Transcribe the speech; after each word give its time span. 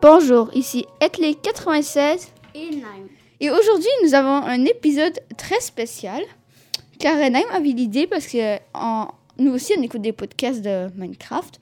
Bonjour, 0.00 0.50
ici 0.54 0.86
Etley96 1.00 2.28
Et 2.54 2.70
Naim. 2.76 3.08
et 3.40 3.50
aujourd'hui 3.50 3.88
nous 4.04 4.14
avons 4.14 4.46
un 4.46 4.64
épisode 4.64 5.18
très 5.36 5.60
spécial 5.60 6.22
car 6.98 7.16
Naim 7.30 7.42
avait 7.52 7.70
l'idée 7.70 8.06
parce 8.06 8.26
que 8.26 8.56
en- 8.74 9.08
nous 9.38 9.52
aussi 9.52 9.72
on 9.78 9.82
écoute 9.82 10.02
des 10.02 10.12
podcasts 10.12 10.62
de 10.62 10.88
Minecraft. 10.96 11.60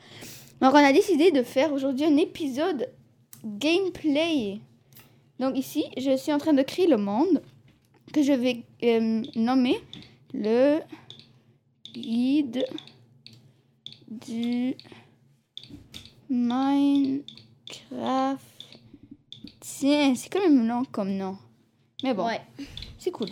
Donc 0.60 0.72
on 0.72 0.76
a 0.84 0.92
décidé 0.92 1.30
de 1.30 1.42
faire 1.42 1.72
aujourd'hui 1.72 2.04
un 2.06 2.16
épisode 2.16 2.88
gameplay. 3.44 4.60
Donc 5.38 5.56
ici 5.58 5.84
je 5.96 6.16
suis 6.16 6.32
en 6.32 6.38
train 6.38 6.52
de 6.55 6.62
créer 6.62 6.86
le 6.86 6.96
monde 6.96 7.42
que 8.12 8.22
je 8.22 8.32
vais 8.32 8.62
euh, 8.82 9.22
nommer 9.34 9.80
le 10.32 10.78
guide 11.94 12.64
du 14.10 14.74
Minecraft. 16.30 17.45
Tiens, 19.61 20.15
c'est 20.15 20.29
quand 20.30 20.41
même 20.41 20.66
long 20.66 20.83
comme 20.91 21.11
nom. 21.16 21.37
Mais 22.02 22.15
bon, 22.15 22.27
Ouais. 22.27 22.41
c'est 22.98 23.11
cool. 23.11 23.29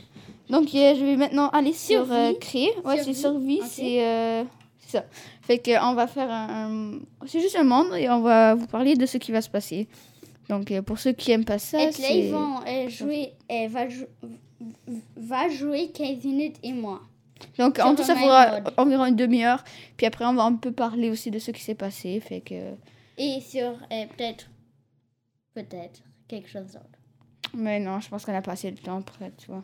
Donc, 0.50 0.74
euh, 0.74 0.94
je 0.94 1.04
vais 1.04 1.16
maintenant 1.16 1.48
aller 1.50 1.72
sur 1.72 2.10
euh, 2.10 2.32
créer. 2.40 2.70
Ouais, 2.84 2.98
c'est 3.02 3.14
Survie, 3.14 3.56
survie, 3.56 3.60
ok. 3.60 3.66
c'est 3.70 4.04
euh, 4.06 4.44
c'est 4.80 4.98
ça. 4.98 5.04
Fait 5.42 5.58
que 5.58 5.70
on 5.90 5.94
va 5.94 6.06
faire 6.06 6.30
un. 6.30 6.94
un- 6.94 6.98
C'est 7.26 7.40
juste 7.40 7.56
un 7.56 7.64
monde 7.64 7.94
et 7.96 8.08
on 8.10 8.20
va 8.20 8.54
vous 8.54 8.66
parler 8.66 8.94
de 8.96 9.06
ce 9.06 9.18
qui 9.18 9.32
va 9.32 9.40
se 9.40 9.48
passer. 9.48 9.88
Donc, 10.48 10.70
euh, 10.70 10.82
pour 10.82 10.98
ceux 10.98 11.12
qui 11.12 11.30
aiment 11.32 11.44
pas 11.46 11.58
ça, 11.58 11.82
Et 11.82 11.90
là, 11.90 12.10
ils 12.10 12.30
vont 12.30 12.60
jouer, 12.88 13.32
elle 13.48 13.70
va, 13.70 13.88
jou- 13.88 14.04
va 15.16 15.48
jouer 15.48 15.88
15 15.88 16.22
minutes 16.24 16.56
et 16.62 16.72
moi. 16.72 17.00
Donc, 17.58 17.78
en 17.78 17.94
tout 17.94 18.02
ça 18.04 18.14
fera 18.14 18.60
environ 18.76 19.06
une 19.06 19.16
demi-heure. 19.16 19.64
Puis 19.96 20.06
après, 20.06 20.24
on 20.26 20.34
va 20.34 20.42
un 20.44 20.54
peu 20.54 20.72
parler 20.72 21.10
aussi 21.10 21.30
de 21.30 21.38
ce 21.38 21.50
qui 21.50 21.62
s'est 21.62 21.74
passé. 21.74 22.20
Fait 22.20 22.40
que. 22.40 22.54
Et 23.18 23.40
sur 23.40 23.70
euh, 23.92 24.06
peut-être, 24.16 24.48
peut-être 25.54 26.02
quelque 26.28 26.48
chose 26.48 26.66
d'autre. 26.72 26.98
Mais 27.54 27.78
non, 27.78 28.00
je 28.00 28.08
pense 28.08 28.24
qu'on 28.24 28.34
a 28.34 28.42
pas 28.42 28.52
assez 28.52 28.70
de 28.72 28.80
temps 28.80 28.98
après, 28.98 29.32
tu 29.38 29.46
vois. 29.48 29.62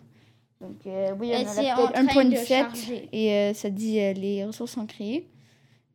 Donc, 0.61 0.77
euh, 0.87 1.13
oui, 1.19 1.31
Et 1.31 1.45
on 1.47 1.49
c'est 1.49 1.69
a 1.71 1.75
en 1.81 1.87
peut-être 1.89 2.07
train 2.09 2.25
de 2.25 2.37
1.7 2.37 2.47
charger. 2.47 3.09
et 3.13 3.33
euh, 3.33 3.55
ça 3.55 3.71
dit 3.71 3.99
euh, 3.99 4.13
les 4.13 4.45
ressources 4.45 4.73
sont 4.73 4.87
créées. 4.87 5.27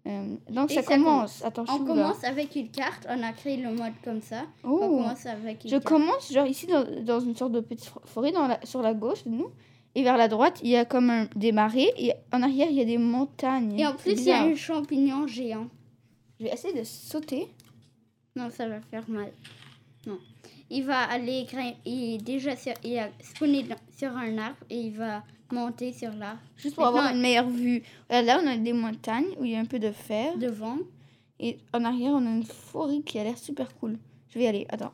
Euh, 0.08 0.36
donc, 0.50 0.72
Et 0.72 0.76
ça, 0.76 0.82
ça 0.84 0.96
commence. 0.96 1.44
Attends, 1.46 1.66
je 1.66 1.72
On 1.72 1.80
là. 1.80 1.86
commence 1.86 2.24
avec 2.24 2.56
une 2.56 2.70
carte, 2.70 3.08
on 3.10 3.24
a 3.24 3.32
créé 3.32 3.58
le 3.58 3.72
mode 3.74 3.94
comme 4.04 4.22
ça. 4.22 4.44
Oh. 4.64 4.80
On 4.82 4.88
commence 4.98 5.26
avec 5.26 5.64
une 5.64 5.70
Je 5.70 5.76
carte. 5.78 5.84
commence, 5.86 6.32
genre 6.34 6.46
ici, 6.48 6.68
dans, 6.68 6.84
dans 7.04 7.20
une 7.20 7.36
sorte 7.36 7.52
de 7.54 7.60
petite 7.60 7.86
for- 7.86 8.02
forêt 8.06 8.32
dans 8.32 8.48
la- 8.48 8.60
sur 8.66 8.82
la 8.82 8.94
gauche 8.94 9.24
de 9.24 9.30
nous. 9.30 9.50
Et 9.98 10.04
vers 10.04 10.18
la 10.18 10.28
droite, 10.28 10.60
il 10.62 10.70
y 10.72 10.76
a 10.76 10.84
comme 10.84 11.10
un, 11.10 11.28
des 11.36 11.52
marais. 11.54 11.90
Et 11.98 12.12
en 12.34 12.42
arrière, 12.44 12.68
il 12.70 12.76
y 12.76 12.82
a 12.82 12.86
des 12.86 12.98
montagnes. 12.98 13.80
Et 13.80 13.86
en 13.88 13.96
plus, 13.96 14.12
il 14.12 14.24
y 14.24 14.32
a 14.32 14.42
un 14.44 14.56
champignon 14.56 15.26
géant. 15.26 15.68
Je 16.40 16.46
vais 16.46 16.52
essayer 16.54 16.78
de 16.78 16.84
sauter. 16.84 17.48
Non, 18.36 18.50
ça 18.50 18.68
va 18.68 18.82
faire 18.82 19.10
mal. 19.10 19.32
Non. 20.06 20.20
Il 20.70 20.84
va 20.86 21.00
aller 21.04 21.46
grimper. 21.46 21.78
Il 21.86 22.16
est 22.16 22.18
déjà 22.18 22.56
sur, 22.56 22.74
il 22.84 22.98
a 23.00 23.10
spawné 23.22 23.66
sur 23.98 24.10
un 24.16 24.38
arbre 24.38 24.58
et 24.70 24.78
il 24.80 24.94
va 24.98 25.24
monter 25.52 25.94
sur 25.94 26.12
l'arbre 26.14 26.42
Juste 26.58 26.76
pour 26.76 26.86
avoir 26.88 27.14
une 27.14 27.22
meilleure 27.22 27.50
vue. 27.50 27.84
Regarde, 28.10 28.26
Là, 28.26 28.42
on 28.44 28.48
a 28.48 28.58
des 28.58 28.74
montagnes 28.74 29.28
où 29.40 29.46
il 29.46 29.52
y 29.52 29.56
a 29.56 29.60
un 29.60 29.66
peu 29.66 29.80
de 29.80 29.92
fer. 29.92 30.38
devant. 30.38 30.78
Et 31.40 31.58
en 31.74 31.84
arrière, 31.86 32.12
on 32.14 32.26
a 32.26 32.30
une 32.30 32.44
forêt 32.46 33.02
qui 33.02 33.20
a 33.20 33.24
l'air 33.24 33.38
super 33.38 33.74
cool. 33.78 33.98
Je 34.30 34.40
vais 34.40 34.46
y 34.46 34.48
aller. 34.48 34.66
Attends. 34.70 34.94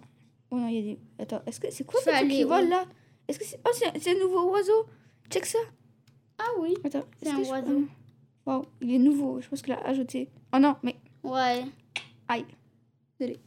Oh 0.51 0.57
non, 0.57 0.67
il 0.67 0.75
y 0.75 0.79
a 0.79 0.81
des. 0.81 0.99
Attends, 1.19 1.41
est-ce 1.47 1.59
que 1.59 1.71
c'est 1.71 1.85
quoi 1.85 1.99
ce 2.01 2.09
truc 2.09 2.29
qui 2.29 2.43
vole 2.43 2.67
là? 2.67 2.85
Est-ce 3.27 3.39
que 3.39 3.45
c'est. 3.45 3.59
Oh, 3.65 3.69
c'est 3.73 3.97
c'est 3.99 4.15
un 4.15 4.19
nouveau 4.19 4.51
oiseau 4.51 4.85
Check 5.29 5.45
ça 5.45 5.59
Ah 6.37 6.43
oui. 6.59 6.73
Attends. 6.83 7.05
C'est 7.21 7.29
un 7.29 7.37
que 7.37 7.43
je- 7.45 7.49
oiseau. 7.49 7.83
Wow, 8.45 8.65
il 8.81 8.93
est 8.95 8.99
nouveau. 8.99 9.39
Je 9.39 9.47
pense 9.47 9.61
qu'il 9.61 9.71
a 9.73 9.79
ajouté. 9.87 10.29
Oh 10.53 10.59
non, 10.59 10.75
mais. 10.83 10.95
Ouais. 11.23 11.65
Aïe. 12.27 12.45
Désolé. 13.19 13.39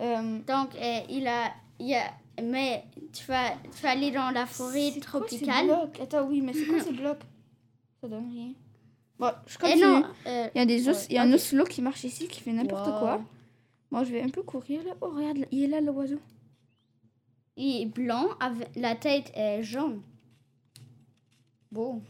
Euh, 0.00 0.38
Donc, 0.46 0.74
euh, 0.76 1.00
il 1.08 1.26
a, 1.26 1.52
il 1.78 1.94
a, 1.94 2.10
mais 2.42 2.84
tu 3.12 3.24
vas, 3.26 3.50
tu 3.74 3.82
vas 3.82 3.90
aller 3.90 4.10
dans 4.10 4.30
la 4.30 4.46
forêt 4.46 4.90
c'est 4.94 5.00
quoi 5.00 5.20
tropicale. 5.20 5.66
blocs? 5.66 6.00
Attends, 6.00 6.26
oui, 6.26 6.40
mais 6.40 6.52
c'est 6.52 6.66
quoi 6.66 6.80
ces 6.80 6.92
blocs? 6.92 7.20
Ça 8.00 8.08
donne 8.08 8.30
rien. 8.32 8.52
Bon, 9.18 9.30
je 9.46 9.56
Et 9.56 9.58
continue. 9.58 9.82
non, 9.82 10.04
euh, 10.26 10.48
Il 10.54 10.58
y 10.58 10.62
a 10.62 10.66
des 10.66 10.88
os, 10.88 10.96
ouais, 10.96 11.06
il 11.10 11.14
y 11.16 11.18
a 11.18 11.22
un 11.22 11.32
oslo 11.32 11.64
qui 11.64 11.82
marche 11.82 12.04
ici, 12.04 12.26
qui 12.28 12.40
fait 12.40 12.52
n'importe 12.52 12.86
wow. 12.86 12.98
quoi. 12.98 13.20
Bon, 13.90 14.02
je 14.04 14.12
vais 14.12 14.22
un 14.22 14.30
peu 14.30 14.42
courir 14.42 14.82
là. 14.84 14.94
Oh, 15.02 15.10
regarde, 15.10 15.46
il 15.50 15.64
est 15.64 15.66
là 15.66 15.80
l'oiseau. 15.82 16.20
Il 17.56 17.82
est 17.82 17.86
blanc, 17.86 18.28
avec 18.40 18.68
la 18.76 18.94
tête 18.94 19.30
est 19.34 19.62
jaune. 19.62 20.00
Beau. 21.70 22.00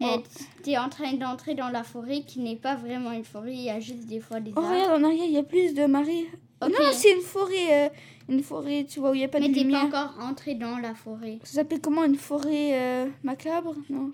Bon. 0.00 0.18
Et 0.18 0.22
tu 0.62 0.70
es 0.70 0.78
en 0.78 0.88
train 0.88 1.12
d'entrer 1.14 1.54
dans 1.54 1.68
la 1.70 1.82
forêt 1.82 2.20
qui 2.22 2.40
n'est 2.40 2.56
pas 2.56 2.74
vraiment 2.76 3.12
une 3.12 3.24
forêt, 3.24 3.54
il 3.54 3.62
y 3.62 3.70
a 3.70 3.80
juste 3.80 4.06
des 4.06 4.20
fois 4.20 4.40
des 4.40 4.52
Oh, 4.54 4.58
arbres. 4.60 4.70
regarde, 4.70 5.02
en 5.02 5.06
arrière, 5.06 5.24
il 5.24 5.32
y 5.32 5.38
a 5.38 5.42
plus 5.42 5.72
de 5.74 5.86
marées. 5.86 6.26
Non, 6.62 6.68
c'est 6.92 7.12
une 7.14 7.20
forêt. 7.22 7.86
euh, 7.86 7.88
une 8.28 8.42
forêt, 8.42 8.84
tu 8.88 8.98
vois, 9.00 9.10
où 9.10 9.14
il 9.14 9.18
n'y 9.18 9.24
a 9.24 9.28
pas 9.28 9.38
mais 9.40 9.48
de 9.48 9.54
t'es 9.54 9.60
pas 9.60 9.64
lumière. 9.66 9.84
encore 9.84 10.14
entré 10.20 10.54
dans 10.54 10.78
la 10.78 10.94
forêt. 10.94 11.38
Ça 11.44 11.54
s'appelle 11.54 11.80
comment 11.80 12.04
Une 12.04 12.16
forêt 12.16 12.70
euh, 12.72 13.08
macabre? 13.22 13.74
Non 13.88 14.10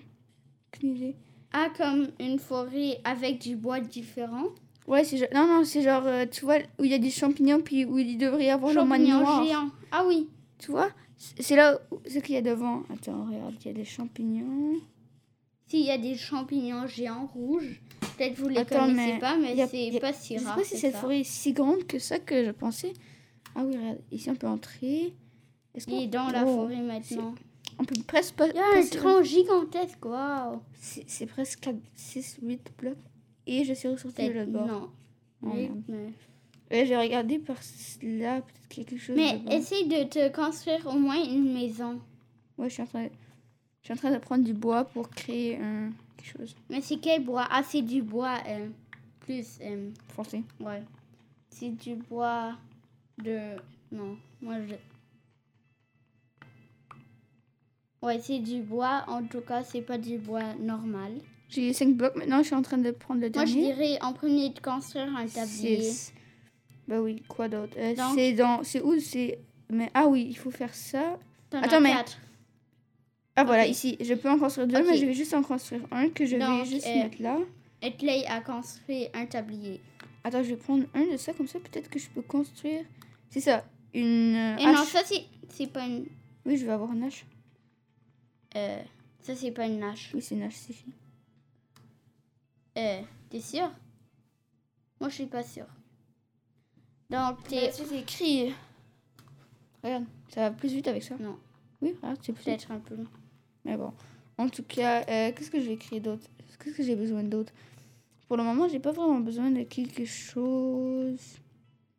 Aucune 0.73 0.95
idée. 0.95 1.15
Ah, 1.51 1.67
comme 1.75 2.09
une 2.19 2.39
forêt 2.39 2.99
avec 3.03 3.39
du 3.39 3.55
bois 3.55 3.79
différent? 3.79 4.45
Ouais, 4.87 5.03
c'est 5.03 5.17
genre... 5.17 5.27
Non, 5.33 5.47
non, 5.47 5.63
c'est 5.63 5.81
genre, 5.81 6.03
euh, 6.05 6.25
tu 6.29 6.45
vois, 6.45 6.57
où 6.79 6.83
il 6.83 6.91
y 6.91 6.93
a 6.93 6.97
des 6.99 7.09
champignons, 7.09 7.61
puis 7.61 7.85
où 7.85 7.97
il 7.97 8.17
devrait 8.17 8.45
y 8.45 8.49
avoir 8.49 8.73
le 8.73 8.83
moine 8.83 9.01
Champignons 9.05 9.19
noir. 9.21 9.43
géants. 9.45 9.69
Ah 9.91 10.03
oui. 10.07 10.27
Tu 10.59 10.71
vois? 10.71 10.89
C'est 11.17 11.41
c'est 11.41 11.55
là 11.55 11.79
où... 11.91 11.99
ce 12.07 12.19
qu'il 12.19 12.35
y 12.35 12.37
a 12.37 12.41
devant. 12.41 12.83
Attends, 12.93 13.25
regarde, 13.29 13.53
il 13.61 13.67
y 13.67 13.69
a 13.69 13.73
des 13.73 13.85
champignons. 13.85 14.75
S'il 15.73 15.87
y 15.87 15.89
a 15.89 15.97
des 15.97 16.13
champignons 16.15 16.85
géants 16.85 17.25
rouges, 17.25 17.81
peut-être 18.15 18.37
vous 18.37 18.47
les 18.47 18.59
Attends, 18.59 18.81
connaissez 18.85 19.13
mais 19.13 19.19
pas, 19.19 19.37
mais 19.37 19.55
y 19.55 19.61
a- 19.63 19.67
c'est 19.67 19.87
y 19.87 19.97
a- 19.97 19.99
pas 19.99 20.13
si 20.13 20.35
Je 20.35 20.39
sais 20.39 20.45
rare. 20.45 20.55
pas 20.55 20.63
si 20.63 20.73
que 20.73 20.77
cette 20.77 20.93
ça. 20.93 20.99
forêt 20.99 21.21
est 21.21 21.23
si 21.23 21.51
grande 21.51 21.87
que 21.87 21.97
ça 21.97 22.19
que 22.19 22.45
je 22.45 22.51
pensais. 22.51 22.93
Ah 23.55 23.63
oui, 23.65 23.75
regarde, 23.75 23.97
ici 24.11 24.29
on 24.29 24.35
peut 24.35 24.45
entrer. 24.45 25.13
Est-ce 25.73 25.89
Il 25.89 26.03
est 26.03 26.07
dans 26.07 26.27
la 26.29 26.43
Oh, 26.45 26.53
forêt 26.67 26.77
maintenant. 26.79 27.33
On 27.79 27.85
peut 27.85 27.95
presque 28.05 28.35
pas. 28.35 28.49
Il 28.49 28.55
y 28.55 28.59
a 28.59 28.67
un 28.67 28.73
passer- 28.73 28.97
tronc 28.99 29.23
gigantesque, 29.23 30.05
waouh. 30.05 30.61
C'est 30.79 31.09
c'est 31.09 31.25
presque 31.25 31.67
6, 31.95 32.37
8 32.43 32.71
blocs. 32.77 32.95
Et 33.47 33.63
je 33.63 33.73
suis 33.73 33.87
ressortie 33.87 34.27
de 34.27 34.31
Peut-être 34.31 34.51
bord. 34.51 34.67
non. 34.67 34.89
Oh, 35.41 35.47
Oui, 35.55 35.61
merde. 35.63 35.81
mais 35.87 36.13
Ouais, 36.71 36.85
j'ai 36.85 36.95
regardé 36.97 37.39
par 37.39 37.57
là, 38.03 38.41
peut-être 38.41 38.67
quelque 38.69 38.97
chose. 38.97 39.15
mais 39.15 39.39
de 39.39 39.45
bon. 39.45 39.51
essaye 39.51 39.87
de 39.87 40.03
te 40.03 40.29
construire 40.31 40.85
au 40.85 40.99
moins 40.99 41.21
une 41.23 41.51
maison. 41.51 41.99
Ouais, 42.59 42.69
je 42.69 42.73
suis 42.75 42.83
en 42.83 42.85
train, 42.85 43.07
je 43.83 43.87
suis 43.87 43.93
en 43.93 43.97
train 43.97 44.11
de 44.11 44.17
prendre 44.17 44.43
du 44.43 44.53
bois 44.53 44.85
pour 44.85 45.09
créer 45.09 45.57
un 45.57 45.91
quelque 46.17 46.37
chose. 46.39 46.55
Mais 46.69 46.81
c'est 46.81 46.97
quel 46.97 47.23
bois? 47.23 47.45
Ah, 47.51 47.61
c'est 47.63 47.81
du 47.81 48.01
bois 48.01 48.37
euh, 48.47 48.69
plus. 49.19 49.59
euh, 49.61 49.89
Foncé. 50.15 50.41
ouais. 50.59 50.81
C'est 51.49 51.69
du 51.69 51.95
bois 51.95 52.53
de. 53.21 53.55
Non, 53.91 54.17
moi 54.41 54.55
je. 54.67 54.73
Ouais, 58.01 58.19
c'est 58.21 58.39
du 58.39 58.61
bois. 58.61 59.03
En 59.07 59.23
tout 59.23 59.41
cas, 59.41 59.63
c'est 59.63 59.81
pas 59.81 59.97
du 59.97 60.17
bois 60.17 60.53
normal. 60.59 61.13
J'ai 61.49 61.71
5 61.71 61.95
blocs 61.95 62.15
maintenant, 62.15 62.39
je 62.39 62.47
suis 62.47 62.55
en 62.55 62.61
train 62.63 62.77
de 62.79 62.91
prendre 62.91 63.21
le 63.21 63.29
Moi, 63.29 63.45
je 63.45 63.53
dernier. 63.53 63.73
dirais 63.73 63.97
en 64.01 64.13
premier 64.13 64.49
de 64.49 64.59
construire 64.59 65.15
un 65.15 65.27
tablier. 65.27 65.81
Six. 65.81 66.13
Bah 66.87 66.99
oui, 67.01 67.21
quoi 67.27 67.47
d'autre? 67.47 67.75
Euh, 67.77 67.93
C'est 68.15 68.33
dans. 68.33 68.63
C'est 68.63 68.81
où? 68.81 68.99
C'est. 68.99 69.39
Mais 69.69 69.89
ah 69.93 70.07
oui, 70.07 70.25
il 70.29 70.37
faut 70.37 70.51
faire 70.51 70.73
ça. 70.73 71.17
T'en 71.49 71.61
Attends, 71.61 71.79
mais- 71.81 71.91
quatre. 71.93 72.17
Ah 73.35 73.43
voilà, 73.43 73.65
ici, 73.65 73.97
je 73.99 74.13
peux 74.13 74.29
en 74.29 74.37
construire 74.37 74.67
deux, 74.67 74.85
mais 74.87 74.95
je 74.97 75.05
vais 75.05 75.13
juste 75.13 75.33
en 75.33 75.41
construire 75.41 75.81
un 75.91 76.09
que 76.09 76.25
je 76.25 76.35
vais 76.37 76.65
juste 76.65 76.85
euh, 76.85 76.95
mettre 77.03 77.21
là. 77.21 77.39
Et 77.81 77.93
Clay 77.95 78.25
a 78.27 78.41
construit 78.41 79.07
un 79.13 79.25
tablier. 79.25 79.81
Attends, 80.23 80.43
je 80.43 80.49
vais 80.49 80.55
prendre 80.57 80.85
un 80.93 81.05
de 81.11 81.17
ça, 81.17 81.33
comme 81.33 81.47
ça 81.47 81.59
peut-être 81.59 81.89
que 81.89 81.99
je 81.99 82.09
peux 82.09 82.21
construire. 82.21 82.85
C'est 83.29 83.41
ça, 83.41 83.65
une 83.93 84.35
euh, 84.35 84.57
Et 84.57 84.65
non, 84.67 84.83
ça 84.85 84.99
c'est 85.49 85.67
pas 85.67 85.85
une. 85.85 86.05
Oui, 86.45 86.57
je 86.57 86.65
vais 86.65 86.71
avoir 86.71 86.91
une 86.93 87.03
hache. 87.03 87.25
euh, 88.55 88.81
ça 89.21 89.35
c'est 89.35 89.51
pas 89.51 89.65
une 89.65 89.81
hache. 89.81 90.11
Oui, 90.13 90.21
c'est 90.21 90.35
une 90.35 90.43
hache, 90.43 90.55
c'est 90.55 90.73
fini. 90.73 90.93
Euh, 92.77 93.01
t'es 93.29 93.39
sûr? 93.41 93.69
Moi 94.99 95.09
je 95.09 95.15
suis 95.15 95.25
pas 95.25 95.43
sûre. 95.43 95.67
Donc 97.09 97.43
t'es 97.47 97.71
C'est 97.71 97.91
écrit. 97.99 98.53
Regarde, 99.83 100.05
ça 100.29 100.41
va 100.49 100.51
plus 100.51 100.69
vite 100.69 100.87
avec 100.87 101.03
ça. 101.03 101.15
Non. 101.19 101.37
Oui, 101.81 101.93
regarde, 102.01 102.19
c'est 102.21 102.31
plus 102.33 102.39
vite. 102.45 102.45
peut-être 102.45 102.71
un 102.71 102.79
peu. 102.79 102.95
Mais 103.65 103.77
bon. 103.77 103.91
En 104.37 104.49
tout 104.49 104.63
cas, 104.63 105.01
euh, 105.09 105.31
qu'est-ce 105.35 105.51
que 105.51 105.59
je 105.59 105.69
vais 105.69 105.77
créer 105.77 105.99
d'autre? 105.99 106.27
Qu'est-ce 106.63 106.75
que 106.75 106.83
j'ai 106.83 106.95
besoin 106.95 107.23
d'autre? 107.23 107.53
Pour 108.27 108.37
le 108.37 108.43
moment, 108.43 108.67
j'ai 108.67 108.79
pas 108.79 108.91
vraiment 108.91 109.19
besoin 109.19 109.51
de 109.51 109.63
quelque 109.63 110.05
chose. 110.05 111.19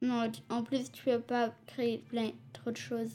Non, 0.02 0.30
en 0.50 0.62
plus 0.62 0.90
tu 0.92 1.04
peux 1.04 1.20
pas 1.20 1.54
créer 1.66 1.98
plein 1.98 2.30
trop 2.52 2.70
de 2.70 2.76
choses. 2.76 3.10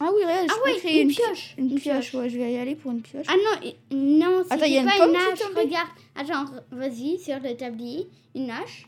Ah 0.00 0.10
oui, 0.14 0.22
regarde, 0.24 0.48
je 0.48 0.52
Ah 0.52 0.56
peux 0.64 0.78
créer 0.78 1.02
une 1.02 1.08
une, 1.08 1.14
pi- 1.14 1.22
pioche. 1.22 1.54
Une, 1.56 1.70
Une 1.70 1.74
pioche, 1.80 2.10
pioche. 2.10 2.14
ouais, 2.14 2.28
je 2.28 2.38
vais 2.38 2.52
y 2.52 2.56
aller 2.58 2.74
pour 2.76 2.90
une 2.92 3.00
pioche. 3.00 3.26
Ah 3.28 3.34
non, 3.36 3.70
non, 3.96 4.42
y 4.66 4.76
a 4.76 4.80
une 4.82 4.86
pas 4.86 4.96
pomme 4.98 5.10
une 5.10 5.16
est 5.16 5.18
hache. 5.32 5.40
Regarde, 5.56 5.88
attends, 6.14 6.52
vas-y 6.70 7.18
sur 7.18 7.38
le 7.40 7.56
tablier, 7.56 8.06
une 8.34 8.50
hache. 8.50 8.86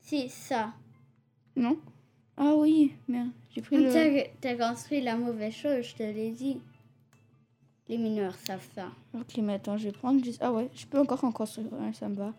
C'est 0.00 0.28
ça. 0.28 0.72
Non 1.56 1.76
Ah 2.38 2.54
oui, 2.56 2.92
merde, 3.08 3.28
j'ai 3.54 3.60
pris 3.60 3.76
le. 3.76 3.92
T'as 3.92 4.30
t'as 4.40 4.54
construit 4.70 5.02
la 5.02 5.16
mauvaise 5.16 5.52
chose, 5.54 5.82
je 5.84 5.94
te 5.96 6.02
l'ai 6.02 6.30
dit. 6.30 6.58
Les 7.88 7.98
mineurs 7.98 8.34
savent 8.36 8.66
ça. 8.74 8.90
Ok, 9.14 9.36
mais 9.38 9.54
attends, 9.54 9.76
je 9.76 9.84
vais 9.84 9.92
prendre 9.92 10.22
juste. 10.24 10.40
Ah 10.42 10.52
ouais, 10.52 10.70
je 10.74 10.86
peux 10.86 10.98
encore 10.98 11.22
en 11.24 11.32
construire 11.32 11.72
un, 11.74 11.92
ça 11.92 12.08
me 12.08 12.14
va. 12.14 12.32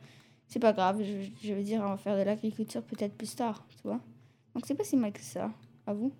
C'est 0.48 0.60
pas 0.60 0.74
grave, 0.74 1.01
je, 1.04 1.48
je 1.48 1.54
veux 1.54 1.63
dire, 1.63 1.81
on 1.84 1.90
va 1.90 1.98
faire 1.98 2.18
de 2.18 2.22
l'agriculture 2.24 2.81
peut-être 2.84 3.16
plus 3.16 3.36
tard, 3.36 3.66
tu 3.69 3.78
vois. 3.84 4.00
Donc 4.56 4.66
c'est 4.66 4.75
pas 4.75 4.84
si 4.84 4.95
mal 4.95 5.12
que 5.12 5.22
ça. 5.22 5.51
À 5.86 5.94
vous 5.94 6.13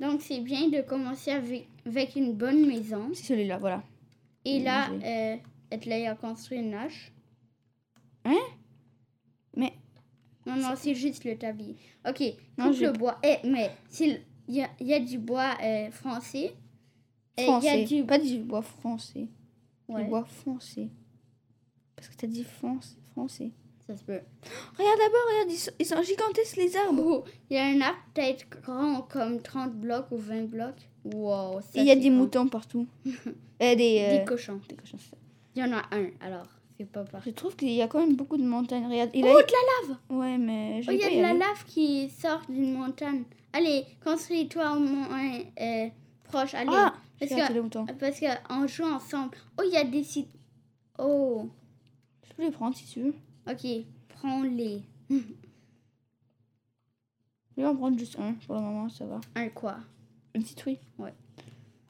Donc, 0.00 0.22
c'est 0.22 0.40
bien 0.40 0.68
de 0.68 0.80
commencer 0.80 1.30
avec, 1.32 1.68
avec 1.84 2.16
une 2.16 2.32
bonne 2.32 2.66
maison. 2.66 3.10
C'est 3.12 3.24
celui-là, 3.24 3.58
voilà. 3.58 3.82
Et 4.44 4.60
là, 4.60 4.90
euh, 4.90 5.36
Edley 5.70 6.06
a 6.06 6.14
construit 6.14 6.58
une 6.60 6.72
hache. 6.74 7.12
Hein? 8.24 8.38
Mais 9.56 9.72
Non, 10.46 10.56
non, 10.56 10.74
c'est 10.76 10.94
juste 10.94 11.24
le 11.24 11.36
tablier. 11.36 11.76
Ok, 12.08 12.22
Non, 12.56 12.66
coupe 12.68 12.74
j'ai- 12.74 12.86
le 12.86 12.92
bois. 12.92 13.18
Eh, 13.22 13.36
mais 13.46 13.70
s'il 13.90 14.22
il 14.48 14.54
y 14.54 14.62
a, 14.62 14.68
y 14.80 14.94
a 14.94 15.00
du 15.00 15.18
bois 15.18 15.54
euh, 15.62 15.90
français. 15.90 16.54
Français. 17.44 17.68
a 17.82 17.84
du... 17.84 18.04
Pas 18.04 18.18
du 18.18 18.38
bois 18.38 18.62
français. 18.62 19.26
Ouais, 19.88 20.02
Du 20.04 20.08
bois 20.10 20.24
foncé. 20.24 20.88
Parce 21.94 22.08
que 22.08 22.14
t'as 22.16 22.26
dit 22.26 22.44
foncé, 22.44 22.96
français. 23.12 23.50
ça 23.86 23.96
se 23.96 24.02
peut. 24.04 24.20
Regarde 24.78 24.98
d'abord, 24.98 25.20
regarde, 25.30 25.50
ils 25.50 25.56
sont, 25.58 25.70
ils 25.78 25.86
sont 25.86 26.02
gigantesques 26.02 26.56
les 26.56 26.76
arbres. 26.76 27.02
Oh, 27.06 27.24
il 27.50 27.56
y 27.56 27.58
a 27.58 27.64
un 27.66 27.80
arbre 27.80 27.98
peut-être 28.14 28.46
grand 28.62 29.02
comme 29.02 29.40
30 29.40 29.72
blocs 29.74 30.10
ou 30.10 30.16
20 30.18 30.48
blocs. 30.50 30.88
Wow, 31.04 31.60
il 31.74 31.84
y 31.84 31.90
a 31.90 31.94
des 31.96 32.08
grand. 32.08 32.18
moutons 32.18 32.48
partout. 32.48 32.86
Et 33.60 33.76
des, 33.76 34.00
euh, 34.00 34.18
Des 34.18 34.24
cochons. 34.24 34.60
des 34.68 34.74
cochons. 34.76 34.98
Il 35.54 35.62
y 35.62 35.64
en 35.64 35.72
a 35.72 35.82
un, 35.92 36.08
alors. 36.20 36.46
C'est 36.78 36.84
pas 36.90 37.04
parfait. 37.04 37.30
Je 37.30 37.34
trouve 37.34 37.56
qu'il 37.56 37.70
y 37.70 37.80
a 37.80 37.88
quand 37.88 38.00
même 38.00 38.16
beaucoup 38.16 38.36
de 38.36 38.42
montagnes. 38.44 38.84
Regarde, 38.86 39.08
il 39.14 39.24
Oh, 39.24 39.28
a... 39.28 39.42
de 39.42 39.46
la 39.48 39.88
lave 39.94 39.98
Ouais, 40.10 40.36
mais 40.36 40.82
je 40.82 40.90
Oh, 40.90 40.92
il 40.92 41.00
y 41.00 41.04
a 41.04 41.08
de 41.16 41.22
la 41.22 41.32
lave 41.32 41.64
qui 41.66 42.10
sort 42.10 42.42
d'une 42.50 42.74
montagne. 42.74 43.22
Allez, 43.54 43.84
construis-toi 44.04 44.76
au 44.76 44.80
moins 44.80 45.38
euh, 45.58 45.88
proche. 46.24 46.52
Allez. 46.52 46.68
Ah, 46.74 46.92
parce, 47.18 47.30
que, 47.30 47.60
moutons. 47.60 47.86
parce 47.86 48.20
que 48.20 48.26
on 48.50 48.66
joue 48.66 48.84
ensemble. 48.84 49.36
Oh, 49.58 49.62
il 49.66 49.72
y 49.72 49.76
a 49.76 49.84
des 49.84 50.04
sites. 50.04 50.30
Oh, 50.98 51.48
Je 52.28 52.34
peux 52.34 52.42
les 52.44 52.50
prendre 52.50 52.76
si 52.76 52.84
tu 52.86 53.00
veux. 53.02 53.14
ok. 53.50 53.66
Prends-les. 54.08 54.82
Je 55.10 55.16
vais 57.62 57.66
en 57.66 57.76
prendre 57.76 57.98
juste 57.98 58.18
un 58.18 58.34
pour 58.34 58.54
le 58.54 58.60
moment, 58.60 58.88
ça 58.88 59.06
va. 59.06 59.20
Un 59.34 59.48
quoi? 59.48 59.78
Un 60.34 60.40
petit 60.40 60.54
truc. 60.54 60.78
Ouais. 60.98 61.14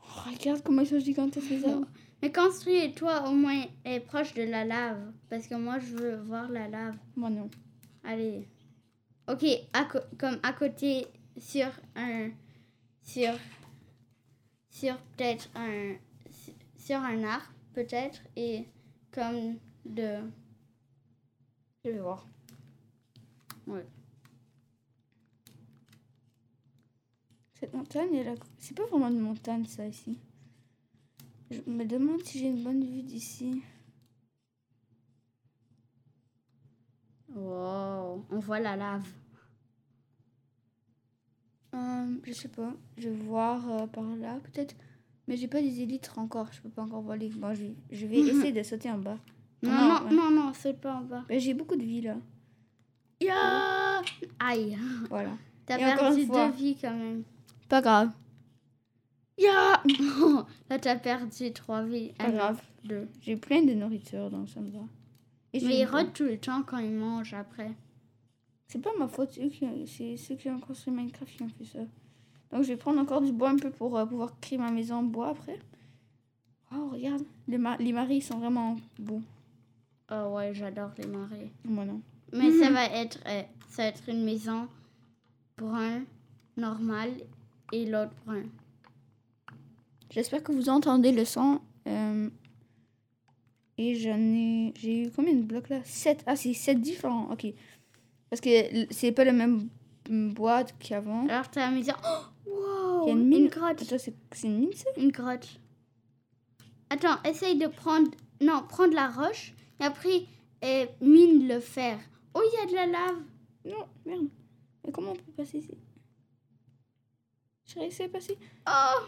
Oh, 0.02 0.31
regarde 0.31 0.62
comment 0.62 0.82
ils 0.82 0.87
sont 0.88 0.99
gigantesques 1.00 1.50
les 1.50 1.64
arbres. 1.64 1.87
Mais 2.22 2.31
construis-toi 2.32 3.29
au 3.29 3.32
moins 3.34 3.64
euh, 3.87 4.00
proche 4.00 4.32
de 4.34 4.43
la 4.43 4.64
lave. 4.64 5.12
Parce 5.29 5.46
que 5.49 5.55
moi, 5.56 5.79
je 5.81 5.94
veux 5.96 6.17
voir 6.17 6.49
la 6.49 6.69
lave. 6.69 6.96
Moi 7.17 7.31
non. 7.31 7.50
Allez. 8.05 8.46
Ok, 9.29 9.44
à 9.72 9.84
co- 9.84 9.99
comme 10.19 10.38
à 10.43 10.52
côté 10.52 11.06
sur 11.37 11.67
un. 11.96 12.31
Sur. 13.02 13.32
Sur 14.76 14.99
peut-être 14.99 15.49
un. 15.55 15.94
Sur 16.76 16.99
un 16.99 17.25
arbre, 17.25 17.50
peut-être. 17.73 18.20
Et 18.37 18.67
comme 19.11 19.56
de. 19.87 20.20
Je 21.82 21.93
vais 21.93 21.99
voir. 21.99 22.26
Ouais. 23.67 23.87
Cette 27.55 27.73
montagne, 27.73 28.17
elle 28.17 28.28
a... 28.28 28.34
c'est 28.58 28.76
pas 28.76 28.84
vraiment 28.84 29.08
une 29.08 29.20
montagne 29.20 29.64
ça 29.64 29.87
ici. 29.87 30.19
Je 31.50 31.62
me 31.67 31.87
demande 31.87 32.22
si 32.22 32.40
j'ai 32.40 32.49
une 32.49 32.62
bonne 32.62 32.84
vue 32.84 33.02
d'ici. 33.02 33.62
Wow, 37.34 38.26
on 38.29 38.38
voit 38.40 38.61
la 38.61 38.76
lave. 38.76 39.08
Euh, 41.76 42.06
je 42.25 42.32
sais 42.32 42.49
pas. 42.49 42.73
Je 42.96 43.08
vais 43.08 43.14
voir 43.25 43.69
euh, 43.70 43.87
par 43.87 44.05
là 44.17 44.38
peut-être. 44.44 44.75
Mais 45.28 45.37
j'ai 45.37 45.49
pas 45.49 45.61
des 45.61 45.81
élytres 45.82 46.19
encore. 46.19 46.49
Je 46.52 46.61
peux 46.61 46.69
pas 46.70 46.82
encore 46.82 47.02
voler. 47.02 47.28
Bon, 47.31 47.55
je, 47.55 47.64
je 47.90 48.06
vais 48.06 48.19
essayer 48.20 48.52
de 48.52 48.62
sauter 48.62 48.90
en 48.90 48.99
bas. 48.99 49.19
Non, 49.62 49.70
Non, 49.73 49.78
non, 49.88 50.05
ouais. 50.08 50.14
non, 50.14 50.31
non, 50.31 50.55
saute 50.55 50.78
pas 50.81 50.94
en 50.96 51.00
bas. 51.02 51.25
Mais 51.28 51.40
j'ai 51.40 51.55
beaucoup 51.55 51.76
de 51.76 51.82
vie 51.84 52.00
là. 52.02 52.17
Ya 53.20 54.02
Aïe, 54.38 54.76
Voilà. 55.08 55.31
t'as 55.64 55.78
Et 55.78 55.84
encore 55.87 55.99
perdu 56.08 56.20
une 56.23 56.26
fois. 56.26 56.49
deux 56.49 56.55
vies 56.56 56.76
quand 56.81 56.94
même. 56.96 57.23
Pas 57.69 57.81
grave. 57.81 58.11
Ya 59.38 59.82
Là, 60.70 60.79
t'as 60.79 60.96
perdu 60.96 61.52
trois 61.52 61.82
vies. 61.82 62.12
Pas 62.19 62.31
grave. 62.31 62.61
Deux. 62.84 63.08
J'ai 63.20 63.37
plein 63.37 63.62
de 63.62 63.72
nourriture 63.75 64.31
donc 64.31 64.49
ça 64.49 64.61
me 64.61 64.70
va. 64.70 64.81
Et 65.52 65.61
j'ai 65.61 65.67
Mais 65.67 65.79
ils 65.79 65.82
une- 65.82 65.88
rôdent 65.88 66.12
tout 66.12 66.25
le 66.25 66.38
temps 66.38 66.62
quand 66.62 66.79
ils 66.79 66.93
mangent 66.93 67.34
après. 67.34 67.72
C'est 68.68 68.80
pas 68.80 68.90
ma 68.98 69.06
faute, 69.08 69.38
c'est 69.86 70.16
ceux 70.16 70.34
qui 70.34 70.50
ont 70.50 70.58
construit 70.60 70.92
Minecraft 70.92 71.36
qui 71.36 71.42
ont 71.42 71.48
fait 71.48 71.64
ça. 71.64 71.78
Donc 72.50 72.62
je 72.62 72.68
vais 72.68 72.76
prendre 72.76 73.00
encore 73.00 73.20
du 73.20 73.32
bois 73.32 73.50
un 73.50 73.56
peu 73.56 73.70
pour 73.70 73.96
euh, 73.96 74.04
pouvoir 74.06 74.38
créer 74.40 74.58
ma 74.58 74.70
maison 74.70 74.96
en 74.96 75.02
bois 75.02 75.28
après. 75.30 75.58
Oh 76.72 76.88
regarde, 76.92 77.22
les, 77.48 77.58
ma- 77.58 77.76
les 77.76 77.92
maris 77.92 78.20
sont 78.22 78.38
vraiment 78.38 78.76
beaux. 78.98 79.22
Oh 80.10 80.34
ouais, 80.36 80.52
j'adore 80.54 80.90
les 80.98 81.06
marées. 81.06 81.50
Moi 81.64 81.84
non. 81.84 82.00
Mais 82.32 82.50
ça 82.52 82.70
va 82.72 82.84
être 82.86 83.18
euh, 83.26 83.42
ça 83.68 83.82
va 83.82 83.88
être 83.88 84.08
une 84.08 84.24
maison 84.24 84.69
brun 85.56 86.02
normal 86.56 87.10
et 87.72 87.86
l'autre 87.86 88.12
brun. 88.24 88.42
J'espère 90.10 90.42
que 90.42 90.52
vous 90.52 90.69
entendez 90.69 91.12
le 91.12 91.24
son. 91.24 91.60
euh, 91.86 92.28
et 93.78 93.94
j'en 93.96 94.16
ai... 94.19 94.72
J'ai 94.78 95.02
eu 95.06 95.10
combien 95.10 95.34
de 95.34 95.42
blocs 95.42 95.69
là? 95.69 95.80
7. 95.84 96.22
Ah 96.26 96.34
c'est 96.36 96.54
7 96.54 96.80
différents, 96.80 97.30
ok. 97.30 97.46
Parce 98.36 98.40
que 98.40 98.86
c'est 98.92 99.12
pas 99.12 99.24
le 99.24 99.32
même 99.32 99.68
bois 100.10 100.64
qu'avant. 100.78 101.26
Alors 101.26 101.50
ta 101.50 101.70
maison. 101.70 101.94
Oh, 102.04 102.50
wow, 102.50 103.04
Il 103.04 103.08
y 103.08 103.10
a 103.10 103.12
une 103.14 103.26
mine. 103.26 103.48
grotte. 103.48 103.80
Attends, 103.80 103.96
c'est 103.98 104.14
une 104.46 104.58
mine 104.58 104.72
ça? 104.74 104.90
Une 104.98 105.10
grotte. 105.10 105.58
Attends, 106.90 107.22
essaye 107.24 107.56
de 107.56 107.66
prendre. 107.66 108.10
Non, 108.42 108.62
prendre 108.68 108.92
la 108.92 109.08
roche 109.08 109.54
et 109.80 109.84
après 109.84 110.26
euh, 110.64 110.84
mine 111.00 111.48
le 111.48 111.60
fer. 111.60 111.98
Oh, 112.34 112.42
il 112.44 112.58
y 112.58 112.62
a 112.62 112.66
de 112.66 112.74
la 112.74 112.86
lave. 112.86 113.22
Non, 113.64 113.86
merde. 114.04 114.28
Mais 114.84 114.92
comment 114.92 115.12
on 115.12 115.16
peut 115.16 115.32
passer 115.34 115.58
ici 115.58 115.78
J'ai 117.64 117.80
réussi 117.80 118.02
à 118.02 118.08
passer. 118.10 118.36
Oh 118.68 119.06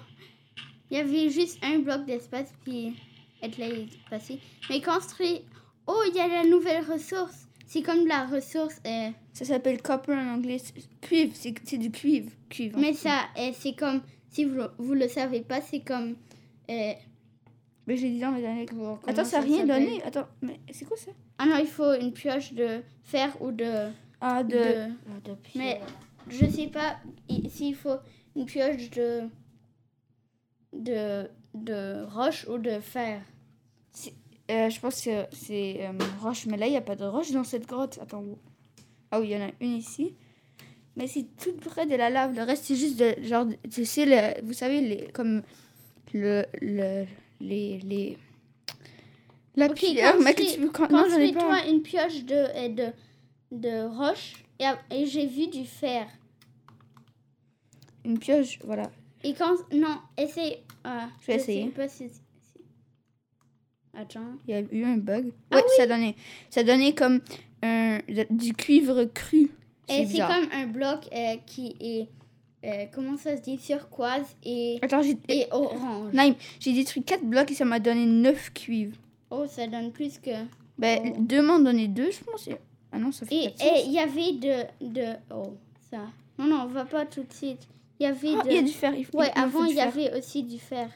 Il 0.91 0.97
y 0.97 1.01
avait 1.01 1.29
juste 1.29 1.59
un 1.63 1.81
bloc 1.81 2.07
d'espace 2.07 2.51
puis 2.65 2.97
être 3.43 3.59
là 3.59 3.67
est 3.69 3.89
passé. 4.09 4.41
Mais 4.71 4.81
construit. 4.81 5.43
Oh, 5.87 6.03
il 6.09 6.17
y 6.17 6.21
a 6.21 6.29
la 6.29 6.45
nouvelle 6.45 6.83
ressource. 6.91 7.48
C'est 7.71 7.83
comme 7.83 8.07
la 8.07 8.25
ressource. 8.27 8.81
euh, 8.87 9.11
Ça 9.35 9.45
s'appelle 9.45 9.83
copper 9.83 10.15
en 10.15 10.35
anglais. 10.35 10.57
Cuivre, 11.03 11.33
c'est 11.37 11.77
du 11.79 11.91
cuivre. 11.91 12.31
cuivre 12.49 12.79
mais 12.81 12.95
ça, 12.95 13.27
euh, 13.39 13.51
c'est 13.55 13.75
comme. 13.75 14.01
Si 14.31 14.45
vous, 14.45 14.61
vous 14.79 14.95
le 14.95 15.07
savez 15.07 15.43
pas, 15.43 15.61
c'est 15.61 15.81
comme. 15.81 16.17
euh, 16.71 16.93
Mais 17.87 17.97
j'ai 17.99 18.11
dit 18.11 18.21
dans 18.21 18.33
dernier. 18.33 18.65
comment 18.67 18.99
Attends, 19.07 19.25
ça 19.25 19.41
n'a 19.41 19.45
rien 19.45 19.67
donné. 19.67 20.03
Attends, 20.03 20.27
mais 20.41 20.59
c'est 20.73 20.87
quoi 20.87 20.97
ça? 20.97 21.11
Ah 21.39 21.45
non, 21.47 21.57
il 21.61 21.67
faut 21.67 21.93
une 21.95 22.13
pioche 22.13 22.55
de 22.55 22.81
fer 23.05 23.37
ou 23.43 23.53
de. 23.53 23.91
Ah, 24.21 24.43
de. 24.43 24.57
de- 24.57 25.31
de 25.31 25.37
Mais 25.55 25.81
je 26.31 26.47
sais 26.47 26.69
pas 26.69 26.97
s'il 27.51 27.75
faut 27.75 27.99
une 28.35 28.47
pioche 28.47 28.89
de. 28.91 29.29
de. 30.73 31.29
de 31.55 32.05
roche 32.07 32.47
ou 32.49 32.57
de 32.59 32.81
fer. 32.81 33.21
Euh, 34.51 34.71
je 34.71 34.81
pense 34.81 35.03
que 35.03 35.27
c'est 35.33 35.87
euh, 35.87 35.93
roche. 36.23 36.47
Mais 36.47 36.57
là, 36.57 36.67
il 36.67 36.71
n'y 36.71 36.77
a 36.77 36.81
pas 36.83 36.97
de 36.97 37.05
roche 37.05 37.31
dans 37.33 37.45
cette 37.45 37.67
grotte. 37.67 37.99
Attends. 38.01 38.23
où? 38.23 38.39
Ah 39.11 39.21
oui, 39.21 39.29
il 39.29 39.33
y 39.33 39.37
en 39.37 39.47
a 39.47 39.51
une 39.61 39.77
ici. 39.77 40.15
Mais 40.97 41.07
c'est 41.07 41.27
tout 41.37 41.53
près 41.57 41.87
de 41.87 41.95
la 41.95 42.11
lave. 42.11 42.35
Le 42.35 42.43
reste, 42.43 42.65
c'est 42.65 42.77
juste 42.77 42.99
de. 42.99 43.15
Genre, 43.23 43.47
tu 43.71 43.85
sais, 43.85 44.05
le, 44.07 44.45
vous 44.47 44.53
savez, 44.55 44.81
les, 44.81 45.09
comme. 45.13 45.43
Le. 46.13 46.45
le 46.61 47.05
les. 47.41 47.79
les 47.81 48.17
la 49.57 49.67
Ok, 49.67 49.75
pierre, 49.75 50.15
mais 50.21 50.35
que 50.35 50.43
construis- 50.43 50.67
tu 50.67 50.71
quand- 50.71 50.91
Non, 50.91 51.05
j'en 51.11 51.17
ai 51.19 51.33
pas. 51.33 51.41
Construis-toi 51.41 51.71
une 51.71 51.83
pioche 51.83 52.25
de, 52.25 52.35
euh, 52.35 52.69
de, 52.69 52.93
de 53.51 53.87
roche 53.99 54.45
et, 54.61 54.67
et 54.95 55.05
j'ai 55.07 55.27
vu 55.27 55.49
du 55.49 55.65
fer. 55.65 56.07
Une 58.05 58.19
pioche, 58.19 58.59
voilà. 58.65 58.91
Et 59.25 59.35
quand. 59.35 59.57
Non, 59.73 59.99
essaye. 60.17 60.59
ah, 60.85 61.09
Je 61.23 61.27
vais 61.27 61.39
sais 61.39 61.53
essayer. 61.53 61.69
pas 61.71 61.89
si- 61.89 62.09
si- 62.09 62.21
Attends. 64.01 64.21
Il 64.47 64.51
y 64.53 64.55
a 64.55 64.61
eu 64.61 64.85
un 64.85 64.97
bug. 64.97 65.33
Ah 65.51 65.57
ouais, 65.57 65.63
ça 65.77 65.87
donnait. 65.87 66.15
Ça 66.51 66.63
donnait 66.63 66.93
comme 66.95 67.21
un, 67.63 67.99
du 68.31 68.53
cuivre 68.55 69.05
cru. 69.05 69.51
Et 69.89 70.07
C'est 70.07 70.19
comme 70.19 70.49
un 70.53 70.67
bloc 70.67 71.01
euh, 71.13 71.37
qui 71.47 71.75
est. 71.81 72.07
euh, 72.65 72.85
comment 72.95 73.17
ça 73.17 73.37
se 73.37 73.43
dit? 73.43 73.59
Turquoise 73.59 74.27
et, 74.45 74.79
Attends, 74.83 75.01
et 75.29 75.47
orange. 75.51 76.13
Naïm, 76.13 76.35
j'ai 76.61 76.73
détruit 76.75 77.03
4 77.03 77.25
blocs 77.25 77.51
et 77.51 77.55
ça 77.55 77.65
m'a 77.65 77.81
donné 77.81 78.05
9 78.07 78.53
cuivres. 78.53 78.97
Oh, 79.31 79.47
ça 79.49 79.67
donne 79.67 79.91
plus 79.91 80.19
que. 80.19 80.31
Ben, 80.79 81.01
Oh. 81.05 81.17
deux 81.19 81.43
m'ont 81.43 81.59
donné 81.59 81.89
2, 81.89 82.11
je 82.11 82.19
pense. 82.25 82.49
Ah 82.93 82.99
non, 82.99 83.11
ça 83.13 83.27
fait 83.27 83.35
Et 83.35 83.51
4 83.53 83.63
et 83.63 83.83
il 83.87 83.93
y 83.93 83.99
avait 83.99 84.33
de, 84.33 84.87
de. 84.87 85.07
Oh, 85.35 85.55
ça. 85.91 86.03
Non, 86.39 86.45
non, 86.47 86.61
on 86.65 86.67
va 86.67 86.85
pas 86.85 87.05
tout 87.05 87.23
de 87.25 87.33
suite. 87.33 87.67
Il 87.99 88.05
y 88.05 88.07
avait 88.07 88.35
Ah, 88.39 88.45
de. 88.45 88.51
il 88.51 88.55
y 88.55 88.59
a 88.59 88.63
du 88.63 88.73
fer. 88.73 88.95
Il, 88.95 89.07
Ouais, 89.17 89.31
avant, 89.35 89.65
il 89.65 89.73
y 89.73 89.75
fer. 89.75 89.89
avait 89.89 90.17
aussi 90.17 90.45
du 90.45 90.59
fer. 90.59 90.89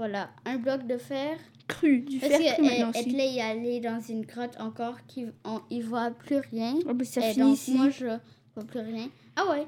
Voilà, 0.00 0.30
un 0.46 0.56
bloc 0.56 0.86
de 0.86 0.96
fer. 0.96 1.36
cru. 1.68 2.00
Du 2.00 2.18
Parce 2.20 2.32
fer 2.32 2.54
cru 2.54 2.62
maintenant 2.64 2.88
aussi. 2.88 3.00
Edley 3.00 3.36
est 3.36 3.42
allé 3.42 3.80
dans 3.80 4.00
une 4.00 4.24
grotte 4.24 4.58
encore 4.58 4.96
qui 5.06 5.26
on, 5.44 5.60
il 5.68 5.82
voit 5.84 6.10
plus 6.10 6.38
rien. 6.38 6.74
Oh, 6.88 6.94
ben, 6.94 7.04
ça 7.04 7.20
Et 7.20 7.34
finit 7.34 7.44
donc 7.44 7.54
ici. 7.58 7.74
moi 7.74 7.90
je 7.90 8.06
vois 8.54 8.64
plus 8.66 8.80
rien. 8.80 9.10
Ah 9.36 9.46
ouais. 9.50 9.66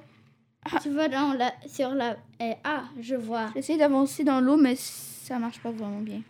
Ah. 0.64 0.78
Tu 0.82 0.88
vois 0.88 1.08
dans 1.08 1.34
la 1.34 1.52
sur 1.66 1.90
la 1.94 2.16
euh, 2.40 2.54
ah 2.64 2.84
je 2.98 3.14
vois. 3.14 3.50
J'essaie 3.54 3.76
d'avancer 3.76 4.24
dans 4.24 4.40
l'eau, 4.40 4.56
mais 4.56 4.74
ça 4.74 5.38
marche 5.38 5.60
pas 5.60 5.70
vraiment 5.70 6.00
bien. 6.00 6.22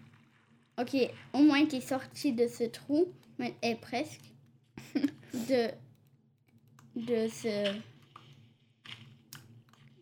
Ok, 0.80 0.96
au 1.32 1.38
moins 1.38 1.64
tu 1.66 1.76
es 1.76 1.80
sorti 1.80 2.32
de 2.32 2.48
ce 2.48 2.64
trou, 2.64 3.06
mais 3.38 3.54
eh, 3.62 3.76
presque 3.76 4.22
de 4.96 5.68
de 6.96 7.28
ce 7.28 7.72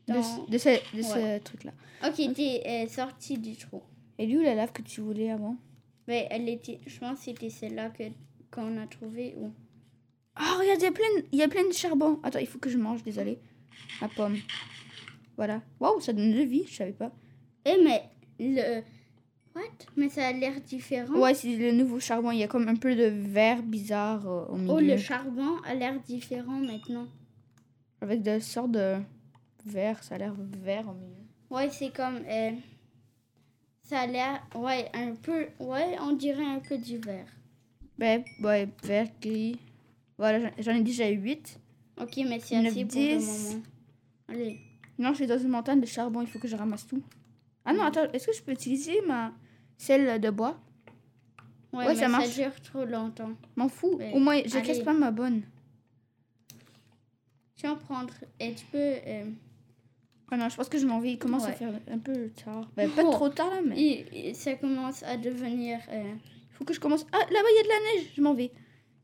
de, 0.09 0.14
Dans- 0.14 0.23
ce- 0.23 0.50
de 0.50 0.59
ce, 0.59 0.97
de 0.97 1.02
ce 1.02 1.12
Ouais. 1.14 1.40
truc-là. 1.40 1.73
Ok, 2.02 2.14
t'es 2.35 2.62
euh, 2.66 2.88
sorti 2.88 3.37
du 3.37 3.57
trou. 3.57 3.83
Et 4.21 4.27
lui, 4.27 4.37
où 4.37 4.43
la 4.43 4.55
lave 4.55 4.71
que 4.71 4.83
tu 4.83 5.00
voulais 5.00 5.31
avant? 5.31 5.57
Mais 6.07 6.29
elle 6.31 6.47
était, 6.47 6.79
je 6.87 6.99
pense 6.99 7.21
que 7.21 7.25
c'était 7.25 7.49
celle-là 7.49 7.89
que 7.89 8.03
qu'on 8.50 8.77
a 8.77 8.87
trouvée. 8.87 9.35
Ou... 9.39 9.50
Ah, 10.37 10.57
regarde, 10.59 10.79
il 10.79 10.85
y 10.85 10.87
a 10.87 10.93
plein, 10.93 11.23
il 11.33 11.39
y 11.39 11.43
a 11.43 11.49
plein 11.49 11.67
de 11.67 11.73
charbon. 11.73 12.21
Attends, 12.23 12.39
il 12.39 12.47
faut 12.47 12.59
que 12.59 12.69
je 12.69 12.77
mange, 12.77 13.03
désolé. 13.03 13.39
Ma 14.03 14.09
pomme. 14.09 14.37
Voilà. 15.39 15.62
Waouh, 15.81 16.00
ça 16.00 16.12
donne 16.12 16.33
de 16.35 16.43
vie, 16.43 16.65
je 16.69 16.75
savais 16.75 16.93
pas. 16.93 17.12
Eh, 17.65 17.83
mais 17.83 18.03
le. 18.39 18.83
What? 19.55 19.62
Mais 19.97 20.11
ça 20.11 20.29
a 20.29 20.33
l'air 20.33 20.61
différent. 20.61 21.19
Ouais, 21.19 21.33
c'est 21.33 21.57
le 21.57 21.73
nouveau 21.73 21.99
charbon. 21.99 22.31
Il 22.31 22.41
y 22.41 22.45
a 22.45 22.49
comme 22.49 22.69
un 22.69 22.77
peu 22.77 22.95
de 22.95 23.05
vert 23.05 23.62
bizarre 23.62 24.29
euh, 24.29 24.45
au 24.49 24.57
milieu. 24.57 24.75
Oh, 24.75 24.81
le 24.81 24.99
charbon 24.99 25.57
a 25.65 25.75
l'air 25.75 25.99
différent 25.99 26.61
maintenant. 26.61 27.07
Avec 28.03 28.21
des 28.21 28.41
sortes 28.41 28.73
de 28.73 28.97
vert, 29.65 30.05
ça 30.05 30.17
a 30.17 30.19
l'air 30.19 30.35
vert 30.37 30.87
au 30.91 30.93
milieu. 30.93 31.25
Ouais, 31.49 31.71
c'est 31.71 31.91
comme. 31.91 32.21
euh, 32.29 32.50
ça 33.90 34.00
a 34.02 34.06
l'air. 34.06 34.40
Ouais, 34.54 34.88
un 34.94 35.14
peu. 35.16 35.49
Ouais, 35.59 35.97
on 36.00 36.12
dirait 36.12 36.44
un 36.44 36.61
peu 36.61 36.78
du 36.78 36.99
vert. 36.99 37.26
Ben, 37.99 38.23
ouais, 38.42 38.68
vert, 38.85 39.09
gris. 39.20 39.59
Voilà, 40.16 40.50
j'en- 40.59 40.75
ai 40.76 40.82
déjà 40.82 41.09
8. 41.09 41.59
Ok, 42.00 42.16
mais 42.18 42.38
c'est 42.40 42.56
assez 42.56 42.85
pour 42.85 43.00
le 43.00 43.18
moment. 43.18 43.62
Allez. 44.28 44.61
Non, 44.99 45.11
je 45.11 45.16
suis 45.16 45.26
dans 45.26 45.38
une 45.38 45.49
montagne 45.49 45.80
de 45.80 45.87
charbon, 45.87 46.20
il 46.23 46.26
faut 46.28 46.38
que 46.38 46.47
je 46.49 46.56
ramasse 46.56 46.87
tout. 46.87 47.02
Ah 47.64 47.73
non, 47.73 47.82
attends, 47.85 48.11
est-ce 48.12 48.26
que 48.28 48.32
je 48.32 48.42
peux 48.42 48.52
utiliser 48.52 49.00
ma 49.06 49.32
celle 49.76 50.20
de 50.20 50.30
bois? 50.30 50.59
Ouais, 51.73 51.80
Ouais, 51.87 51.88
mais 51.88 52.00
ça 52.00 52.09
marche. 52.09 52.35
dure 52.35 52.61
trop 52.62 52.85
longtemps. 52.85 53.32
M'en 53.56 53.68
fous. 53.68 53.97
Ouais, 53.97 54.12
Au 54.14 54.18
moins, 54.20 54.40
je 54.44 54.59
casse 54.61 54.80
pas 54.80 54.92
ma 54.92 55.11
bonne. 55.11 55.42
Tu 57.56 57.66
vas 57.66 57.73
en 57.73 57.76
prendre. 57.76 58.14
Et 58.38 58.54
tu 58.54 58.64
peux. 58.66 58.78
euh, 58.78 59.25
Non, 60.37 60.49
je 60.49 60.56
pense 60.56 60.68
que 60.68 60.78
je 60.78 60.87
m'en 60.87 61.00
vais. 61.00 61.12
Il 61.12 61.18
commence 61.18 61.44
à 61.46 61.52
faire 61.52 61.70
un 61.92 61.99
peu 61.99 62.30
tard. 62.44 62.68
Ben, 62.76 62.88
pas 62.90 63.02
Oh. 63.04 63.10
trop 63.10 63.28
tard 63.28 63.50
là, 63.50 63.60
mais 63.64 63.75
il 63.76 64.04
et- 64.12 64.28
et 64.30 64.34
ça 64.34 64.54
commence 64.54 65.02
à 65.02 65.16
devenir. 65.16 65.78
euh, 65.90 66.02
faut 66.52 66.64
que 66.64 66.72
je 66.75 66.80
commence. 66.80 67.06
Ah, 67.12 67.18
là-bas, 67.18 67.49
il 67.52 67.56
y 67.56 67.60
a 67.60 67.62
de 67.62 67.68
la 67.68 67.75
neige. 67.94 68.12
Je 68.16 68.22
m'en 68.22 68.34
vais. 68.34 68.52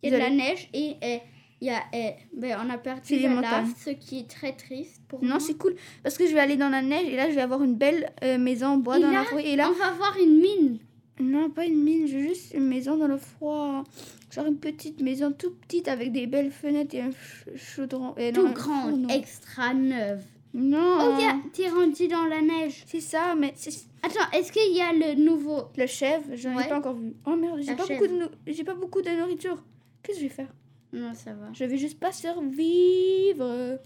Il 0.03 0.11
y 0.11 0.15
a 0.15 0.19
de 0.19 0.23
la 0.23 0.31
neige 0.31 0.69
et 0.73 0.95
euh, 1.03 1.17
il 1.61 1.67
y 1.69 1.71
a. 1.71 1.79
euh, 1.95 2.11
ben, 2.35 2.59
on 2.65 2.71
a 2.71 2.79
perdu 2.79 3.19
la 3.19 3.41
lave, 3.41 3.69
ce 3.85 3.91
qui 3.91 4.21
est 4.21 4.29
très 4.31 4.53
triste 4.53 5.03
pour 5.09 5.25
Non, 5.25 5.41
c'est 5.41 5.55
cool. 5.57 5.75
Parce 6.03 6.17
que 6.19 6.27
je 6.27 6.33
vais 6.35 6.41
aller 6.41 6.57
dans 6.57 6.69
la 6.69 6.83
neige 6.83 7.07
et 7.09 7.17
là, 7.17 7.29
je 7.31 7.35
vais 7.35 7.41
avoir 7.41 7.63
une 7.63 7.75
belle 7.75 8.13
euh, 8.23 8.39
maison 8.39 8.67
en 8.67 8.77
bois 8.77 8.99
Et 8.99 9.03
dans 9.03 9.11
là, 9.11 9.21
la 9.21 9.25
forêt. 9.25 9.47
Et 9.49 9.57
là, 9.57 9.69
On 9.71 9.73
va 9.79 9.91
voir 9.93 10.17
une 10.23 10.39
mine. 10.41 10.79
non, 11.19 11.51
pas 11.51 11.65
une 11.65 11.83
mine, 11.83 12.07
je 12.07 12.19
veux 12.19 12.23
juste 12.29 12.53
une 12.55 12.67
maison 12.69 12.97
dans 12.99 13.09
le 13.09 13.17
froid. 13.17 13.83
Genre 14.31 14.47
une 14.47 14.59
petite 14.59 15.01
maison 15.01 15.33
tout 15.33 15.51
petite 15.67 15.89
avec 15.89 16.13
des 16.13 16.27
belles 16.27 16.51
fenêtres 16.51 16.95
et 16.95 17.01
un 17.01 17.11
ch- 17.11 17.47
chaudron. 17.57 18.15
Et 18.17 18.33
Tout 18.33 18.47
un 18.47 18.51
grand, 18.53 18.83
fourneau. 18.83 19.09
extra 19.09 19.73
neuve. 19.73 20.23
Non. 20.59 20.99
Oh, 21.17 21.21
y 21.21 21.25
a- 21.27 21.39
t'es 21.53 21.69
rendu 21.69 22.09
dans 22.09 22.25
la 22.25 22.41
neige. 22.41 22.83
C'est 22.87 23.01
ça, 23.01 23.35
mais 23.35 23.53
c'est 23.57 23.71
Attends, 24.03 24.31
est-ce 24.33 24.51
qu'il 24.51 24.75
y 24.75 24.81
a 24.81 24.91
le 24.93 25.15
nouveau? 25.23 25.65
le 25.77 25.87
chèvre, 25.87 26.35
je 26.35 26.49
n'en 26.49 26.55
ai 26.55 26.63
Ouais. 26.63 26.69
pas 26.69 26.79
encore 26.79 26.95
vu. 26.95 27.15
Oh 27.27 27.37
merde, 27.37 27.61
j'ai 27.61 27.75
pas, 27.77 27.85
beaucoup 27.87 28.07
de 28.07 28.31
j'ai 28.47 28.65
pas 28.65 28.75
beaucoup 28.75 29.03
de 29.03 29.11
nourriture. 29.11 29.63
Qu'est-ce 30.03 30.19
que 30.19 30.23
je 30.25 30.29
vais 30.29 30.35
faire? 30.35 30.55
Non, 30.93 31.13
ça 31.15 31.35
va. 31.35 31.53
Je 31.53 31.65
vais 31.65 31.77
juste 31.77 31.99
pas 32.01 32.11
survivre. 32.13 33.79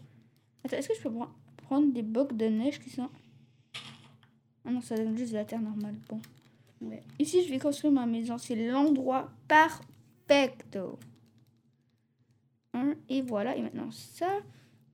Attends, 0.64 0.76
est-ce 0.76 0.88
que 0.88 0.94
je 0.94 1.00
peux 1.02 1.08
pre- 1.10 1.28
prendre 1.56 1.92
des 1.92 2.02
blocs 2.02 2.36
de 2.36 2.44
neige 2.46 2.78
qui 2.78 2.90
sont. 2.90 3.08
Ah 4.64 4.70
non, 4.70 4.80
ça 4.80 4.94
donne 4.94 5.16
juste 5.16 5.32
de 5.32 5.38
la 5.38 5.44
terre 5.44 5.60
normale. 5.62 5.94
Bon. 6.08 6.20
Ouais. 6.82 7.02
Ici, 7.18 7.42
je 7.44 7.50
vais 7.50 7.58
construire 7.58 7.92
ma 7.92 8.06
maison. 8.06 8.38
C'est 8.38 8.54
l'endroit 8.54 9.30
perfecto. 9.48 10.98
Un, 12.74 12.94
et 13.08 13.22
voilà. 13.22 13.56
Et 13.56 13.62
maintenant 13.62 13.90
ça. 13.90 14.28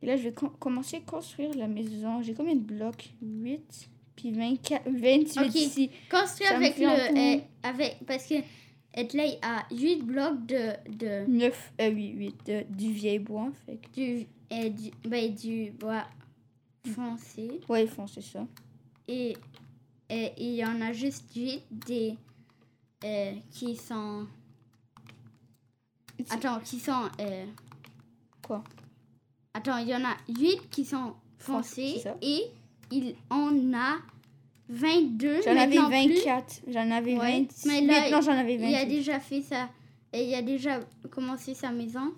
Et 0.03 0.07
là, 0.07 0.17
je 0.17 0.23
vais 0.25 0.33
com- 0.33 0.53
commencer 0.59 0.97
à 0.99 1.01
construire 1.01 1.55
la 1.55 1.67
maison. 1.69 2.23
J'ai 2.23 2.35
combien 2.35 2.55
de 2.55 2.61
blocs? 2.61 3.11
8, 3.23 3.89
puis 4.15 4.31
24, 4.33 4.83
28 4.89 5.41
Ok. 5.41 5.55
ici. 5.55 5.91
Ça 6.11 6.25
me 6.53 6.57
avec 6.57 6.75
fait 6.75 6.87
en 6.87 6.95
le. 6.97 7.37
euh, 7.37 7.41
avec, 7.63 7.97
parce 8.07 8.27
que 8.27 8.35
Etley 8.95 9.39
a 9.43 9.67
8 9.71 10.03
blocs 10.03 10.47
de, 10.47 10.73
de, 10.97 11.25
9, 11.31 11.73
euh, 11.81 11.91
oui, 11.93 12.09
8, 12.15 12.53
du 12.71 12.93
vieil 12.93 13.19
bois. 13.19 13.51
Fait 13.67 13.77
que... 13.79 13.91
du, 14.21 14.27
euh, 14.53 14.69
du, 14.71 14.91
ben, 15.09 15.35
du 15.35 15.71
bois 15.73 16.05
foncé. 16.95 17.61
Ouais, 17.69 17.89
c'est 18.07 18.23
ça. 18.23 18.47
Et 19.09 19.37
et 20.09 20.33
il 20.39 20.55
y 20.55 20.65
en 20.65 20.81
a 20.83 20.93
juste 20.93 21.35
8 21.35 21.63
des. 21.71 22.15
euh, 23.05 23.33
qui 23.51 23.75
sont. 23.77 24.27
Attends, 26.31 26.61
qui 26.61 26.79
sont. 26.79 27.09
euh, 27.21 27.47
Quoi? 28.43 28.63
Attends, 29.57 29.79
il 29.79 29.89
y 29.89 29.95
en 29.95 30.05
a 30.05 30.17
8 30.29 30.69
qui 30.71 30.85
sont 30.85 31.15
ça. 31.39 32.17
et 32.21 32.43
il 32.91 33.15
en 33.31 33.73
a 33.75 33.97
22. 34.69 35.43
J'en 35.43 35.51
avais 35.57 35.77
maintenant 35.77 35.89
plus. 35.89 36.15
24. 36.17 36.61
J'en 36.69 36.91
avais 36.91 37.15
Ouais, 37.17 37.41
28. 37.49 37.67
mais 37.67 37.81
là, 37.83 38.11
non, 38.11 38.21
j'en 38.21 38.33
avais 38.33 38.55
Il 38.57 38.65
a 38.75 38.81
28. 38.81 38.87
déjà 38.87 39.21
fait 39.21 39.43
ça. 39.43 39.69
Et 40.13 40.25
il 40.25 40.35
a 40.35 40.43
déjà 40.43 40.81
commencé 41.11 41.55
sa 41.55 41.71
maison. 41.71 42.13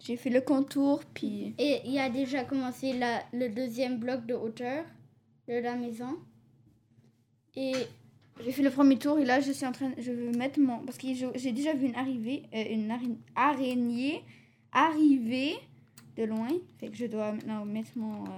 J'ai 0.00 0.16
fait 0.16 0.30
le 0.30 0.40
contour, 0.42 1.00
puis... 1.14 1.54
Et 1.58 1.80
il 1.86 1.98
a 1.98 2.10
déjà 2.10 2.44
commencé 2.44 2.92
la, 2.92 3.22
le 3.32 3.48
deuxième 3.48 3.98
bloc 3.98 4.26
de 4.26 4.34
hauteur 4.34 4.84
de 5.48 5.54
la 5.54 5.76
maison. 5.76 6.18
Et 7.56 7.72
J'ai 8.44 8.52
fait 8.52 8.62
le 8.62 8.70
premier 8.70 8.98
tour 8.98 9.18
et 9.18 9.24
là, 9.24 9.40
je 9.40 9.52
suis 9.52 9.64
en 9.64 9.72
train... 9.72 9.92
Je 9.96 10.10
veux 10.12 10.30
mettre 10.32 10.60
mon... 10.60 10.78
Parce 10.80 10.98
que 10.98 11.06
j'ai 11.36 11.52
déjà 11.52 11.72
vu 11.72 11.86
une 11.86 11.94
arrivée, 11.96 12.42
euh, 12.54 12.64
une 12.70 12.92
araignée 13.36 14.22
arriver 14.72 15.54
de 16.16 16.24
loin. 16.24 16.48
Fait 16.78 16.88
que 16.88 16.96
je 16.96 17.06
dois 17.06 17.32
maintenant 17.32 17.64
mettre 17.64 17.90
mon... 17.96 18.24
euh, 18.24 18.28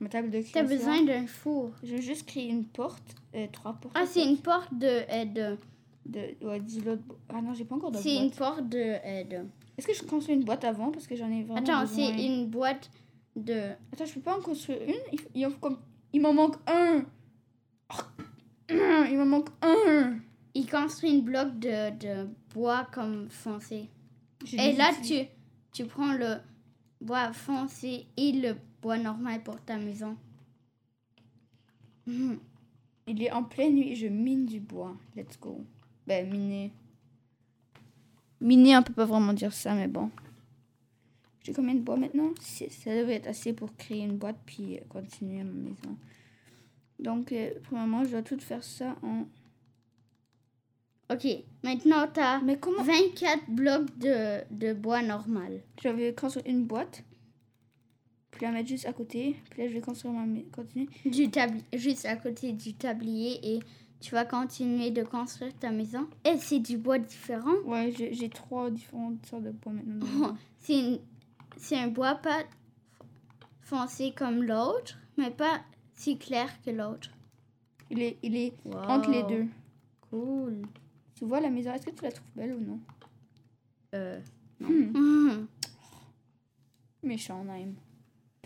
ma 0.00 0.08
table 0.08 0.30
de 0.30 0.40
tu 0.40 0.48
as 0.58 0.64
création. 0.64 0.76
besoin 0.76 1.02
d'un 1.04 1.26
four. 1.26 1.70
Je 1.82 1.94
veux 1.96 2.00
juste 2.02 2.26
créer 2.26 2.48
une 2.48 2.64
porte. 2.64 3.14
euh, 3.34 3.46
trois 3.52 3.74
portes. 3.74 3.94
Ah, 3.98 4.06
c'est 4.06 4.24
une 4.24 4.38
porte 4.38 4.72
de. 4.74 4.86
euh, 4.86 5.24
de 5.24 5.56
De, 6.06 6.20
ouais, 6.46 6.60
de 6.60 6.96
bo- 6.96 7.16
Ah 7.30 7.40
non, 7.40 7.54
j'ai 7.54 7.64
pas 7.64 7.76
encore 7.76 7.90
de 7.90 7.96
c'est 7.98 8.16
une 8.16 8.30
porte 8.30 8.68
de. 8.68 8.78
euh, 8.78 9.24
de... 9.24 9.36
Est-ce 9.78 9.86
que 9.86 9.94
je 9.94 10.02
construis 10.02 10.34
une 10.36 10.44
boîte 10.44 10.64
avant? 10.64 10.90
Parce 10.90 11.06
que 11.06 11.16
j'en 11.16 11.30
ai 11.30 11.42
vraiment 11.44 11.56
Attends, 11.60 11.86
c'est 11.86 12.24
une 12.26 12.46
boîte 12.46 12.90
de. 13.36 13.70
Attends, 13.92 14.04
je 14.04 14.14
peux 14.14 14.20
pas 14.20 14.36
en 14.38 14.40
construire 14.42 14.82
une? 14.86 15.18
Il, 15.34 15.48
comme... 15.60 15.78
Il 16.12 16.20
m'en 16.20 16.32
manque 16.32 16.56
un 16.66 17.04
Il 18.70 19.16
m'en 19.18 19.26
manque 19.26 19.48
un 19.62 20.16
Il 20.54 20.68
construit 20.70 21.10
une 21.10 21.22
bloc 21.22 21.58
de, 21.58 21.90
de 21.98 22.28
bois 22.54 22.86
comme 22.92 23.28
foncé. 23.28 23.88
Et 24.52 24.72
là, 24.74 24.90
tu, 25.02 25.14
tu 25.72 25.84
prends 25.86 26.12
le 26.14 26.36
bois 27.00 27.32
foncé 27.32 28.06
et 28.16 28.32
le 28.32 28.56
bois 28.82 28.98
normal 28.98 29.42
pour 29.42 29.60
ta 29.60 29.76
maison. 29.76 30.16
Mhm. 32.06 32.38
Il 33.06 33.22
est 33.22 33.32
en 33.32 33.44
pleine 33.44 33.74
nuit 33.74 33.96
je 33.96 34.06
mine 34.06 34.46
du 34.46 34.60
bois. 34.60 34.96
Let's 35.14 35.38
go. 35.38 35.64
Ben, 36.06 36.30
miner. 36.30 36.72
Miner, 38.40 38.78
on 38.78 38.82
peut 38.82 38.92
pas 38.92 39.04
vraiment 39.04 39.32
dire 39.32 39.52
ça, 39.52 39.74
mais 39.74 39.88
bon. 39.88 40.10
J'ai 41.42 41.52
combien 41.52 41.74
de 41.74 41.80
bois 41.80 41.96
maintenant? 41.96 42.30
Ça 42.40 42.96
devrait 42.96 43.14
être 43.14 43.26
assez 43.26 43.52
pour 43.52 43.76
créer 43.76 44.02
une 44.02 44.16
boîte 44.16 44.38
puis 44.46 44.80
continuer 44.88 45.44
ma 45.44 45.52
maison. 45.52 45.96
Donc, 46.98 47.32
euh, 47.32 47.50
premièrement, 47.64 48.04
je 48.04 48.10
dois 48.10 48.22
tout 48.22 48.38
faire 48.38 48.64
ça 48.64 48.96
en. 49.02 49.26
Ok, 51.10 51.26
maintenant 51.62 52.06
tu 52.12 52.20
as 52.20 52.40
Mais 52.40 52.58
comment 52.58 52.82
24 52.82 53.50
blocs 53.50 53.98
de, 53.98 54.40
de 54.50 54.72
bois 54.72 55.02
normal. 55.02 55.60
Je 55.82 55.88
vais 55.88 56.14
construire 56.14 56.46
une 56.46 56.64
boîte. 56.64 57.04
Puis 58.30 58.44
la 58.46 58.50
mettre 58.52 58.68
juste 58.68 58.86
à 58.86 58.92
côté. 58.92 59.36
Puis 59.50 59.62
là, 59.62 59.68
je 59.68 59.74
vais 59.74 59.80
construire 59.80 60.14
ma. 60.14 60.26
Continuer. 60.52 60.88
Du 61.04 61.28
juste 61.74 62.04
à 62.06 62.16
côté 62.16 62.52
du 62.52 62.74
tablier 62.74 63.38
et 63.54 63.60
tu 64.00 64.12
vas 64.12 64.24
continuer 64.24 64.90
de 64.90 65.02
construire 65.02 65.54
ta 65.58 65.70
maison. 65.70 66.08
Et 66.24 66.36
c'est 66.38 66.58
du 66.58 66.76
bois 66.78 66.98
différent. 66.98 67.54
Ouais, 67.64 67.92
j'ai 67.96 68.28
trois 68.28 68.70
différentes 68.70 69.24
sortes 69.26 69.44
de 69.44 69.50
bois 69.52 69.72
maintenant. 69.72 70.06
Oh, 70.20 70.32
c'est 70.58 70.78
une- 70.78 70.98
un 71.78 71.88
bois 71.88 72.16
pas 72.16 72.42
foncé 73.60 74.12
comme 74.16 74.42
l'autre, 74.42 74.98
mais 75.16 75.30
pas 75.30 75.60
si 75.94 76.18
clair 76.18 76.48
que 76.62 76.70
l'autre. 76.70 77.10
Il 77.90 78.02
est, 78.02 78.18
il 78.22 78.36
est 78.36 78.52
entre 78.88 79.10
les 79.10 79.22
deux. 79.22 79.46
Cool. 80.10 80.62
Tu 81.24 81.28
vois 81.30 81.40
la 81.40 81.48
maison, 81.48 81.72
est-ce 81.72 81.86
que 81.86 81.90
tu 81.90 82.04
la 82.04 82.12
trouves 82.12 82.28
belle 82.36 82.52
ou 82.52 82.60
non 82.60 82.78
Euh, 83.94 84.20
Hmm. 84.60 84.66
mhm. 84.92 85.46
Méchant, 87.02 87.42
Naïm. 87.44 87.76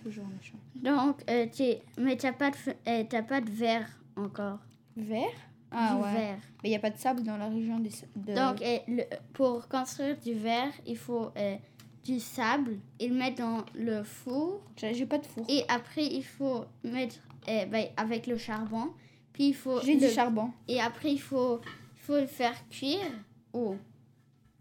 Toujours 0.01 0.27
méchant. 0.29 0.59
Donc, 0.77 1.17
euh, 1.29 1.47
t'es- 1.47 1.83
mais 1.99 2.17
t'as 2.17 2.33
pas, 2.33 2.53
de 2.53 2.57
euh, 2.87 3.03
t'as 3.11 3.23
pas 3.23 3.41
de 3.41 3.51
verre 3.51 3.89
encore. 4.17 4.61
Vert 4.97 5.27
Ah 5.73 5.97
du 5.97 6.03
ouais. 6.05 6.13
verre. 6.13 6.39
Mais 6.63 6.69
il 6.69 6.71
n'y 6.71 6.77
a 6.77 6.79
pas 6.79 6.91
de 6.91 6.99
sable 6.99 7.25
dans 7.25 7.37
la 7.37 7.49
région 7.49 7.81
des, 7.81 7.91
de... 8.15 8.35
Donc, 8.37 8.63
euh, 8.63 8.79
le- 8.87 9.03
pour 9.33 9.67
construire 9.67 10.17
du 10.21 10.35
verre, 10.35 10.73
il 10.87 10.97
faut 10.97 11.31
euh, 11.37 11.57
du 12.05 12.21
sable 12.21 12.79
et 13.01 13.09
le 13.09 13.17
mettre 13.17 13.39
dans 13.43 13.65
le 13.75 14.05
four. 14.05 14.61
J'ai 14.77 14.95
j'ai 14.95 15.07
pas 15.07 15.19
de 15.19 15.27
four. 15.27 15.45
Et 15.49 15.65
après, 15.69 16.07
il 16.07 16.23
faut 16.23 16.65
mettre 16.85 17.17
euh, 17.49 17.67
ben, 17.67 17.87
avec 17.97 18.29
le 18.29 18.37
charbon. 18.39 18.93
Puis 19.33 19.49
il 19.49 19.55
faut. 19.55 19.81
J'ai 19.83 19.95
le- 19.95 20.07
du 20.07 20.09
charbon. 20.15 20.53
Et 20.69 20.81
après, 20.81 21.11
il 21.13 21.21
faut, 21.21 21.61
faut 22.09 22.17
le 22.19 22.27
faire 22.27 22.55
cuire. 22.69 23.13
Ou 23.53 23.77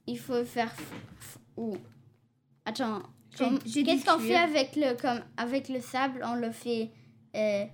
il 0.05 0.19
faut 0.19 0.35
le 0.35 0.43
faire. 0.43 0.71
Ou. 1.55 1.77
Attends. 2.65 3.01
Qu'est-ce 3.37 4.05
qu'on 4.05 4.19
fait 4.19 4.35
avec 4.35 4.75
le, 4.75 4.95
comme, 4.99 5.21
avec 5.37 5.69
le 5.69 5.79
sable 5.79 6.21
On 6.25 6.35
le 6.35 6.51
fait 6.51 6.89
euh, 7.35 7.65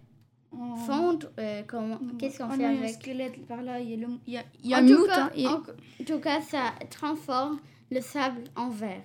fondre, 0.86 1.28
euh, 1.40 1.64
comment, 1.66 2.00
qu'est-ce 2.20 2.38
qu'on 2.40 2.50
Oh 2.50 2.52
fait 2.52 2.58
non, 2.74 2.78
avec? 2.80 2.96
squelette 2.96 3.48
par 3.48 3.62
là. 3.64 3.80
Il 3.80 3.90
y 3.90 3.94
a, 3.94 3.98
le- 4.08 4.14
il 4.28 4.34
y 4.34 4.38
a, 4.38 4.44
il 4.64 4.70
y 4.70 4.74
a 4.74 4.78
en, 4.78 4.84
un 4.84 4.88
tout 4.88 4.98
mouton. 5.00 5.08
cas, 5.16 5.32
il 5.36 5.46
a- 5.48 5.52
en, 5.52 5.56
en 5.58 6.06
tout 6.06 6.20
cas, 6.20 6.42
ça 6.42 6.74
transforme 6.90 7.60
le 7.90 8.02
sable 8.02 8.44
en 8.56 8.70
verre. 8.70 9.04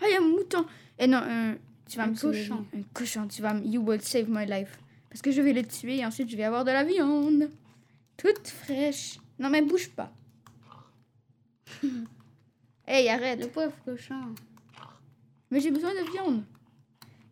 Ah, 0.00 0.06
il 0.08 0.12
y 0.12 0.16
a 0.16 0.18
un 0.20 0.28
mouton. 0.28 0.64
Et 0.98 1.06
non, 1.06 1.18
un, 1.22 1.54
tu 1.88 1.96
vas 1.98 2.04
Un 2.04 2.08
me 2.08 2.16
cochon. 2.16 2.64
Un 2.74 2.82
cochon. 2.94 3.28
Tu 3.28 3.42
vas 3.42 3.52
me... 3.54 3.64
You 3.66 3.82
will 3.82 4.00
save 4.00 4.26
my 4.28 4.46
life. 4.46 4.78
Parce 5.10 5.20
que 5.22 5.30
je 5.30 5.42
vais 5.42 5.52
le 5.52 5.64
tuer 5.64 5.98
et 5.98 6.06
ensuite 6.06 6.30
je 6.30 6.36
vais 6.36 6.44
avoir 6.44 6.64
de 6.64 6.70
la 6.72 6.82
viande. 6.84 7.50
Toute 8.16 8.48
fraîche. 8.48 9.19
Non, 9.40 9.48
mais 9.48 9.62
bouge 9.62 9.88
pas. 9.88 10.12
hey, 12.86 13.08
arrête. 13.08 13.40
Le 13.40 13.48
pauvre 13.48 13.74
cochon. 13.86 14.34
Mais 15.50 15.60
j'ai 15.60 15.70
besoin 15.70 15.94
de 15.94 16.10
viande. 16.12 16.44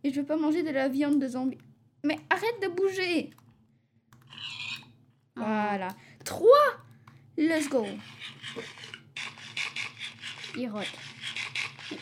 Et 0.03 0.11
je 0.11 0.19
veux 0.19 0.27
pas 0.27 0.39
manger 0.39 0.63
de 0.63 0.71
la 0.71 0.89
viande 0.89 1.21
de 1.21 1.29
zombie. 1.29 1.59
Mais 2.03 2.19
arrête 2.31 2.63
de 2.63 2.69
bouger. 2.69 3.31
Voilà. 5.37 5.89
Trois. 6.25 6.49
Let's 7.37 7.69
go. 7.69 7.85
Il 10.57 10.71
rote. 10.71 10.87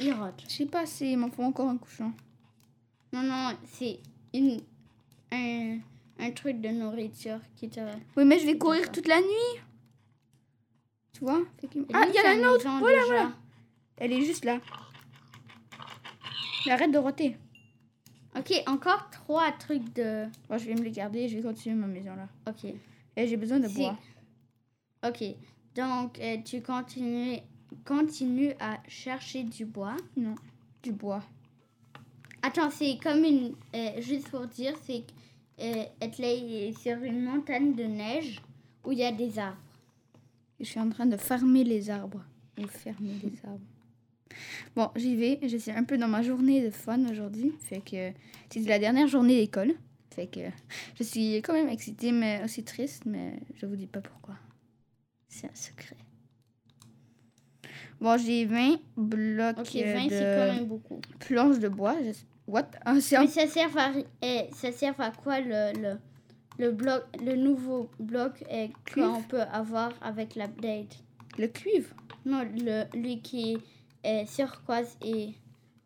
Il 0.01 0.13
rote. 0.13 0.45
Je 0.49 0.55
sais 0.55 0.67
pas 0.67 0.87
si 0.87 1.13
il 1.13 1.19
m'en 1.19 1.31
faut 1.31 1.43
encore 1.43 1.69
un 1.69 1.79
cochon. 1.79 2.13
Non, 3.13 3.23
non, 3.23 3.57
c'est 3.65 3.99
une, 4.33 4.61
un, 5.33 5.79
un 6.21 6.31
truc 6.31 6.61
de 6.61 6.69
nourriture 6.69 7.41
qui 7.57 7.69
te... 7.69 7.81
Oui, 8.17 8.25
mais 8.25 8.39
je 8.39 8.47
vais 8.47 8.57
courir 8.57 8.93
toute 8.93 9.09
la 9.09 9.21
nuit. 9.21 9.61
Tu 11.17 11.25
vois 11.25 11.43
Ah, 11.95 12.05
il 12.07 12.15
y 12.15 12.19
a 12.19 12.31
nôtre. 12.37 12.65
maison 12.65 12.79
Voilà, 12.79 13.01
déjà. 13.01 13.07
voilà. 13.07 13.33
Elle 13.97 14.13
est 14.13 14.21
juste 14.21 14.45
là. 14.45 14.61
Mais 16.67 16.73
arrête 16.73 16.91
de 16.91 16.99
roter. 16.99 17.37
Ok, 18.39 18.53
encore 18.67 19.09
trois 19.11 19.51
trucs 19.53 19.95
de... 19.95 20.27
Bon, 20.51 20.59
je 20.59 20.67
vais 20.67 20.75
me 20.75 20.83
les 20.83 20.91
garder 20.91 21.27
je 21.27 21.37
vais 21.39 21.43
continuer 21.43 21.75
ma 21.75 21.87
maison 21.87 22.15
là. 22.15 22.29
Ok. 22.47 22.65
Et 23.17 23.27
j'ai 23.27 23.39
besoin 23.39 23.61
de 23.61 23.69
bois. 23.69 23.99
Ok. 25.07 25.25
Donc, 25.75 26.19
euh, 26.19 26.37
tu 26.45 26.61
continues, 26.61 27.39
continues 27.87 28.53
à 28.61 28.79
chercher 28.87 29.43
du 29.45 29.65
bois? 29.65 29.97
Non, 30.19 30.35
du 30.83 30.93
bois. 30.93 31.23
Attends, 32.43 32.71
c'est 32.71 32.99
comme 33.03 33.25
une... 33.25 33.55
euh, 33.75 34.03
juste 34.03 34.29
pour 34.29 34.47
dire, 34.47 34.75
c'est 34.83 35.01
que 35.01 35.13
euh, 35.65 35.85
est 36.03 36.79
sur 36.79 36.99
une 36.99 37.23
montagne 37.23 37.75
de 37.75 37.85
neige 37.85 38.43
où 38.85 38.93
il 38.93 38.99
y 38.99 39.05
a 39.05 39.13
des 39.13 39.39
arbres. 39.39 39.57
Je 40.61 40.65
suis 40.65 40.81
en 40.81 40.89
train 40.89 41.07
de 41.07 41.17
farmer 41.17 41.65
les 41.65 41.91
arbres. 41.91 42.25
Ou 42.59 42.67
fermer 42.67 43.13
les 43.23 43.39
arbres. 43.45 43.61
Bon, 44.75 44.91
j'y 44.97 45.17
vais. 45.17 45.39
Je 45.47 45.57
suis 45.57 45.71
un 45.71 45.85
peu 45.85 45.97
dans 45.99 46.09
ma 46.09 46.23
journée 46.23 46.63
de 46.65 46.71
fun 46.71 47.05
aujourd'hui. 47.11 47.53
Fait 47.61 47.81
que 47.81 48.13
c'est 48.51 48.61
la 48.67 48.79
dernière 48.79 49.07
journée 49.09 49.37
d'école. 49.41 49.75
Fait 50.15 50.27
que 50.27 50.41
je 50.99 51.03
suis 51.03 51.37
quand 51.43 51.53
même 51.53 51.69
excitée, 51.69 52.11
mais 52.13 52.43
aussi 52.45 52.65
triste, 52.65 53.05
mais 53.07 53.39
je 53.55 53.67
vous 53.67 53.77
dis 53.77 53.87
pas 53.87 54.01
pourquoi. 54.01 54.35
C'est 55.29 55.47
un 55.47 55.55
secret. 55.55 55.97
Bon, 58.01 58.17
j'ai 58.19 58.45
20 58.45 58.77
blocs 58.97 59.59
Ok, 59.59 59.75
euh, 59.77 59.95
20, 59.95 60.05
de 60.05 60.09
c'est 60.11 60.19
quand 60.49 60.55
même 60.55 60.65
beaucoup. 60.67 61.01
planches 61.19 61.59
de 61.59 61.69
bois. 61.69 61.97
Je- 62.03 62.25
What? 62.47 62.71
Ah, 62.85 63.01
c'est 63.01 63.17
un- 63.17 63.23
Mais 63.23 63.27
ça 63.29 63.47
sert 63.49 63.77
à, 63.77 63.91
eh, 64.23 64.43
ça 64.55 64.71
sert 64.71 64.99
à 65.01 65.11
quoi 65.11 65.41
le, 65.41 65.73
le, 65.81 65.99
le, 66.59 66.71
bloc, 66.71 67.03
le 67.25 67.37
nouveau 67.37 67.89
bloc 67.99 68.45
Cuivre. 68.85 69.13
qu'on 69.13 69.23
peut 69.23 69.43
avoir 69.43 69.93
avec 70.01 70.35
l'update 70.35 70.99
le 71.39 71.49
cuivre? 71.49 71.95
Non, 72.25 72.43
le, 72.57 72.85
lui 72.99 73.21
qui 73.21 73.59
est 74.03 74.25
turquoise 74.35 74.97
et 75.05 75.35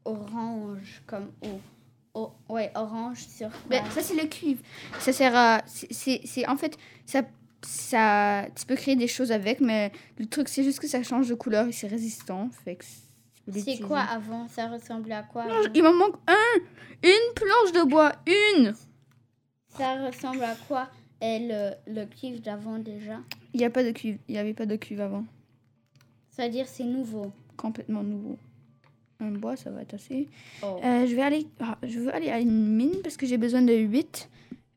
orange, 0.04 1.02
comme 1.06 1.30
au, 1.42 2.20
au- 2.20 2.32
ouais, 2.54 2.70
orange 2.74 3.26
turquoise. 3.36 3.60
Ben, 3.68 3.82
ça, 3.90 4.00
c'est 4.02 4.14
le 4.20 4.26
cuivre. 4.28 4.62
Ça 4.98 5.12
sert 5.12 5.34
à. 5.36 5.62
c'est- 5.66 6.48
en 6.48 6.56
fait. 6.56 6.76
Ça, 7.06 7.22
ça, 7.62 8.46
tu 8.56 8.64
peux 8.64 8.76
créer 8.76 8.96
des 8.96 9.08
choses 9.08 9.32
avec, 9.32 9.60
mais 9.60 9.92
le 10.18 10.26
truc, 10.26 10.48
c'est 10.48 10.62
juste 10.64 10.78
que 10.80 10.86
ça 10.86 11.02
change 11.02 11.28
de 11.28 11.34
couleur 11.34 11.66
et 11.66 11.72
c'est 11.72 11.88
résistant. 11.88 12.48
Fait 12.64 12.76
que 12.76 12.84
c'est 13.52 13.80
quoi 13.80 14.00
avant? 14.00 14.48
Ça 14.48 14.68
ressemblait 14.68 15.14
à 15.14 15.22
quoi 15.24 15.44
Non, 15.46 15.62
Il 15.74 15.82
m'en 15.82 15.92
manque 15.92 16.14
un 16.26 16.60
Une 17.02 17.34
planche 17.34 17.72
de 17.72 17.88
bois 17.88 18.12
Une 18.26 18.74
Ça 19.76 20.06
ressemble 20.06 20.42
à 20.42 20.54
quoi 20.68 20.88
et 21.22 21.38
le, 21.48 21.70
le 21.86 22.06
cuivre 22.06 22.40
d'avant 22.40 22.78
déjà? 22.78 23.20
Il 23.52 23.58
n'y 23.58 23.64
a 23.64 23.70
pas 23.70 23.84
de 23.84 23.90
cuivre. 23.90 24.18
Il 24.28 24.32
n'y 24.32 24.38
avait 24.38 24.54
pas 24.54 24.66
de 24.66 24.76
cuivre 24.76 25.02
avant. 25.02 25.24
C'est-à-dire 26.30 26.66
c'est 26.66 26.84
nouveau. 26.84 27.32
Complètement 27.56 28.02
nouveau. 28.02 28.38
Un 29.20 29.32
bois, 29.32 29.54
ça 29.56 29.70
va 29.70 29.82
être 29.82 29.94
assez. 29.94 30.28
Oh. 30.62 30.78
Euh, 30.82 31.06
je 31.06 31.14
vais 31.14 31.22
aller. 31.22 31.46
ah, 31.60 31.76
je 31.82 31.98
veux 32.00 32.14
aller 32.14 32.30
à 32.30 32.40
une 32.40 32.74
mine 32.74 33.02
parce 33.02 33.16
que 33.18 33.26
j'ai 33.26 33.36
besoin 33.36 33.60
de 33.62 33.74
8. 33.74 34.30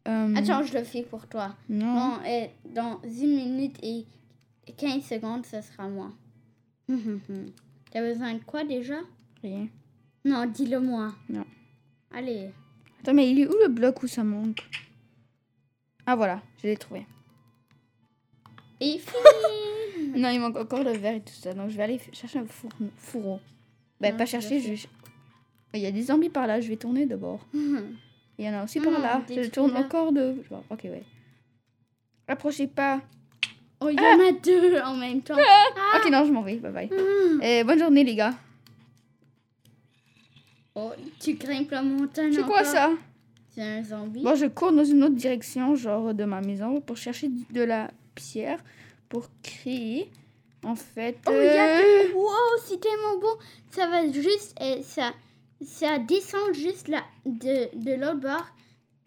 Attends, 0.06 0.64
je 0.64 0.74
le 0.78 0.84
fais 0.84 1.04
pour 1.04 1.28
toi. 1.28 1.56
Non. 1.70 1.94
Non, 1.94 2.20
et 2.26 2.50
dans 2.76 3.00
une 3.04 3.36
minute 3.36 3.78
et 3.82 4.06
15 4.76 5.02
secondes, 5.02 5.46
ce 5.46 5.62
sera 5.62 5.88
moi. 5.88 6.12
T'as 7.92 8.02
besoin 8.02 8.34
de 8.34 8.44
quoi 8.44 8.66
déjà? 8.66 8.98
Rien. 9.42 9.68
Non, 10.26 10.46
dis-le 10.46 10.82
moi. 10.82 11.14
Non. 11.30 11.46
Allez. 12.14 12.50
Attends, 13.04 13.14
mais 13.14 13.30
il 13.30 13.40
est 13.42 13.48
où 13.48 13.54
le 13.62 13.68
bloc 13.68 14.02
où 14.02 14.08
ça 14.08 14.24
manque 14.24 14.64
Ah 16.06 16.16
voilà, 16.16 16.42
je 16.62 16.68
l'ai 16.68 16.78
trouvé. 16.78 17.06
Et 18.80 18.98
fini 18.98 20.12
Non, 20.22 20.30
il 20.30 20.40
manque 20.40 20.58
encore 20.58 20.84
le 20.84 20.92
verre 20.92 21.16
et 21.16 21.22
tout 21.22 21.34
ça. 21.34 21.54
Donc 21.54 21.70
je 21.70 21.76
vais 21.78 21.84
aller 21.84 22.00
chercher 22.14 22.40
un 22.40 22.46
four- 22.46 22.72
fourreau. 22.98 23.40
Non, 24.02 24.16
pas 24.18 24.26
chercher, 24.26 24.60
je... 24.60 24.88
Il 25.74 25.80
y 25.82 25.86
a 25.86 25.92
des 25.92 26.04
zombies 26.04 26.30
par 26.30 26.46
là, 26.48 26.62
je 26.62 26.68
vais 26.70 26.76
tourner 26.78 27.06
d'abord. 27.06 27.46
Il 27.54 28.46
y 28.46 28.50
en 28.50 28.54
a 28.54 28.64
aussi 28.64 28.80
par 28.80 28.92
Non, 28.94 29.00
là. 29.00 29.22
Je 29.30 29.50
tourne 29.50 29.76
encore 29.78 30.12
de... 30.12 30.36
je 30.44 30.50
vois, 30.50 30.64
Ok, 30.70 30.82
ouais. 30.86 31.04
Approchez 32.28 32.68
pas. 32.68 33.02
Oh, 33.80 33.90
il 33.90 33.96
y 33.96 34.00
en 34.00 34.28
a 34.28 34.32
deux 34.32 34.80
en 34.82 34.96
même 34.96 35.22
temps. 35.22 35.36
Ok, 35.96 36.10
non, 36.10 36.24
je 36.26 36.32
m'en 36.32 36.42
vais. 36.42 36.56
Bye 36.56 36.72
bye. 36.72 36.88
Hmm. 36.90 37.42
Euh, 37.44 37.64
bonne 37.66 37.78
journée, 37.80 38.04
les 38.06 38.16
gars. 38.16 38.34
Oh, 40.76 40.92
tu 41.20 41.34
grimpes 41.34 41.72
la 41.72 41.82
montagne 41.84 42.34
C'est 42.34 42.44
quoi 42.44 42.64
ça? 42.64 42.92
C'est 43.54 43.62
un 43.62 43.84
zombie. 43.84 44.24
Bon, 44.24 44.34
je 44.36 44.48
cours 44.48 44.72
dans 44.72 44.84
une 44.84 45.04
autre 45.04 45.14
direction, 45.16 45.76
genre 45.76 46.14
de 46.14 46.24
ma 46.24 46.42
maison, 46.42 46.82
pour 46.82 46.98
chercher 46.98 47.30
de 47.52 47.62
la 47.62 47.92
pierre 48.16 48.60
pour 49.10 49.30
créer, 49.44 50.10
en 50.64 50.76
fait... 50.76 51.18
Oh, 51.28 51.32
regarde. 51.32 51.84
euh, 51.84 52.14
Wow, 52.16 52.60
c'est 52.66 52.80
tellement 52.82 53.20
beau. 53.22 53.38
Ça 53.70 53.86
va 53.88 54.12
juste... 54.12 54.56
eh, 54.60 54.82
ça, 54.82 55.14
ça 55.64 56.00
descend 56.00 56.54
juste 56.54 56.88
là, 56.88 57.04
de, 57.26 57.70
de 57.78 57.94
l'autre 57.94 58.20
bord. 58.22 58.46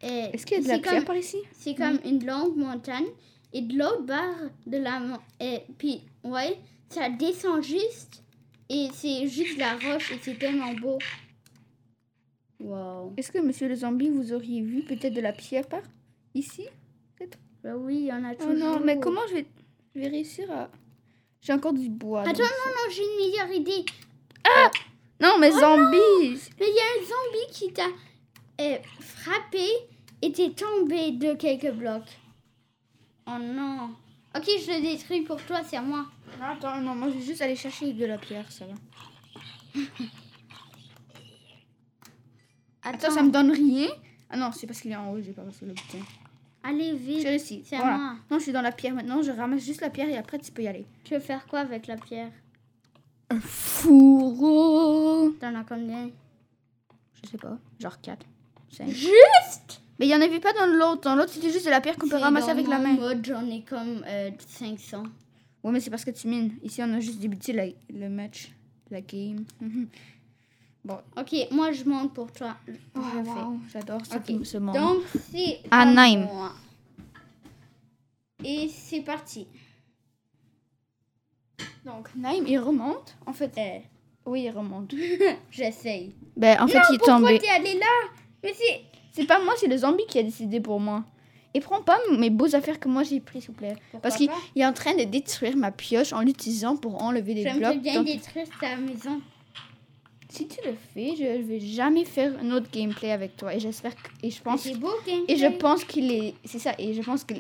Et 0.02 0.31
Est-ce 0.35 0.46
qu'il 0.46 0.59
y 0.59 0.61
a 0.61 0.62
de 0.62 0.68
la 0.68 0.79
pierre 0.79 0.94
comme- 0.98 1.05
par 1.07 1.16
ici? 1.16 1.38
C'est 1.59 1.74
comme 1.74 1.98
une 2.05 2.24
longue 2.24 2.57
montagne. 2.57 3.07
Et 3.52 3.62
de 3.62 3.76
l'autre 3.76 4.02
barre 4.02 4.37
de 4.66 4.76
la 4.76 5.00
mon- 5.00 5.18
et 5.40 5.62
Puis, 5.79 6.02
ouais, 6.22 6.57
ça 6.90 7.09
descend 7.09 7.62
juste. 7.64 8.22
Et 8.68 8.88
c'est 8.94 9.26
juste 9.26 9.59
la 9.59 9.72
roche. 9.72 10.12
Et 10.12 10.18
c'est 10.22 10.38
tellement 10.38 10.72
beau. 10.74 10.98
Wow. 12.61 13.12
Est-ce 13.16 13.31
que, 13.33 13.38
monsieur 13.38 13.69
le 13.69 13.75
zombie, 13.75 14.09
vous 14.09 14.33
auriez 14.33 14.62
vu 14.62 14.83
peut-être 14.83 15.12
de 15.14 15.21
la 15.21 15.33
pierre 15.33 15.66
par 15.66 15.83
ici 16.35 16.66
Bah 17.62 17.77
oui, 17.77 17.97
il 17.97 18.07
y 18.07 18.12
en 18.12 18.25
a 18.25 18.33
Oh 18.33 18.37
toujours. 18.37 18.55
non, 18.55 18.81
mais 18.81 18.99
comment 18.99 19.21
je 19.29 19.35
vais, 19.35 19.47
je 19.95 20.01
vais 20.01 20.09
réussir 20.09 20.51
à... 20.51 20.71
J'ai 21.42 21.53
encore 21.53 21.75
du 21.75 21.88
bois. 21.88 22.23
Attends, 22.23 22.33
non, 22.42 22.45
non, 22.45 22.90
j'ai 22.90 23.03
une 23.03 23.16
meilleure 23.16 23.53
idée. 23.53 23.85
Non, 25.21 25.38
mais 25.38 25.51
zombies 25.51 26.40
Mais 26.61 26.66
il 26.69 26.75
y 26.75 26.81
a 26.81 27.01
un 27.01 27.05
zombie 27.05 27.53
qui 27.53 27.73
t'a 27.73 27.88
euh, 28.61 28.79
frappé 29.01 29.66
et 30.23 30.33
t'es 30.33 30.51
tombé 30.51 31.12
de 31.12 31.35
quelques 31.35 31.73
blocs. 31.73 32.19
Oh 33.27 33.38
non. 33.40 33.90
Ok, 34.37 34.45
je 34.45 34.73
le 34.73 34.83
détruis 34.83 35.23
pour 35.23 35.42
toi, 35.42 35.62
c'est 35.64 35.77
à 35.77 35.83
moi. 35.83 36.07
Attends, 36.42 36.81
non, 36.81 36.95
moi 36.95 37.09
je 37.11 37.14
vais 37.19 37.25
juste 37.25 37.40
aller 37.42 37.57
chercher 37.57 37.92
de 37.92 38.05
la 38.05 38.19
pierre, 38.19 38.51
ça 38.53 38.66
va. 38.66 38.75
Attends, 42.87 42.99
Attends, 43.07 43.14
ça 43.14 43.22
me 43.22 43.31
donne 43.31 43.51
rien 43.51 43.88
Ah 44.31 44.37
non, 44.37 44.51
c'est 44.53 44.66
parce 44.66 44.81
qu'il 44.81 44.92
est 44.92 44.96
en 44.96 45.11
haut, 45.12 45.20
j'ai 45.20 45.33
pas 45.33 45.42
passé 45.42 45.66
le 45.66 45.72
bouton. 45.72 45.99
allez 46.62 46.94
vite. 46.96 47.25
Réussi. 47.25 47.62
C'est 47.64 47.77
Voilà. 47.77 47.96
moi. 47.99 48.12
Non, 48.31 48.38
je 48.38 48.44
suis 48.44 48.53
dans 48.53 48.62
la 48.62 48.72
pierre 48.72 48.94
maintenant, 48.94 49.22
je 49.22 49.31
ramasse 49.31 49.64
juste 49.64 49.81
la 49.81 49.90
pierre 49.90 50.09
et 50.09 50.16
après 50.16 50.38
tu 50.38 50.51
peux 50.53 50.62
y 50.62 50.68
aller. 50.68 50.87
Tu 51.05 51.14
veux 51.14 51.20
faire 51.20 51.46
quoi 51.46 51.61
avec 51.61 51.87
la 51.87 51.96
pierre? 51.96 52.31
Un 53.31 53.40
fourreau 53.40 55.31
T'en 55.40 55.55
as 55.55 55.64
combien? 55.64 56.11
Je 57.22 57.31
sais 57.31 57.38
pas, 57.38 57.59
genre 57.81 58.01
4, 58.01 58.25
5. 58.70 58.88
Juste 58.88 59.81
Mais 59.99 60.07
il 60.07 60.11
y 60.11 60.14
en 60.14 60.20
avait 60.20 60.38
pas 60.40 60.53
dans 60.53 60.66
l'autre. 60.66 61.01
Dans 61.03 61.14
l'autre, 61.16 61.33
c'était 61.33 61.51
juste 61.51 61.64
de 61.66 61.70
la 61.70 61.81
pierre 61.81 61.96
qu'on 61.96 62.09
peut 62.09 62.16
ramasser 62.16 62.46
dans 62.49 62.53
avec 62.53 62.68
la 62.68 62.79
main. 62.79 62.92
mode, 62.94 63.25
j'en 63.25 63.44
ai 63.51 63.62
comme 63.62 64.05
euh, 64.07 64.31
500. 64.46 65.03
Ouais, 65.64 65.72
mais 65.72 65.81
c'est 65.81 65.90
parce 65.90 66.05
que 66.05 66.11
tu 66.12 66.29
mines. 66.29 66.53
Ici, 66.62 66.81
on 66.85 66.92
a 66.94 67.01
juste 67.01 67.18
débuté 67.18 67.53
la- 67.53 67.66
le 67.92 68.09
match, 68.09 68.53
la 68.90 69.01
game. 69.01 69.44
Ok, 71.16 71.35
moi 71.51 71.72
je 71.72 71.85
monte 71.85 72.12
pour 72.14 72.31
toi. 72.33 72.57
Oh, 72.94 73.01
wow, 73.01 73.59
j'adore 73.72 74.01
ce, 74.07 74.16
Ok. 74.16 74.44
ce 74.46 74.59
monde. 74.59 74.75
Donc 74.77 75.03
c'est 75.33 75.61
Nîmes. 75.72 76.25
moi. 76.33 76.53
Et 78.44 78.68
c'est 78.68 79.01
parti. 79.01 79.46
Donc, 81.85 82.09
Naïm, 82.16 82.44
il 82.46 82.59
remonte. 82.59 83.16
En 83.27 83.33
fait, 83.33 83.53
Euh, 83.57 83.79
oui, 84.27 84.42
il 84.44 84.51
remonte. 84.51 84.92
J'essaye. 85.51 86.14
Ben, 86.37 86.61
en 86.61 86.66
fait, 86.66 86.79
non, 86.79 86.85
il 86.90 86.94
est 86.96 86.99
pourquoi 86.99 87.38
t'es 87.38 87.49
allé 87.49 87.79
là? 87.79 87.87
Mais 88.42 88.53
c'est 88.55 88.83
C'est 89.12 89.25
pas 89.27 89.42
moi, 89.42 89.55
c'est 89.57 89.68
le 89.68 89.77
zombie 89.79 90.05
qui 90.09 90.18
a 90.18 90.22
décidé 90.22 90.61
pour 90.61 90.81
moi. 90.81 91.05
Et 91.55 91.61
prends 91.61 91.81
pas 91.83 91.99
mes 92.18 92.29
beaux 92.29 92.55
affaires 92.55 92.79
que 92.79 92.88
moi 92.88 93.03
j'ai 93.03 93.20
pris, 93.20 93.40
s'il 93.40 93.51
vous 93.53 93.57
plaît. 93.57 93.77
Pourquoi 93.90 94.01
Parce 94.01 94.16
qu'il 94.16 94.29
est 94.57 94.66
en 94.66 94.75
train 94.75 94.94
de 94.94 95.05
détruire 95.05 95.57
ma 95.57 95.70
pioche 95.70 96.12
en 96.12 96.20
l'utilisant 96.20 96.77
pour 96.77 97.03
enlever 97.03 97.33
des 97.35 97.42
J'aimerais 97.44 97.72
blocs. 97.72 97.83
bien 97.83 97.94
Donc, 97.94 98.07
détruire 98.07 98.46
ta 98.61 98.77
maison. 98.77 99.22
Si 100.37 100.46
tu 100.46 100.59
le 100.66 100.75
fais, 100.92 101.14
je 101.16 101.42
vais 101.42 101.61
jamais 101.61 102.05
faire 102.05 102.38
un 102.38 102.51
autre 102.51 102.70
gameplay 102.70 103.11
avec 103.11 103.37
toi. 103.37 103.55
Et 103.55 103.61
j'espère 103.61 103.94
que. 103.94 104.09
Et 104.22 104.31
je 104.31 104.42
pense. 104.42 104.68
Beau, 104.72 104.92
Et 105.29 105.37
je 105.37 105.46
pense 105.46 105.85
qu'il 105.85 106.12
est. 106.12 106.35
C'est 106.44 106.59
ça. 106.59 106.75
Et 106.79 106.92
je 106.92 107.03
pense 107.03 107.25
que 107.25 107.35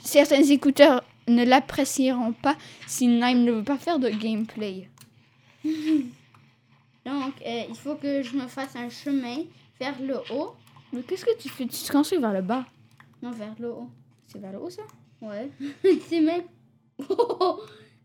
certains 0.00 0.42
écouteurs 0.42 1.02
ne 1.26 1.44
l'apprécieront 1.44 2.32
pas 2.32 2.56
si 2.86 3.08
Nime 3.08 3.44
ne 3.44 3.52
veut 3.52 3.64
pas 3.64 3.78
faire 3.78 3.98
de 3.98 4.08
gameplay. 4.08 4.88
Donc, 5.64 7.34
euh, 7.44 7.62
il 7.68 7.74
faut 7.76 7.96
que 7.96 8.22
je 8.22 8.36
me 8.36 8.46
fasse 8.46 8.76
un 8.76 8.88
chemin 8.90 9.44
vers 9.80 10.00
le 10.00 10.18
haut. 10.32 10.54
Mais 10.92 11.02
qu'est-ce 11.02 11.24
que 11.24 11.36
tu 11.38 11.48
fais? 11.48 11.66
Tu 11.66 11.82
te 11.82 11.92
construis 11.92 12.18
vers 12.18 12.32
le 12.32 12.42
bas. 12.42 12.64
Non, 13.22 13.32
vers 13.32 13.54
le 13.58 13.70
haut. 13.70 13.90
C'est 14.26 14.40
vers 14.40 14.52
le 14.52 14.58
haut, 14.58 14.70
ça? 14.70 14.82
Ouais. 15.20 15.50
c'est 16.08 16.20
même. 16.20 16.42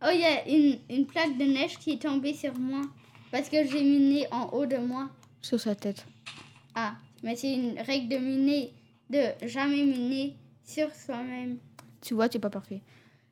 Oh, 0.04 0.10
il 0.12 0.20
y 0.20 0.26
a 0.26 0.48
une, 0.50 0.80
une 0.90 1.06
plaque 1.06 1.38
de 1.38 1.44
neige 1.44 1.78
qui 1.78 1.92
est 1.92 2.02
tombée 2.02 2.34
sur 2.34 2.58
moi. 2.58 2.82
Parce 3.32 3.50
que 3.50 3.66
j'ai 3.66 3.84
miné 3.84 4.28
en 4.32 4.50
haut 4.50 4.66
de 4.66 4.78
moi. 4.78 5.10
Sur 5.42 5.60
sa 5.60 5.76
tête. 5.76 6.06
Ah, 6.76 6.96
mais 7.24 7.36
c'est 7.36 7.54
une 7.54 7.80
règle 7.80 8.10
de 8.10 8.18
miner, 8.18 8.72
de 9.10 9.48
jamais 9.48 9.84
miner 9.84 10.36
sur 10.64 10.94
soi-même. 10.94 11.58
Tu 12.02 12.14
vois, 12.14 12.28
tu 12.30 12.38
n'es 12.38 12.42
pas 12.42 12.50
parfait. 12.50 12.82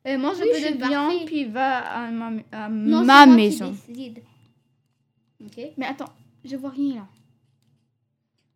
Euh, 0.08 0.18
mange 0.18 0.38
Oui, 0.42 0.48
un 0.56 0.60
je 0.60 0.68
peu 0.74 0.78
de 0.80 0.88
viande, 0.88 1.26
puis 1.26 1.46
va 1.46 1.78
à 1.80 2.10
ma, 2.12 2.32
à 2.52 2.70
Non, 2.70 3.04
ma 3.04 3.26
moi 3.26 3.36
maison. 3.36 3.76
Ok. 5.46 5.60
Mais 5.78 5.86
attends, 5.86 6.12
je 6.44 6.56
vois 6.56 6.70
rien 6.72 6.96
là. 6.96 7.08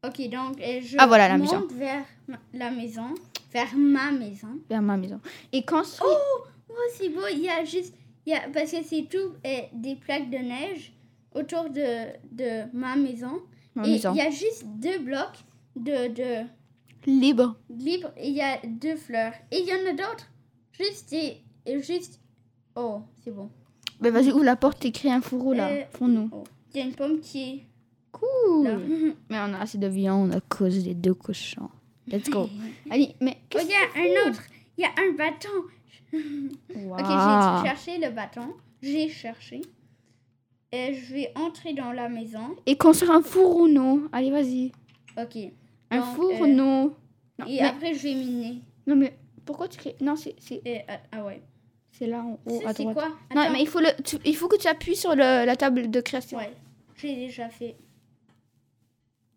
Ok, 0.09 0.29
donc 0.29 0.59
euh, 0.59 0.81
je 0.81 0.97
Ah, 0.99 1.07
voilà, 1.07 1.29
la 1.29 1.37
monte 1.37 1.51
maison. 1.51 1.67
vers 1.77 2.05
ma- 2.27 2.39
la 2.53 2.71
maison, 2.71 3.13
vers 3.53 3.73
ma 3.75 4.11
maison. 4.11 4.59
Vers 4.69 4.81
ma 4.81 4.97
maison. 4.97 5.19
Et 5.53 5.63
quand 5.63 5.83
Oh, 6.03 6.17
oh 6.69 6.73
c'est 6.97 7.07
beau, 7.09 7.21
il 7.31 7.39
y 7.39 7.49
a 7.49 7.63
juste, 7.63 7.93
il 8.25 8.31
y 8.33 8.35
a, 8.35 8.41
parce 8.49 8.71
que 8.71 8.83
c'est 8.83 9.03
tout 9.09 9.33
euh, 9.45 9.61
des 9.73 9.95
plaques 9.95 10.29
de 10.29 10.37
neige 10.37 10.91
autour 11.35 11.69
de, 11.69 12.07
de 12.31 12.63
ma 12.75 12.95
maison. 12.95 13.41
ma 13.75 13.85
et 13.87 13.91
maison. 13.91 14.11
il 14.13 14.17
y 14.17 14.21
a 14.21 14.29
juste 14.29 14.65
deux 14.65 14.99
blocs 14.99 15.43
de, 15.75 16.07
de 16.13 16.45
Libre. 17.05 17.55
libre 17.69 18.11
et 18.17 18.29
il 18.29 18.35
y 18.35 18.41
a 18.41 18.57
deux 18.65 18.95
fleurs. 18.95 19.33
Et 19.51 19.59
il 19.59 19.65
y 19.67 19.73
en 19.73 19.89
a 19.89 19.91
d'autres. 19.93 20.29
Juste 20.79 21.11
et 21.13 21.41
juste, 21.81 22.19
oh, 22.75 23.01
c'est 23.23 23.31
bon. 23.31 23.49
Ben 23.99 24.11
vas-y, 24.11 24.31
ouvre 24.31 24.43
la 24.43 24.55
porte 24.55 24.83
et 24.85 24.91
crée 24.91 25.11
un 25.11 25.21
fourreau 25.21 25.53
là. 25.53 25.69
Euh, 25.69 25.83
pour 25.93 26.07
nous. 26.07 26.29
Oh, 26.31 26.43
il 26.73 26.79
y 26.79 26.83
a 26.83 26.85
une 26.85 26.95
pomme 26.95 27.19
qui 27.19 27.41
est 27.43 27.63
Cool. 28.11 28.63
là. 28.63 28.77
Mais 29.29 29.37
on 29.39 29.53
a 29.53 29.59
assez 29.59 29.77
de 29.77 29.87
viande 29.87 30.33
à 30.33 30.39
cause 30.41 30.83
des 30.83 30.93
deux 30.93 31.13
cochons. 31.13 31.69
Let's 32.07 32.29
go. 32.29 32.49
Allez, 32.89 33.15
mais 33.21 33.37
Oh, 33.55 33.59
il 33.61 33.69
y 33.69 33.73
a 33.73 34.25
un 34.25 34.29
autre. 34.29 34.41
Il 34.77 34.81
y 34.81 34.85
a 34.85 34.89
un 34.89 35.13
bâton. 35.15 35.49
Wow. 36.75 36.93
Ok, 36.99 37.05
j'ai 37.05 37.67
cherché 37.67 37.97
le 37.97 38.11
bâton. 38.11 38.53
J'ai 38.81 39.07
cherché. 39.09 39.61
Et 40.75 40.95
je 40.95 41.13
vais 41.13 41.31
entrer 41.35 41.73
dans 41.73 41.91
la 41.91 42.09
maison. 42.09 42.55
Et 42.65 42.75
construire 42.75 43.11
un 43.11 43.21
fourneau. 43.21 44.07
Allez, 44.11 44.31
vas-y. 44.31 44.71
Ok. 45.17 45.37
Un 45.91 45.99
Donc, 45.99 46.15
fourneau. 46.15 46.95
Non, 47.37 47.45
Et 47.47 47.57
mais, 47.57 47.59
après, 47.61 47.93
je 47.93 48.01
vais 48.03 48.15
miner. 48.15 48.61
non, 48.87 48.95
mais 48.95 49.15
pourquoi 49.45 49.67
tu 49.67 49.77
crées... 49.77 49.95
Non, 50.01 50.15
c'est 50.15 50.35
Et, 50.65 50.81
ah, 51.11 51.23
ouais. 51.25 51.43
c'est 51.91 52.07
là 52.07 52.23
en 52.23 52.39
haut 52.45 52.61
à 52.65 52.73
c'est 52.73 52.83
droite. 52.83 52.95
quoi? 52.97 53.09
Non, 53.35 53.51
mais 53.51 53.61
il 53.61 53.67
faut, 53.67 53.79
le, 53.81 53.89
tu- 54.03 54.17
il 54.25 54.35
faut 54.35 54.47
que 54.47 54.57
tu 54.57 54.67
appuies 54.67 54.95
sur 54.95 55.11
le- 55.15 55.45
la 55.45 55.55
table 55.55 55.91
de 55.91 56.01
création. 56.01 56.39
Ouais, 56.39 56.51
j'ai 56.97 57.15
déjà 57.15 57.49
fait. 57.49 57.75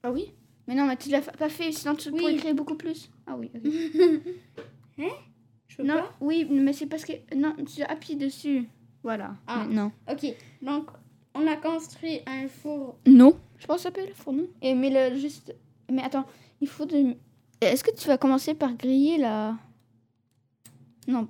Ah 0.03 0.11
oui? 0.12 0.33
Mais 0.66 0.75
non, 0.75 0.87
mais 0.87 0.96
tu 0.96 1.11
l'as 1.11 1.20
pas 1.20 1.49
fait, 1.51 1.70
sinon 1.72 1.94
tu 1.96 2.09
Oui. 2.11 2.18
pourrais 2.18 2.37
créer 2.37 2.55
beaucoup 2.55 2.77
plus. 2.77 3.11
Ah 3.27 3.37
oui, 3.37 3.51
ok. 3.55 3.62
Je 5.68 5.77
peux 5.77 5.83
non, 5.83 5.96
pas? 5.96 6.14
oui, 6.22 6.46
mais 6.51 6.72
c'est 6.72 6.87
parce 6.87 7.05
que... 7.05 7.12
Non, 7.35 7.55
tu 7.64 7.83
appuies 7.83 8.16
dessus. 8.16 8.66
Voilà. 9.03 9.35
Ah. 9.46 9.59
Maintenant. 9.64 9.92
Ok, 10.11 10.25
donc 10.62 10.87
on 11.37 11.46
a 11.46 11.57
construit 11.57 12.20
un 12.27 12.49
four. 12.49 12.96
Non. 13.07 13.37
Je 13.59 13.66
pense 13.66 13.77
que 13.77 13.83
ça 13.83 13.88
s'appelle 13.88 14.12
fourneau. 14.14 14.49
Et 14.62 14.75
mais 14.75 14.90
le 14.90 15.16
juste. 15.18 15.55
Mais 15.90 16.03
attends, 16.03 16.27
il 16.61 16.68
faut 16.68 16.85
de. 16.87 17.14
Est-ce 17.61 17.83
que 17.85 17.94
tu 17.94 18.07
vas 18.09 18.18
commencer 18.18 18.55
par 18.55 18.75
griller 18.75 19.18
la? 19.18 19.57
Non. 21.09 21.29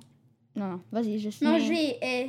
Non, 0.55 0.67
non, 0.69 0.81
vas-y, 0.91 1.19
je 1.19 1.29
sais. 1.29 1.45
Non, 1.45 1.59
je 1.59 1.69
vais, 1.69 1.97
euh, 2.03 2.27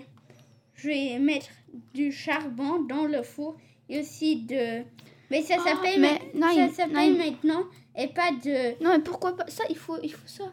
je 0.74 0.88
vais 0.88 1.18
mettre 1.18 1.46
du 1.94 2.12
charbon 2.12 2.82
dans 2.82 3.06
le 3.06 3.22
four 3.22 3.56
et 3.88 4.00
aussi 4.00 4.42
de. 4.42 4.82
Mais 5.30 5.42
ça 5.42 5.56
Ah, 5.58 5.64
s'appelle 5.70 6.00
mais 6.00 6.20
ma- 6.34 6.54
ça 6.54 6.68
s'appelle 6.74 7.16
maintenant 7.16 7.64
et 7.96 8.06
pas 8.08 8.30
de. 8.32 8.82
Non, 8.84 8.90
mais 8.96 9.00
pourquoi 9.02 9.34
pas 9.36 9.46
Ça, 9.48 9.64
il 9.70 9.76
faut, 9.76 9.96
il 10.02 10.12
faut 10.12 10.26
ça. 10.28 10.44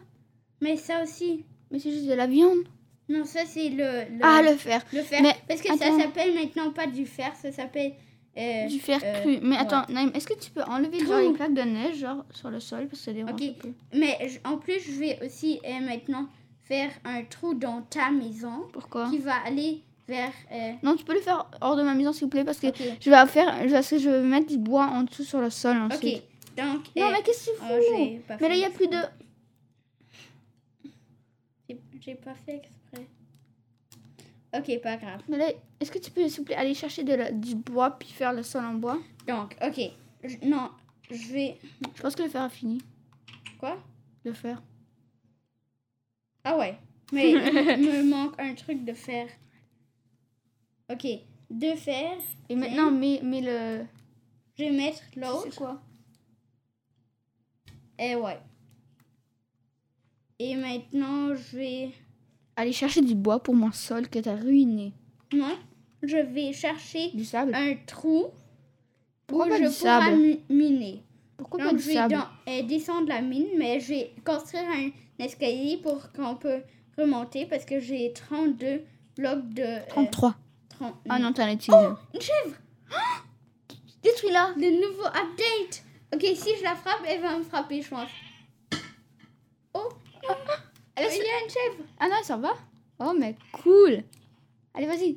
Mais 0.60 0.76
ça 0.76 1.02
aussi. 1.02 1.44
Mais 1.70 1.78
c'est 1.78 1.90
juste 1.90 2.06
de 2.08 2.14
la 2.14 2.26
viande. 2.26 2.64
Non, 3.08 3.24
ça 3.24 3.40
c'est 3.46 3.68
le, 3.68 3.76
le, 4.16 4.18
Ah, 4.22 4.42
le 4.42 4.56
fer. 4.56 4.82
le 4.92 5.02
fer. 5.02 5.20
mais 5.22 5.34
Parce 5.48 5.60
que 5.62 5.68
attends. 5.72 5.96
ça 5.96 6.02
s'appelle 6.04 6.34
maintenant 6.34 6.72
pas 6.72 6.86
du 6.86 7.06
fer, 7.06 7.32
ça 7.40 7.52
s'appelle. 7.52 7.92
euh, 8.36 8.66
Du 8.66 8.80
fer 8.80 9.00
euh, 9.04 9.20
cru. 9.20 9.38
Mais 9.42 9.50
ouais. 9.56 9.62
attends, 9.62 9.84
Naïm, 9.88 10.10
est-ce 10.14 10.26
que 10.26 10.34
tu 10.38 10.50
peux 10.50 10.62
enlever 10.64 10.98
genre, 11.00 11.20
Trou. 11.20 11.28
les 11.28 11.32
plaques 11.34 11.54
de 11.54 11.62
neige 11.62 11.96
genre 11.98 12.24
sur 12.32 12.50
le 12.50 12.58
sol 12.60 12.88
parce 12.88 12.98
que 13.00 13.04
ça 13.04 13.12
dérange 13.12 13.30
Ok. 13.40 13.72
Mais 13.94 14.18
en 14.44 14.56
plus, 14.58 14.80
je 14.80 14.92
vais 14.98 15.18
aussi 15.24 15.60
euh, 15.64 15.80
maintenant 15.86 16.28
faire 16.64 16.90
un 17.04 17.22
trou 17.22 17.54
dans 17.54 17.82
ta 17.82 18.10
maison 18.10 18.66
Pourquoi? 18.72 19.08
qui 19.08 19.18
va 19.18 19.34
aller 19.46 19.82
vers. 20.08 20.32
euh, 20.52 20.72
Non, 20.82 20.96
tu 20.96 21.04
peux 21.04 21.14
le 21.14 21.20
faire 21.20 21.48
hors 21.60 21.76
de 21.76 21.82
ma 21.82 21.94
maison 21.94 22.12
s'il 22.12 22.24
vous 22.24 22.30
plaît 22.30 22.44
parce 22.44 22.58
que 22.58 22.66
je 23.00 23.08
vais 23.10 23.26
faire 23.26 23.54
parce 23.70 23.88
que 23.90 23.98
je 23.98 24.10
vais 24.10 24.22
mettre 24.22 24.48
du 24.48 24.58
bois 24.58 24.86
en 24.86 25.04
dessous 25.04 25.22
sur 25.24 25.40
le 25.40 25.50
sol 25.50 25.76
ensuite. 25.76 26.16
Ok. 26.16 26.64
Donc. 26.64 26.84
Non, 26.96 27.10
mais 27.12 27.22
qu'est-ce 27.22 27.46
que 27.46 27.50
tu 27.56 27.62
oh, 27.62 28.18
fous? 28.28 28.36
Mais 28.40 28.48
là, 28.48 28.54
il 28.56 28.60
y 28.60 28.64
a 28.64 28.70
plus 28.70 28.88
de 28.88 28.96
J'ai- 31.68 31.80
J'ai 32.00 32.14
pas 32.14 32.34
fait 32.34 32.56
exprès. 32.56 32.72
Ok, 34.56 34.80
pas 34.80 34.96
grave. 34.96 35.22
Mais 35.28 35.36
là, 35.38 35.46
est-ce 35.80 35.90
que 35.90 35.98
tu 35.98 36.10
peux, 36.10 36.28
s'il 36.28 36.38
vous 36.38 36.44
plaît, 36.44 36.54
aller 36.56 36.74
chercher 36.74 37.04
de 37.04 37.12
la- 37.14 37.32
du 37.32 37.54
bois 37.56 37.90
puis 37.98 38.08
faire 38.08 38.32
le 38.32 38.42
sol 38.42 38.64
en 38.64 38.74
bois? 38.74 38.98
Donc, 39.26 39.56
ok. 39.62 39.80
Je- 40.24 40.46
non, 40.48 40.70
je 41.10 41.32
vais. 41.32 41.58
Je 41.94 42.02
pense 42.02 42.14
que 42.14 42.22
le 42.22 42.28
fer 42.28 42.42
a 42.42 42.48
fini. 42.48 42.80
Quoi? 43.58 43.76
Le 44.24 44.32
fer. 44.32 44.62
Ah 46.44 46.56
ouais. 46.56 46.78
Mais 47.12 47.30
il 47.32 47.38
me 47.38 48.02
manque 48.10 48.34
un 48.40 48.54
truc 48.54 48.84
de 48.84 48.92
fer. 48.94 49.28
Ok. 50.90 51.06
Deux 51.50 51.76
fers. 51.76 52.18
Et 52.48 52.56
maintenant, 52.56 52.90
mais, 52.90 53.20
mais 53.22 53.40
le. 53.40 53.84
Je 54.58 54.64
vais 54.64 54.70
mettre 54.70 55.02
C'est 55.12 55.20
l'autre. 55.20 55.54
quoi? 55.56 55.82
Et 57.98 58.14
ouais. 58.14 58.38
Et 60.38 60.54
maintenant, 60.56 61.34
je 61.34 61.56
vais. 61.56 61.90
Aller 62.56 62.72
chercher 62.72 63.02
du 63.02 63.14
bois 63.14 63.42
pour 63.42 63.54
mon 63.54 63.70
sol 63.72 64.08
que 64.08 64.18
t'as 64.18 64.34
ruiné. 64.36 64.92
Non. 65.32 65.56
Je 66.02 66.16
vais 66.18 66.52
chercher 66.52 67.10
Du 67.14 67.24
sable 67.24 67.54
un 67.54 67.74
trou 67.86 68.24
où 68.26 68.30
Pourquoi 69.26 69.48
pas 69.48 69.54
je 69.56 69.62
du 69.68 69.76
pourrai 69.76 70.00
sable? 70.00 70.38
miner. 70.48 71.02
Pourquoi 71.36 71.58
pas 71.58 71.68
Donc, 71.68 71.76
du 71.76 71.82
je 71.82 71.88
vais 71.88 71.94
sable? 71.94 72.14
dans- 72.14 72.52
euh, 72.52 72.62
descendre 72.62 73.08
la 73.08 73.20
mine, 73.22 73.46
mais 73.58 73.80
je 73.80 73.88
vais 73.88 74.14
construire 74.24 74.64
un 74.68 74.90
escalier 75.18 75.78
pour 75.82 76.10
qu'on 76.12 76.36
peut 76.36 76.62
remonter 76.96 77.46
parce 77.46 77.64
que 77.64 77.78
j'ai 77.80 78.12
32 78.14 78.82
blocs 79.18 79.48
de. 79.54 79.62
euh, 79.62 79.80
33. 79.88 80.34
30 80.78 80.94
Ah 81.08 81.18
non, 81.18 81.32
t'en 81.32 81.42
as 81.44 81.52
utilisé. 81.52 81.84
un. 81.84 81.98
Une 82.14 82.20
chèvre 82.20 82.56
Détruis-la 84.02 84.52
Le 84.56 84.70
nouveau 84.80 85.06
update 85.06 85.82
Ok, 86.14 86.22
si 86.36 86.50
je 86.58 86.62
la 86.62 86.74
frappe, 86.76 87.00
elle 87.08 87.20
va 87.20 87.36
me 87.36 87.42
frapper, 87.42 87.82
je 87.82 87.88
pense. 87.90 88.08
Oh 89.74 89.88
Elle 90.22 90.28
Il 90.98 91.02
y 91.02 91.06
a 91.06 91.44
une 91.44 91.50
chèvre 91.50 91.84
Ah 92.00 92.08
non, 92.08 92.16
ça 92.22 92.36
va 92.36 92.54
Oh, 92.98 93.12
mais 93.18 93.36
cool 93.52 94.02
Allez, 94.74 94.86
vas-y. 94.86 95.16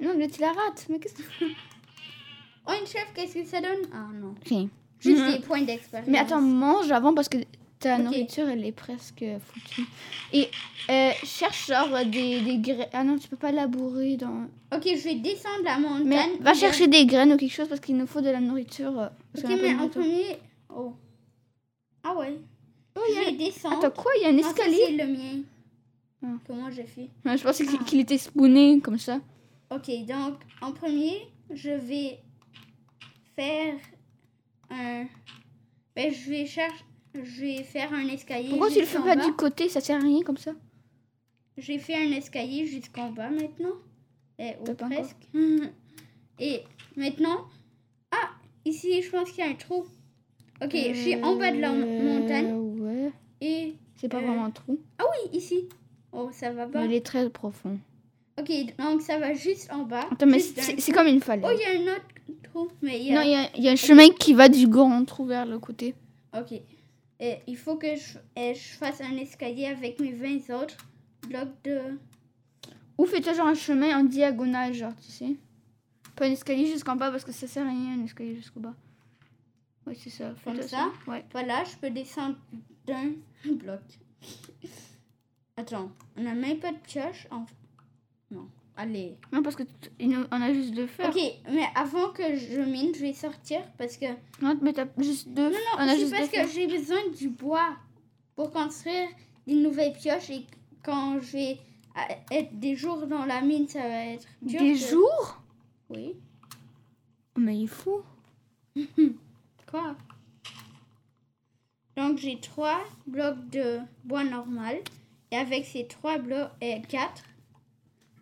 Non, 0.00 0.14
mais 0.16 0.28
tu 0.28 0.40
la 0.40 0.48
rates. 0.52 0.86
Mais 0.88 0.98
qu'est-ce 0.98 1.14
que 1.14 1.22
tu 1.22 1.28
fais 1.38 1.46
Oh, 2.66 2.72
une 2.80 2.86
chèvre, 2.86 3.06
qu'est-ce 3.14 3.34
que 3.34 3.44
ça 3.44 3.60
donne 3.60 3.88
Ah 3.92 4.08
non. 4.12 4.34
Rien. 4.46 4.68
Juste 5.00 5.20
Mhm. 5.22 5.32
des 5.32 5.38
points 5.40 5.62
d'expérience. 5.62 6.08
Mais 6.08 6.18
attends, 6.18 6.40
mange 6.40 6.90
avant 6.90 7.12
parce 7.14 7.28
que 7.28 7.36
ta 7.78 7.98
nourriture, 7.98 8.48
elle 8.48 8.64
est 8.64 8.72
presque 8.72 9.22
foutue. 9.46 9.82
Et 10.32 10.48
euh, 10.90 11.10
cherche 11.22 11.66
genre 11.66 12.04
des, 12.06 12.40
des 12.40 12.58
graines. 12.58 12.88
Ah 12.94 13.04
non, 13.04 13.18
tu 13.18 13.28
peux 13.28 13.36
pas 13.36 13.52
labourer 13.52 14.16
dans. 14.16 14.48
Ok, 14.74 14.82
je 14.86 15.04
vais 15.04 15.16
descendre 15.16 15.62
la 15.64 15.78
montagne. 15.78 16.04
Mais 16.06 16.36
va 16.40 16.54
chercher 16.54 16.88
des 16.88 17.04
graines 17.04 17.32
ou 17.34 17.36
quelque 17.36 17.52
chose 17.52 17.68
parce 17.68 17.80
qu'il 17.80 17.96
nous 17.98 18.06
faut 18.06 18.22
de 18.22 18.30
la 18.30 18.40
nourriture. 18.40 18.98
euh, 18.98 19.08
Ok, 19.36 19.44
mais 19.60 19.74
en 19.74 19.88
premier. 19.90 20.38
Oh. 20.74 20.94
Ah 22.02 22.14
ouais. 22.16 22.38
Je 22.96 23.24
vais 23.24 23.32
descendre. 23.32 23.84
Attends, 23.84 24.02
quoi? 24.02 24.12
Il 24.16 24.22
y 24.22 24.26
a 24.26 24.28
un 24.28 24.36
Ah, 24.44 24.48
escalier? 24.50 24.84
c'est 24.86 24.92
le 25.04 25.06
mien. 25.06 25.42
Ah. 26.22 26.26
Comment 26.46 26.70
j'ai 26.70 26.84
fait 26.84 27.08
Je 27.24 27.42
pensais 27.42 27.66
qu'il 27.66 27.98
Ah. 27.98 28.02
était 28.02 28.18
spawné 28.18 28.80
comme 28.80 28.98
ça. 28.98 29.20
Ok, 29.70 29.90
donc 30.06 30.36
en 30.60 30.72
premier, 30.72 31.26
je 31.52 31.70
vais 31.70 32.18
faire 33.36 33.74
un. 34.70 35.06
Ben, 35.96 36.12
je 36.12 36.30
vais 36.30 36.46
chercher. 36.46 36.84
Je 37.14 37.40
vais 37.42 37.62
faire 37.62 37.92
un 37.92 38.08
escalier. 38.08 38.48
Pourquoi 38.50 38.70
tu 38.70 38.80
le 38.80 38.86
fais 38.86 38.98
pas 38.98 39.14
bas. 39.14 39.24
du 39.24 39.32
côté? 39.34 39.68
Ça 39.68 39.80
sert 39.80 39.96
à 39.98 40.02
rien 40.02 40.22
comme 40.22 40.36
ça. 40.36 40.52
J'ai 41.56 41.78
fait 41.78 41.94
un 41.94 42.10
escalier 42.10 42.66
jusqu'en 42.66 43.10
bas 43.12 43.30
maintenant. 43.30 43.74
Eh, 44.40 44.54
ou 44.60 44.74
presque. 44.74 45.16
Et 46.40 46.62
maintenant. 46.96 47.44
Ah, 48.10 48.30
ici, 48.64 49.00
je 49.02 49.10
pense 49.10 49.30
qu'il 49.30 49.44
y 49.44 49.46
a 49.46 49.50
un 49.50 49.54
trou. 49.54 49.84
Ok, 50.62 50.72
je 50.74 50.92
suis 51.00 51.14
en 51.22 51.36
bas 51.36 51.52
de 51.52 51.58
la 51.60 51.70
montagne. 51.72 52.53
C'est 53.96 54.08
pas 54.08 54.18
Euh, 54.18 54.20
vraiment 54.20 54.44
un 54.44 54.50
trou. 54.50 54.78
Ah 54.98 55.04
oui, 55.10 55.36
ici. 55.38 55.68
Oh, 56.12 56.30
ça 56.32 56.52
va 56.52 56.66
pas. 56.66 56.80
Mais 56.80 56.86
il 56.86 56.94
est 56.94 57.04
très 57.04 57.28
profond. 57.30 57.78
Ok, 58.38 58.50
donc 58.78 59.02
ça 59.02 59.18
va 59.18 59.32
juste 59.34 59.72
en 59.72 59.84
bas. 59.84 60.06
Attends, 60.10 60.26
mais 60.26 60.40
c'est 60.40 60.92
comme 60.92 61.06
une 61.06 61.20
falaise. 61.20 61.44
Oh, 61.48 61.54
il 61.54 61.60
y 61.60 61.64
a 61.64 61.80
un 61.80 61.94
autre 61.96 62.06
trou, 62.42 62.68
mais 62.82 63.00
il 63.00 63.06
y 63.06 63.12
a... 63.12 63.14
Non, 63.14 63.22
il 63.22 63.30
y 63.30 63.34
a, 63.34 63.56
y 63.56 63.68
a 63.68 63.72
un 63.72 63.76
chemin 63.76 64.08
qui 64.10 64.34
va 64.34 64.48
du 64.48 64.66
grand 64.66 65.04
trou 65.04 65.24
vers 65.24 65.46
le 65.46 65.58
côté. 65.58 65.94
Ok. 66.36 66.52
Et 67.20 67.36
il 67.46 67.56
faut 67.56 67.76
que 67.76 67.94
je, 67.94 68.76
fasse 68.76 69.00
un 69.00 69.16
escalier 69.16 69.66
avec 69.66 70.00
mes 70.00 70.12
20 70.12 70.62
autres 70.62 70.76
blocs 71.28 71.62
de... 71.62 71.80
Ou 72.98 73.06
fais-toi 73.06 73.34
genre 73.34 73.46
un 73.46 73.54
chemin 73.54 73.98
en 73.98 74.04
diagonale, 74.04 74.74
genre, 74.74 74.94
tu 74.96 75.10
sais. 75.10 75.36
Pas 76.16 76.26
un 76.26 76.32
escalier 76.32 76.66
jusqu'en 76.66 76.96
bas 76.96 77.10
parce 77.10 77.24
que 77.24 77.32
ça 77.32 77.46
sert 77.46 77.64
à 77.64 77.70
rien, 77.70 77.98
un 78.00 78.04
escalier 78.04 78.34
jusqu'au 78.36 78.60
bas. 78.60 78.74
Ouais, 79.86 79.94
c'est 79.94 80.10
ça. 80.10 80.32
Comme 80.44 80.54
fais-toi 80.54 80.68
ça 80.68 80.92
Ouais. 81.06 81.24
Voilà, 81.32 81.62
je 81.64 81.76
peux 81.76 81.90
descendre 81.90 82.36
d'un 82.86 83.12
bloc. 83.52 83.80
Attends, 85.56 85.90
on 86.16 86.22
n'a 86.22 86.34
même 86.34 86.58
pas 86.58 86.72
de 86.72 86.78
pioche 86.78 87.26
en... 87.30 87.46
Non, 88.30 88.48
allez. 88.76 89.16
Non, 89.32 89.42
parce 89.42 89.54
que 89.56 89.62
on 90.00 90.40
a 90.42 90.52
juste 90.52 90.74
deux 90.74 90.86
fers. 90.86 91.08
Ok, 91.10 91.20
mais 91.50 91.64
avant 91.74 92.10
que 92.10 92.36
je 92.36 92.60
mine, 92.60 92.92
je 92.94 93.00
vais 93.00 93.12
sortir 93.12 93.60
parce 93.78 93.96
que... 93.96 94.06
Non, 94.42 94.58
mais 94.62 94.72
t'as 94.72 94.86
juste 94.98 95.28
deux. 95.28 95.50
Non, 95.50 95.56
on 95.78 95.86
non, 95.86 95.94
c'est 95.96 96.10
parce 96.10 96.28
que 96.28 96.48
j'ai 96.48 96.66
besoin 96.66 97.08
du 97.16 97.28
bois 97.28 97.76
pour 98.34 98.50
construire 98.50 99.08
des 99.46 99.54
nouvelles 99.54 99.92
pioches 99.92 100.30
et 100.30 100.44
quand 100.82 101.20
je 101.20 101.32
vais 101.32 101.58
euh, 101.96 102.14
être 102.32 102.58
des 102.58 102.74
jours 102.74 103.06
dans 103.06 103.24
la 103.24 103.40
mine, 103.40 103.68
ça 103.68 103.80
va 103.80 104.06
être 104.06 104.26
dur. 104.42 104.60
Des 104.60 104.72
de- 104.72 104.78
jours? 104.78 105.40
Oui. 105.90 106.16
Mais 107.36 107.58
il 107.58 107.68
faut. 107.68 108.02
Quoi? 109.70 109.96
Donc 111.96 112.18
j'ai 112.18 112.38
trois 112.40 112.80
blocs 113.06 113.48
de 113.50 113.78
bois 114.04 114.24
normal. 114.24 114.76
Et 115.30 115.36
avec 115.36 115.64
ces 115.64 115.86
trois 115.86 116.18
blocs, 116.18 116.50
et 116.60 116.80
quatre. 116.88 117.22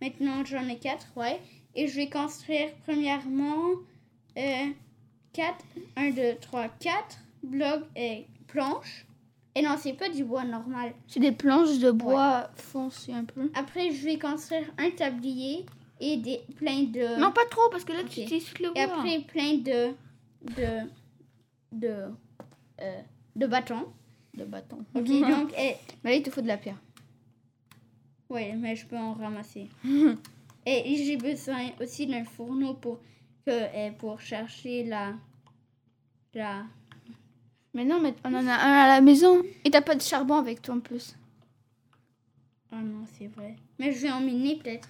Maintenant 0.00 0.44
j'en 0.44 0.66
ai 0.68 0.78
quatre, 0.78 1.06
ouais. 1.16 1.40
Et 1.74 1.86
je 1.88 1.96
vais 1.96 2.08
construire 2.10 2.68
premièrement 2.86 3.70
euh, 4.38 4.66
quatre, 5.32 5.64
un, 5.96 6.10
deux, 6.10 6.34
trois, 6.40 6.68
quatre 6.68 7.18
blocs 7.42 7.84
et 7.96 8.26
planches. 8.46 9.06
Et 9.54 9.62
non, 9.62 9.76
c'est 9.78 9.92
pas 9.92 10.08
du 10.08 10.24
bois 10.24 10.44
normal. 10.44 10.94
C'est 11.06 11.20
des 11.20 11.32
planches 11.32 11.78
de 11.78 11.90
bois 11.90 12.50
foncé 12.56 13.12
un 13.12 13.24
peu. 13.24 13.50
Après, 13.54 13.90
je 13.90 14.04
vais 14.04 14.18
construire 14.18 14.64
un 14.78 14.90
tablier 14.90 15.66
et 16.00 16.16
des 16.16 16.40
plein 16.56 16.84
de. 16.84 17.20
Non, 17.20 17.32
pas 17.32 17.44
trop, 17.50 17.68
parce 17.70 17.84
que 17.84 17.92
là, 17.92 18.00
tu 18.04 18.20
Ok. 18.20 18.26
utilises 18.26 18.54
le 18.60 18.68
Et 18.68 18.70
bois. 18.72 18.82
après, 18.84 19.18
plein 19.20 19.54
de. 19.58 19.94
de. 20.56 20.88
de. 21.72 21.94
euh, 22.80 23.00
de 23.36 23.46
bâtons. 23.46 23.86
de 24.34 24.44
bâton. 24.44 24.84
Ok, 24.94 25.06
donc. 25.06 25.52
Et, 25.58 25.76
Mais 26.04 26.10
là, 26.10 26.16
il 26.16 26.22
te 26.22 26.30
faut 26.30 26.40
de 26.42 26.46
la 26.48 26.56
pierre. 26.56 26.80
ouais, 28.28 28.54
mais 28.56 28.76
je 28.76 28.86
peux 28.86 28.96
en 28.96 29.14
ramasser. 29.14 29.68
et 30.66 31.04
j'ai 31.04 31.16
besoin 31.16 31.70
aussi 31.80 32.06
d'un 32.06 32.24
fourneau 32.24 32.74
pour, 32.74 32.98
que, 33.46 33.50
euh, 33.50 33.90
pour 33.92 34.20
chercher 34.20 34.84
la. 34.84 35.14
la. 36.34 36.64
Mais 37.74 37.84
non, 37.84 38.00
mais 38.00 38.14
on 38.24 38.34
en 38.34 38.46
a 38.46 38.54
un 38.54 38.84
à 38.84 38.88
la 38.88 39.00
maison. 39.00 39.42
Et 39.64 39.70
t'as 39.70 39.80
pas 39.82 39.94
de 39.94 40.02
charbon 40.02 40.36
avec 40.36 40.60
toi 40.60 40.74
en 40.74 40.80
plus. 40.80 41.16
Ah 42.70 42.80
non, 42.80 43.04
c'est 43.18 43.28
vrai. 43.28 43.56
Mais 43.78 43.92
je 43.92 44.00
vais 44.02 44.10
en 44.10 44.20
miner 44.20 44.56
peut-être. 44.56 44.88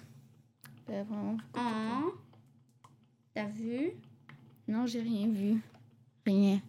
Bah, 0.87 1.03
vraiment. 1.03 1.37
Un. 1.55 2.11
T'as 3.33 3.47
vu? 3.47 3.91
Non, 4.67 4.85
j'ai 4.85 5.01
rien 5.01 5.27
vu. 5.27 5.59
Rien. 6.25 6.61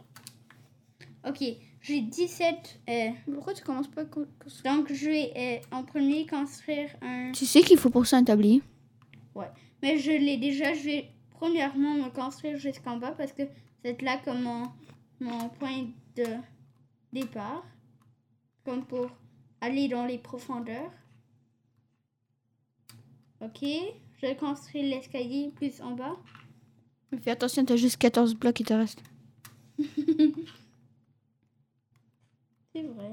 Ok, 1.27 1.43
j'ai 1.81 2.01
17. 2.03 2.81
euh, 2.89 3.09
Pourquoi 3.33 3.55
tu 3.55 3.63
commences 3.65 3.89
pas 3.89 4.03
à 4.03 4.05
co- 4.05 4.27
co- 4.39 4.51
donc, 4.65 4.93
je 4.93 5.07
vais 5.07 5.33
euh, 5.37 5.77
en 5.77 5.83
premier 5.85 6.27
construire 6.27 6.91
un. 7.03 7.33
Tu 7.33 7.47
sais 7.47 7.63
qu'il 7.63 7.79
faut 7.79 7.91
pour 7.91 8.07
ça 8.07 8.17
un 8.19 8.25
tablier. 8.25 8.63
Mais 9.83 9.99
je 9.99 10.11
l'ai 10.13 10.39
déjà. 10.39 10.73
Je 10.75 10.83
vais 10.85 11.11
premièrement 11.31 11.95
me 11.95 12.09
construire 12.11 12.57
jusqu'en 12.57 12.97
bas 12.97 13.13
parce 13.13 13.33
que 13.33 13.43
c'est 13.85 14.01
là 14.01 14.19
comme 14.25 14.43
mon, 14.43 14.63
mon 15.21 15.49
point 15.51 15.89
de 16.17 16.25
départ. 17.13 17.65
Comme 18.65 18.85
pour 18.87 19.11
aller 19.61 19.89
dans 19.89 20.07
les 20.07 20.17
profondeurs. 20.19 20.91
Ok. 23.43 23.61
Je 24.23 24.33
construis 24.39 24.89
l'escalier 24.89 25.53
plus 25.55 25.83
en 25.83 25.91
bas. 25.93 26.17
Mais 27.13 27.19
fais 27.19 27.33
attention, 27.33 27.65
t'as 27.65 27.77
juste 27.77 27.99
14 27.99 28.35
blocs 28.35 28.55
qui 28.55 28.65
te 28.65 28.73
restent. 28.73 29.03
C'est 32.75 32.83
vrai. 32.83 33.13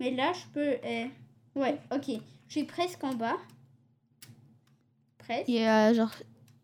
Mais 0.00 0.10
là, 0.12 0.32
je 0.32 0.46
peux. 0.52 0.76
euh, 0.84 1.06
Ouais, 1.54 1.80
ok. 1.90 2.10
Je 2.48 2.52
suis 2.52 2.64
presque 2.64 3.02
en 3.02 3.14
bas. 3.14 3.36
Presque. 5.18 5.48
Il 5.48 5.54
y 5.54 5.64
a 5.64 5.92
genre 5.92 6.12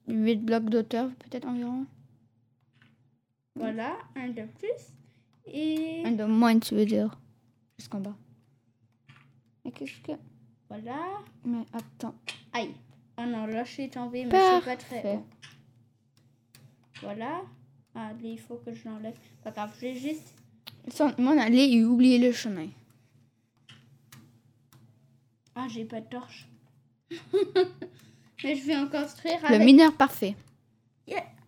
8 0.07 0.37
blocs 0.37 0.69
d'auteur, 0.71 1.11
peut-être 1.19 1.47
environ. 1.47 1.87
Voilà, 3.57 3.97
un 4.17 4.29
de 4.29 4.43
plus. 4.59 4.93
Et 5.47 6.03
Un 6.05 6.13
de 6.13 6.25
moins, 6.25 6.59
tu 6.59 6.75
veux 6.75 6.85
dire. 6.87 7.17
Jusqu'en 7.79 8.01
bas. 8.01 8.17
Mais 9.65 9.73
qu'est-ce 9.73 10.01
que. 10.01 10.13
voilà. 10.69 10.99
Mais 11.45 11.65
attends. 11.73 12.15
Aïe. 12.53 12.75
Oh 13.19 13.23
non, 13.27 13.47
là, 13.47 13.65
je 13.65 13.73
suis 13.73 13.91
tombée, 13.91 14.25
mais 14.25 14.31
suis 14.31 14.65
pas 14.65 14.77
très 14.77 15.17
haut. 15.17 15.25
Voilà. 17.03 17.43
Ah, 17.95 18.13
là, 18.13 18.19
il 18.29 18.39
faut 18.41 18.57
que 18.57 18.73
je 18.73 18.89
l'enlève. 18.89 19.17
Pas 19.43 19.51
grave, 19.53 19.73
je 19.77 19.81
vais 19.83 19.95
juste. 19.97 20.35
On 21.19 21.39
allait 21.39 21.71
et 21.71 21.85
oublier 21.85 22.19
le 22.19 22.33
chemin. 22.33 22.69
Ah, 25.55 25.67
j'ai 25.69 25.85
pas 25.85 26.01
de 26.01 26.07
torche. 26.09 26.47
mais 28.43 28.57
je 28.57 28.65
vais 28.67 28.77
en 28.77 28.89
construire 28.89 29.41
Le 29.43 29.55
avec. 29.55 29.65
mineur 29.65 29.97
parfait. 29.97 30.35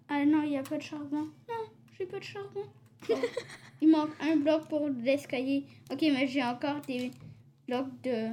Ah 0.08 0.24
non, 0.24 0.42
il 0.44 0.50
n'y 0.50 0.58
a 0.58 0.62
pas 0.62 0.76
de 0.76 0.82
charbon. 0.82 1.22
Non, 1.48 1.64
j'ai 1.98 2.06
pas 2.06 2.20
de 2.20 2.24
charbon. 2.24 2.62
Oh, 3.10 3.14
il 3.82 3.90
manque 3.90 4.12
un 4.20 4.36
bloc 4.36 4.68
pour 4.68 4.88
l'escalier. 4.88 5.64
Ok, 5.90 6.00
mais 6.02 6.28
j'ai 6.28 6.44
encore 6.44 6.80
des 6.82 7.10
blocs 7.66 8.00
de. 8.02 8.28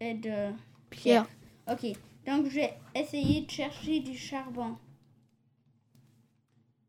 Et 0.00 0.14
de. 0.14 0.52
Pierre. 0.88 1.28
Ok, 1.70 1.92
donc 2.26 2.46
je 2.46 2.54
vais 2.54 2.74
essayer 2.94 3.42
de 3.42 3.50
chercher 3.50 4.00
du 4.00 4.16
charbon. 4.16 4.76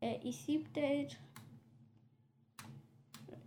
Et 0.00 0.16
ici 0.24 0.58
peut-être. 0.72 1.16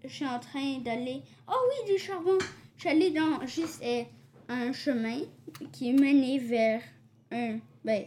Je 0.08 0.14
suis 0.14 0.26
en 0.26 0.40
train 0.40 0.80
d'aller. 0.80 1.22
Oh 1.48 1.54
oui, 1.70 1.94
du 1.94 2.00
charbon. 2.00 2.38
Je 2.76 2.82
suis 2.82 2.90
allée 2.90 3.12
dans 3.12 3.46
juste 3.46 3.82
euh, 3.84 4.04
un 4.50 4.72
chemin 4.74 5.20
qui 5.72 5.94
menait 5.94 6.38
vers 6.40 6.82
un. 7.32 7.60
Ben, 7.84 8.06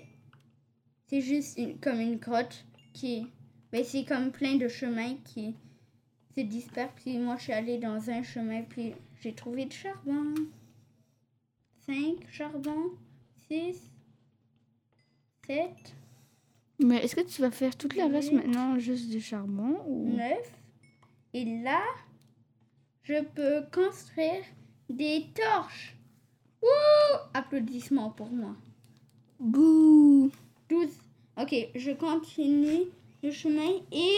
c'est 1.08 1.20
juste 1.20 1.58
une- 1.58 1.78
comme 1.78 2.00
une 2.00 2.16
grotte 2.16 2.64
qui. 2.92 3.26
Ben, 3.72 3.84
c'est 3.84 4.04
comme 4.04 4.30
plein 4.30 4.56
de 4.56 4.68
chemins 4.68 5.14
qui 5.24 5.54
se 6.36 6.40
dispersent. 6.42 6.92
Puis 6.96 7.18
moi, 7.18 7.36
je 7.36 7.44
suis 7.44 7.52
allée 7.52 7.78
dans 7.78 8.10
un 8.10 8.22
chemin, 8.22 8.62
puis 8.62 8.94
j'ai 9.20 9.34
trouvé 9.34 9.64
du 9.66 9.76
charbon. 9.76 10.34
5 11.86 11.96
charbon, 12.30 12.90
6, 13.48 13.90
7, 15.46 15.70
Mais 16.80 16.96
est-ce 16.98 17.16
que 17.16 17.22
tu 17.22 17.40
vas 17.40 17.50
faire 17.50 17.74
toute 17.76 17.96
la 17.96 18.06
reste 18.08 18.32
maintenant 18.32 18.78
juste 18.78 19.08
du 19.08 19.20
charbon 19.20 19.82
ou... 19.86 20.14
9. 20.14 20.28
Et 21.38 21.44
là, 21.62 21.84
je 23.04 23.22
peux 23.22 23.62
construire 23.72 24.42
des 24.90 25.26
torches. 25.36 25.94
Wouh! 26.60 27.18
Applaudissements 27.32 28.10
pour 28.10 28.26
moi. 28.28 28.56
Bouh 29.38 30.32
12. 30.68 30.88
Ok, 31.40 31.54
je 31.76 31.92
continue 31.92 32.86
le 33.22 33.30
chemin 33.30 33.70
et. 33.92 34.16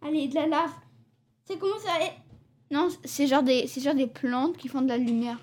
Allez, 0.00 0.28
de 0.28 0.34
la 0.34 0.46
lave. 0.46 0.72
C'est 1.44 1.58
comment 1.58 1.78
ça 1.78 2.00
est? 2.00 2.14
Non, 2.70 2.88
c'est 3.04 3.26
genre, 3.26 3.42
des, 3.42 3.66
c'est 3.66 3.82
genre 3.82 3.94
des 3.94 4.06
plantes 4.06 4.56
qui 4.56 4.68
font 4.68 4.80
de 4.80 4.88
la 4.88 4.96
lumière. 4.96 5.38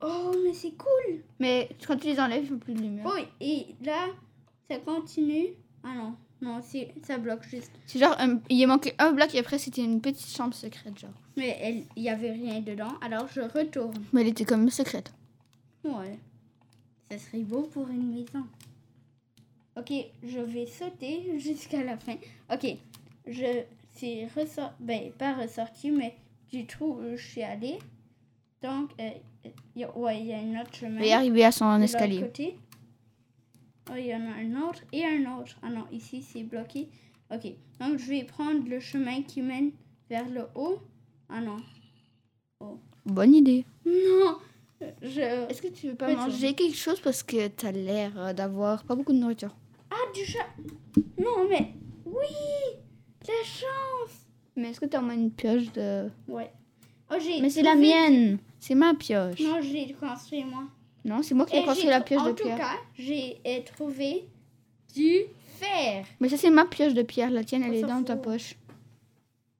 Oh, 0.00 0.36
mais 0.44 0.54
c'est 0.54 0.76
cool! 0.76 1.20
Mais 1.40 1.68
quand 1.84 1.96
tu 1.96 2.06
les 2.06 2.20
enlèves, 2.20 2.44
ils 2.44 2.48
font 2.48 2.58
plus 2.58 2.74
de 2.74 2.82
lumière. 2.82 3.06
Oh, 3.08 3.20
et 3.40 3.74
là, 3.82 4.06
ça 4.70 4.78
continue. 4.78 5.48
Ah 5.82 5.94
non, 5.96 6.14
non, 6.40 6.60
ça 7.02 7.18
bloque 7.18 7.44
juste. 7.48 7.72
C'est 7.86 7.98
genre, 7.98 8.14
un- 8.18 8.40
il 8.48 8.66
manquait 8.66 8.94
un 8.98 9.12
bloc 9.12 9.34
et 9.34 9.38
après 9.40 9.58
c'était 9.58 9.82
une 9.84 10.00
petite 10.00 10.28
chambre 10.34 10.54
secrète, 10.54 10.98
genre. 10.98 11.10
Mais 11.36 11.84
il 11.96 12.02
n'y 12.02 12.10
avait 12.10 12.32
rien 12.32 12.60
dedans, 12.60 12.92
alors 13.00 13.26
je 13.32 13.40
retourne. 13.40 13.94
Mais 14.12 14.20
elle 14.22 14.28
était 14.28 14.44
quand 14.44 14.56
même 14.58 14.70
secrète. 14.70 15.12
Ouais. 15.84 16.18
Ça 17.10 17.18
serait 17.18 17.42
beau 17.42 17.62
pour 17.62 17.88
une 17.88 18.10
maison. 18.14 18.44
Ok, 19.76 19.92
je 20.24 20.40
vais 20.40 20.66
sauter 20.66 21.38
jusqu'à 21.38 21.82
la 21.84 21.96
fin. 21.96 22.16
Ok, 22.52 22.66
je 23.26 23.62
suis 23.96 24.26
ressort... 24.36 24.72
Ben, 24.80 25.10
pas 25.12 25.34
ressorti, 25.34 25.90
mais 25.90 26.16
du 26.50 26.66
trou 26.66 26.98
où 27.00 27.16
je 27.16 27.22
suis 27.24 27.42
allée. 27.42 27.78
Donc, 28.62 28.90
euh, 29.00 29.10
y 29.76 29.84
a- 29.84 29.96
ouais, 29.96 30.20
il 30.20 30.26
y 30.26 30.32
a 30.34 30.38
un 30.38 30.60
autre 30.60 30.74
chemin. 30.74 31.00
Est 31.00 31.12
arrivé 31.12 31.44
à 31.44 31.52
son 31.52 31.80
escalier. 31.80 32.20
côté. 32.20 32.58
Oh, 33.90 33.94
il 33.96 34.06
y 34.06 34.14
en 34.14 34.20
a 34.20 34.34
un 34.34 34.68
autre 34.68 34.80
et 34.92 35.04
un 35.04 35.38
autre. 35.38 35.56
Ah 35.62 35.70
non, 35.70 35.84
ici 35.90 36.22
c'est 36.22 36.42
bloqué. 36.42 36.88
Ok, 37.30 37.46
donc 37.80 37.98
je 37.98 38.06
vais 38.06 38.24
prendre 38.24 38.68
le 38.68 38.80
chemin 38.80 39.22
qui 39.22 39.42
mène 39.42 39.72
vers 40.10 40.28
le 40.28 40.46
haut. 40.54 40.78
Ah 41.28 41.40
non. 41.40 41.56
Bonne 43.06 43.34
idée. 43.34 43.64
Non, 43.86 44.38
je... 45.02 45.48
Est-ce 45.50 45.62
que 45.62 45.68
tu 45.68 45.88
veux 45.88 45.94
pas 45.94 46.12
manger 46.14 46.54
quelque 46.54 46.76
chose 46.76 47.00
parce 47.00 47.22
que 47.22 47.48
t'as 47.48 47.72
l'air 47.72 48.18
euh, 48.18 48.32
d'avoir 48.32 48.84
pas 48.84 48.94
beaucoup 48.94 49.12
de 49.12 49.18
nourriture? 49.18 49.54
Ah, 49.90 50.12
du 50.14 50.24
chat. 50.24 50.46
Non, 51.18 51.48
mais 51.48 51.72
oui, 52.04 52.34
la 53.26 53.44
chance. 53.44 54.26
Mais 54.56 54.70
est-ce 54.70 54.80
que 54.80 54.86
t'as 54.86 55.00
au 55.00 55.02
moins 55.02 55.14
une 55.14 55.30
pioche 55.30 55.72
de... 55.72 56.10
Ouais. 56.26 56.50
Oh, 57.10 57.16
j'ai 57.20 57.40
Mais 57.40 57.50
c'est 57.50 57.62
la 57.62 57.74
mienne. 57.74 58.38
C'est 58.58 58.74
ma 58.74 58.94
pioche. 58.94 59.40
Non, 59.40 59.60
j'ai 59.62 59.94
construit 59.94 60.44
moi. 60.44 60.64
Non, 61.08 61.22
c'est 61.22 61.34
moi 61.34 61.46
qui 61.46 61.56
ai 61.56 61.64
construit 61.64 61.88
la 61.88 62.00
pioche 62.00 62.22
de 62.24 62.28
En 62.30 62.34
tout 62.34 62.44
pierre. 62.44 62.58
cas, 62.58 62.76
j'ai 62.96 63.38
euh, 63.46 63.60
trouvé 63.64 64.24
du 64.94 65.20
fer. 65.58 66.04
Mais 66.20 66.28
ça, 66.28 66.36
c'est 66.36 66.50
ma 66.50 66.66
pioche 66.66 66.94
de 66.94 67.02
pierre. 67.02 67.30
La 67.30 67.44
tienne, 67.44 67.62
elle 67.62 67.70
On 67.70 67.74
est 67.74 67.82
dans 67.82 68.02
ta 68.02 68.16
poche. 68.16 68.56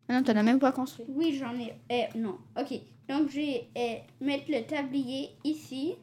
Ah 0.08 0.14
non, 0.14 0.22
t'en 0.22 0.36
as 0.36 0.42
même 0.42 0.58
pas 0.58 0.72
construit. 0.72 1.06
Oui, 1.08 1.36
j'en 1.38 1.54
ai. 1.58 1.74
euh, 1.92 2.06
non. 2.18 2.38
Ok. 2.58 2.78
Donc, 3.08 3.30
je 3.30 3.36
vais 3.36 3.68
euh, 3.76 3.94
mettre 4.20 4.44
le 4.50 4.62
tablier 4.66 5.30
ici. 5.44 5.94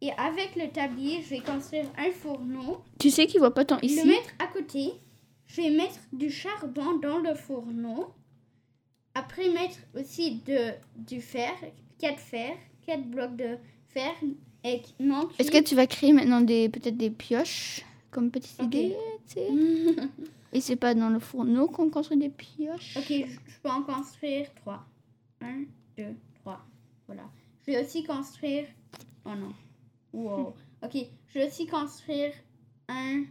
Et 0.00 0.10
avec 0.12 0.56
le 0.56 0.68
tablier, 0.70 1.22
je 1.22 1.28
vais 1.30 1.40
construire 1.40 1.84
un 1.96 2.10
fourneau. 2.10 2.82
Tu 2.98 3.10
sais 3.10 3.26
qu'il 3.26 3.38
voit 3.40 3.54
pas 3.54 3.62
Le 3.64 3.84
ici 3.84 4.04
mettre 4.06 4.30
à 4.38 4.46
côté. 4.48 4.92
Je 5.46 5.60
vais 5.62 5.70
mettre 5.70 5.98
du 6.12 6.30
charbon 6.30 6.98
dans 7.00 7.18
le 7.18 7.34
fourneau. 7.34 8.12
Après, 9.14 9.48
mettre 9.50 9.76
aussi 9.94 10.40
de, 10.46 10.72
du 10.96 11.20
fer. 11.20 11.52
Quatre 11.98 12.18
fers. 12.20 12.56
Quatre 12.86 13.04
blocs 13.04 13.36
de 13.36 13.56
fer. 13.88 14.12
Et 14.64 14.82
non 15.00 15.28
Est-ce 15.38 15.50
que 15.50 15.62
tu 15.62 15.74
vas 15.74 15.86
créer 15.86 16.12
maintenant 16.12 16.40
des 16.40 16.68
peut-être 16.68 16.96
des 16.96 17.10
pioches 17.10 17.82
comme 18.10 18.30
petite 18.30 18.60
idée 18.62 18.96
tu 19.28 19.34
sais 19.34 19.48
Et 20.54 20.60
c'est 20.60 20.76
pas 20.76 20.94
dans 20.94 21.08
le 21.08 21.18
fourneau 21.18 21.66
qu'on 21.66 21.88
construit 21.88 22.18
des 22.18 22.28
pioches 22.28 22.96
Ok, 22.98 23.06
je, 23.08 23.24
je 23.24 23.58
peux 23.62 23.70
en 23.70 23.82
construire 23.82 24.46
trois. 24.56 24.84
Un, 25.40 25.64
deux, 25.96 26.14
trois. 26.40 26.60
Voilà. 27.06 27.22
Je 27.66 27.72
vais 27.72 27.82
aussi 27.82 28.04
construire. 28.04 28.66
Oh 29.24 29.30
non. 29.34 29.52
Wow. 30.12 30.54
Ok, 30.84 30.96
je 31.28 31.38
vais 31.38 31.46
aussi 31.48 31.66
construire 31.66 32.32
un, 32.88 33.22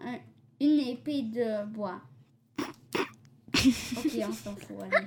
un- 0.00 0.18
une 0.60 0.80
épée 0.80 1.22
de 1.22 1.64
bois. 1.66 2.00
Ok, 3.96 4.12
on 4.28 4.32
s'en 4.32 4.54
fout. 4.56 4.76
allez. 4.92 5.06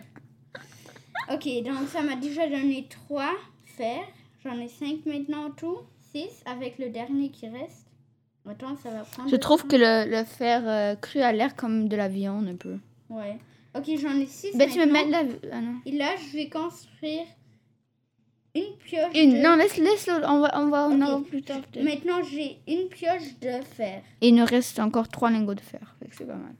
Ok, 1.34 1.64
donc 1.64 1.88
ça 1.90 2.02
m'a 2.02 2.16
déjà 2.16 2.48
donné 2.50 2.88
trois 2.90 3.34
fers. 3.78 4.04
J'en 4.44 4.60
ai 4.60 4.68
cinq 4.68 5.06
maintenant 5.06 5.46
en 5.48 5.52
tout. 5.52 5.78
Six 6.12 6.42
avec 6.46 6.78
le 6.78 6.90
dernier 6.90 7.30
qui 7.30 7.48
reste. 7.48 7.88
Attends, 8.50 8.76
ça 8.76 8.90
va 8.90 9.04
prendre. 9.04 9.30
Je 9.30 9.36
trouve 9.36 9.62
temps. 9.62 9.68
que 9.70 9.76
le, 9.78 10.10
le 10.10 10.24
fer 10.26 10.64
euh, 10.68 10.96
cru 10.96 11.20
a 11.22 11.32
l'air 11.32 11.56
comme 11.56 11.88
de 11.88 11.96
la 11.96 12.08
viande 12.08 12.48
un 12.48 12.56
peu. 12.56 12.78
Ouais. 13.10 13.38
Ok, 13.76 13.86
j'en 14.02 14.16
ai 14.20 14.26
six. 14.26 14.56
Ben, 14.58 14.70
tu 14.70 14.80
maintenant. 14.80 15.24
mettre 15.24 15.40
la. 15.44 15.56
Ah 15.58 15.62
non. 15.62 15.76
Et 15.86 15.92
là, 15.92 16.16
je 16.18 16.36
vais 16.36 16.50
construire 16.50 17.24
une 18.56 18.76
pioche. 18.84 19.16
Une, 19.16 19.36
de- 19.36 19.38
non, 19.42 19.56
laisse, 19.56 19.78
laisse, 19.78 20.10
on 20.28 20.40
va, 20.42 20.60
on 20.60 20.68
va 20.70 20.88
en 20.88 20.96
Ok. 20.96 21.02
avoir 21.02 21.24
plus 21.24 21.42
tard. 21.44 21.62
Maintenant, 21.82 22.22
j'ai 22.24 22.58
une 22.68 22.90
pioche 22.90 23.40
de 23.40 23.62
fer. 23.64 24.02
Et 24.20 24.30
il 24.30 24.36
nous 24.36 24.44
reste 24.46 24.80
encore 24.80 25.08
trois 25.08 25.30
lingots 25.30 25.54
de 25.56 25.62
fer. 25.62 25.96
C'est 26.12 26.26
pas 26.26 26.36
mal. 26.36 26.56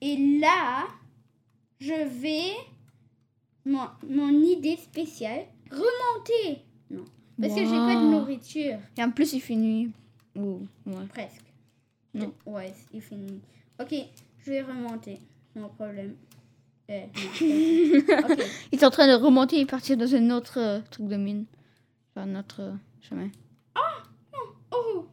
Et 0.00 0.16
là, 0.40 0.86
je 1.80 1.92
vais. 1.92 2.52
Mon, 3.64 3.86
mon 4.08 4.30
idée 4.30 4.76
spéciale, 4.76 5.44
remonter. 5.70 6.62
Non. 6.90 7.04
Parce 7.40 7.54
que 7.54 7.60
j'ai 7.60 7.70
pas 7.70 7.94
de 7.94 8.04
Wow. 8.04 8.10
nourriture. 8.10 8.78
Et 8.96 9.02
en 9.02 9.10
plus, 9.10 9.32
il 9.32 9.40
finit. 9.40 9.90
Ouh, 10.36 10.60
ouais. 10.86 11.06
Presque. 11.08 11.44
Non. 12.14 12.32
Ouais, 12.46 12.72
il 12.92 13.00
finit. 13.02 13.40
Ok, 13.80 13.94
je 14.44 14.50
vais 14.50 14.62
remonter. 14.62 15.18
Mon 15.54 15.68
problème. 15.68 16.14
Euh, 16.90 17.00
non, 17.00 18.28
ok. 18.30 18.44
Il 18.72 18.78
est 18.78 18.84
en 18.84 18.90
train 18.90 19.06
de 19.06 19.12
remonter 19.22 19.60
et 19.60 19.66
partir 19.66 19.96
dans 19.96 20.12
un 20.14 20.30
autre 20.30 20.58
euh, 20.58 20.80
truc 20.90 21.06
de 21.06 21.16
mine. 21.16 21.44
Vers 22.16 22.26
notre 22.26 22.60
euh, 22.62 22.72
chemin. 23.02 23.28
Oh, 24.72 25.06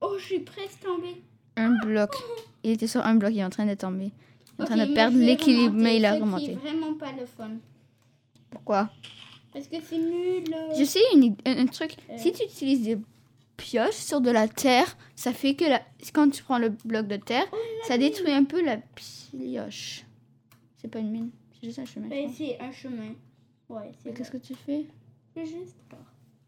oh, 0.00 0.16
je 0.18 0.24
suis 0.24 0.40
presque 0.40 0.80
tombée. 0.80 1.22
Un 1.56 1.70
bloc. 1.84 2.10
Il 2.62 2.70
était 2.72 2.86
sur 2.86 3.04
un 3.04 3.14
bloc, 3.16 3.32
il 3.32 3.38
est 3.40 3.44
en 3.44 3.50
train 3.50 3.66
de 3.66 3.74
tomber. 3.74 4.12
Il 4.58 4.60
est 4.60 4.62
en 4.62 4.66
train 4.66 4.86
de 4.86 4.94
perdre 4.94 5.16
l'équilibre, 5.18 5.74
mais 5.76 5.96
il 5.96 6.04
a 6.04 6.14
remonté. 6.14 6.52
est 6.52 6.54
vraiment 6.54 6.94
pas 6.94 7.12
le 7.18 7.26
fun. 7.26 7.50
Pourquoi? 8.50 8.90
Parce 9.52 9.68
que 9.68 9.76
c'est 9.82 9.98
nul. 9.98 10.44
Je 10.78 10.84
sais 10.84 11.00
une 11.14 11.36
un, 11.46 11.58
un 11.58 11.66
truc. 11.66 11.96
Euh. 12.10 12.16
Si 12.16 12.32
tu 12.32 12.44
utilises 12.44 12.82
des 12.82 12.98
pioches 13.56 13.94
sur 13.94 14.20
de 14.20 14.30
la 14.30 14.48
terre, 14.48 14.96
ça 15.14 15.32
fait 15.32 15.54
que 15.54 15.64
la... 15.64 15.82
quand 16.12 16.30
tu 16.30 16.42
prends 16.42 16.58
le 16.58 16.70
bloc 16.70 17.06
de 17.06 17.16
terre, 17.16 17.46
Oh, 17.52 17.56
ça 17.86 17.98
détruit 17.98 18.32
un 18.32 18.44
peu 18.44 18.64
la 18.64 18.78
pioche. 18.78 20.04
C'est 20.78 20.88
pas 20.88 20.98
une 21.00 21.10
mine, 21.10 21.30
c'est 21.52 21.66
juste 21.66 21.78
un 21.78 21.84
chemin. 21.84 22.08
je 22.10 22.22
pense. 22.26 22.36
c'est 22.36 22.58
un 22.60 22.72
chemin. 22.72 23.14
Ouais, 23.68 23.92
c'est 24.02 24.12
qu'est-ce 24.14 24.30
que 24.30 24.36
tu 24.38 24.54
fais? 24.54 24.86
J'ai 25.36 25.46
juste 25.46 25.76
peur. 25.88 26.00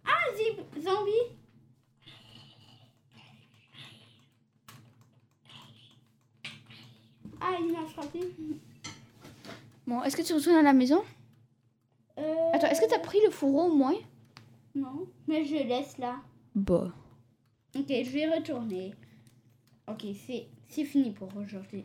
Ah, 0.04 0.10
zib- 0.36 0.82
zombie 0.82 1.36
Ah, 7.40 7.56
il 7.60 7.72
m'a 7.72 7.84
frappé. 7.86 8.20
Bon, 9.86 10.02
est-ce 10.02 10.16
que 10.16 10.22
tu 10.22 10.32
retournes 10.32 10.56
à 10.56 10.62
la 10.62 10.72
maison? 10.72 11.02
Euh, 12.18 12.50
Attends, 12.52 12.68
est-ce 12.68 12.80
que 12.80 12.88
tu 12.88 12.94
as 12.94 13.00
pris 13.00 13.18
le 13.24 13.30
fourreau 13.30 13.64
au 13.64 13.74
moins? 13.74 13.96
Non, 14.74 15.06
mais 15.26 15.44
je 15.44 15.56
laisse 15.56 15.98
là. 15.98 16.16
Bah. 16.54 16.92
Ok, 17.76 17.88
je 17.88 18.10
vais 18.10 18.28
retourner. 18.28 18.94
Ok, 19.88 20.04
c'est 20.14 20.84
fini 20.84 21.10
pour 21.10 21.28
aujourd'hui. 21.36 21.84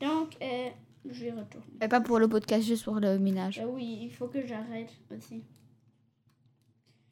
Donc, 0.00 0.36
euh, 0.42 0.68
je 1.08 1.24
vais 1.24 1.30
retourner. 1.30 1.66
Et 1.80 1.88
pas 1.88 2.00
pour 2.00 2.18
le 2.18 2.28
podcast, 2.28 2.66
juste 2.66 2.84
pour 2.84 2.96
le 2.96 3.18
minage. 3.18 3.58
Euh, 3.60 3.66
oui, 3.66 4.00
il 4.02 4.10
faut 4.10 4.28
que 4.28 4.44
j'arrête 4.46 4.90
aussi. 5.14 5.44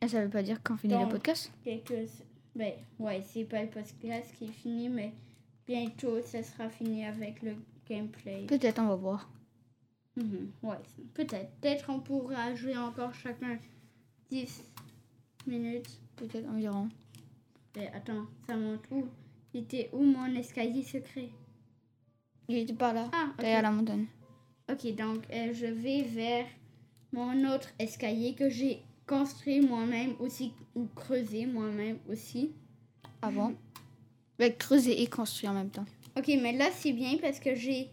Et 0.02 0.08
ça 0.08 0.22
veut 0.22 0.30
pas 0.30 0.42
dire 0.42 0.62
qu'on 0.62 0.76
finit 0.76 0.94
le 0.98 1.08
podcast? 1.08 1.52
Quelques... 1.64 2.08
Ben, 2.54 2.72
ouais, 2.98 3.22
c'est 3.22 3.44
pas 3.44 3.62
le 3.62 3.68
podcast 3.68 4.34
qui 4.36 4.46
est 4.46 4.52
fini, 4.52 4.88
mais 4.88 5.12
bientôt, 5.66 6.20
ça 6.22 6.42
sera 6.42 6.68
fini 6.68 7.04
avec 7.04 7.42
le 7.42 7.54
gameplay. 7.88 8.46
Peut-être, 8.46 8.80
on 8.80 8.88
va 8.88 8.96
voir. 8.96 9.30
Mhm, 10.20 10.50
Ouais, 10.62 10.76
peut-être. 11.14 11.50
Peut-être 11.60 11.88
on 11.90 12.00
pourra 12.00 12.54
jouer 12.54 12.76
encore 12.76 13.14
chacun 13.14 13.58
10 14.30 14.62
minutes. 15.46 15.98
Peut-être 16.16 16.48
environ. 16.48 16.88
Mais 17.76 17.90
attends, 17.94 18.26
ça 18.46 18.56
monte 18.56 18.82
où? 18.90 19.06
Il 19.54 19.62
était 19.62 19.88
où 19.92 20.02
mon 20.02 20.26
escalier 20.34 20.82
secret? 20.82 21.30
Il 22.48 22.56
était 22.58 22.74
pas 22.74 22.92
là, 22.92 23.08
Ah, 23.12 23.28
ok. 23.32 23.40
derrière 23.40 23.62
la 23.62 23.70
montagne. 23.70 24.06
Ok, 24.70 24.94
donc 24.94 25.24
euh, 25.32 25.52
je 25.54 25.66
vais 25.66 26.02
vers 26.02 26.46
mon 27.12 27.48
autre 27.52 27.68
escalier 27.78 28.34
que 28.34 28.48
j'ai 28.50 28.82
construit 29.06 29.60
moi-même 29.60 30.14
aussi, 30.20 30.52
ou 30.74 30.86
creusé 30.94 31.46
moi-même 31.46 31.98
aussi. 32.08 32.52
Avant. 33.22 33.52
Avec 34.38 34.58
creuser 34.58 35.02
et 35.02 35.06
construire 35.06 35.52
en 35.52 35.54
même 35.54 35.70
temps. 35.70 35.86
Ok, 36.16 36.28
mais 36.28 36.52
là 36.52 36.70
c'est 36.72 36.92
bien 36.92 37.16
parce 37.20 37.40
que 37.40 37.54
j'ai 37.54 37.90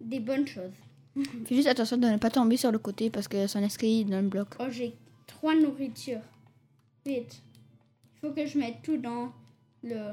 des 0.00 0.20
bonnes 0.20 0.46
choses. 0.46 0.74
Fais 1.46 1.54
juste 1.54 1.68
attention 1.68 1.96
de 1.96 2.06
ne 2.06 2.16
pas 2.18 2.30
tomber 2.30 2.56
sur 2.56 2.70
le 2.70 2.78
côté 2.78 3.10
parce 3.10 3.28
que 3.28 3.46
son 3.46 3.62
escalier 3.62 4.04
dans 4.04 4.20
le 4.20 4.28
bloc. 4.28 4.48
Oh, 4.60 4.66
j'ai 4.70 4.94
trois 5.26 5.54
nourritures. 5.54 6.20
Vite. 7.04 7.42
Il 8.14 8.20
faut 8.20 8.34
que 8.34 8.46
je 8.46 8.58
mette 8.58 8.82
tout 8.82 8.96
dans 8.96 9.32
le... 9.82 10.12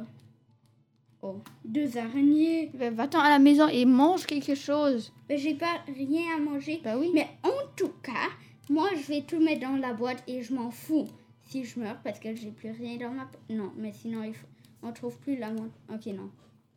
Oh, 1.22 1.38
deux 1.64 1.98
araignées. 1.98 2.70
Ben, 2.74 2.94
Va-t'en 2.94 3.20
à 3.20 3.30
la 3.30 3.40
maison 3.40 3.68
et 3.68 3.86
mange 3.86 4.26
quelque 4.26 4.56
chose. 4.56 5.12
Mais 5.30 5.38
j'ai 5.38 5.56
pas 5.56 5.82
rien 5.88 6.38
à 6.38 6.40
manger. 6.40 6.82
Bah 6.84 6.98
oui. 6.98 7.12
Mais 7.14 7.28
en 7.44 7.68
tout 7.76 7.92
cas, 8.02 8.30
moi 8.70 8.90
je 8.96 9.08
vais 9.08 9.22
tout 9.22 9.40
mettre 9.40 9.62
dans 9.62 9.78
la 9.78 9.94
boîte 9.94 10.24
et 10.28 10.42
je 10.42 10.54
m'en 10.54 10.70
fous 10.70 11.08
si 11.46 11.64
je 11.66 11.80
meurs 11.80 12.00
parce 12.04 12.20
que 12.20 12.36
j'ai 12.36 12.52
plus 12.52 12.72
rien 12.72 12.98
dans 12.98 13.12
ma... 13.12 13.30
Non, 13.50 13.72
mais 13.78 13.92
sinon 13.94 14.24
il 14.24 14.34
faut... 14.34 14.48
on 14.82 14.92
trouve 14.92 15.18
plus 15.20 15.38
la 15.38 15.52
montre. 15.52 15.76
Ok, 15.94 16.06
non. 16.08 16.30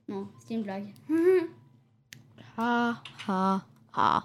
Non, 0.09 0.29
c'est 0.47 0.55
une 0.55 0.63
blague. 0.63 0.87
Ha, 2.59 3.03
ha, 3.29 3.67
ha. 3.97 4.23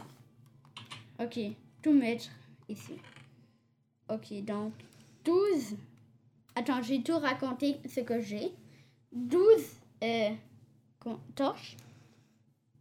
ok, 1.19 1.39
tout 1.81 1.93
mettre 1.93 2.29
ici. 2.69 2.93
Ok, 4.09 4.43
donc 4.43 4.73
12. 5.25 5.75
Attends, 6.55 6.81
j'ai 6.81 7.01
tout 7.01 7.17
raconté 7.17 7.77
ce 7.87 8.01
que 8.01 8.19
j'ai. 8.19 8.51
12 9.13 9.41
euh, 10.03 10.29
torches. 11.35 11.77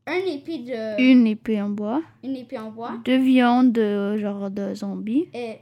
Un 0.07 0.19
épée 0.27 0.59
de... 0.59 1.01
Une 1.01 1.27
épée 1.27 1.61
en 1.61 1.69
bois. 1.71 2.03
Une 2.25 2.35
épée 2.37 2.59
en 2.59 2.71
bois. 2.71 2.99
Deux 3.05 3.19
viandes, 3.19 3.79
euh, 3.79 4.19
genre 4.19 4.51
de 4.51 4.75
zombies. 4.75 5.29
Et... 5.33 5.59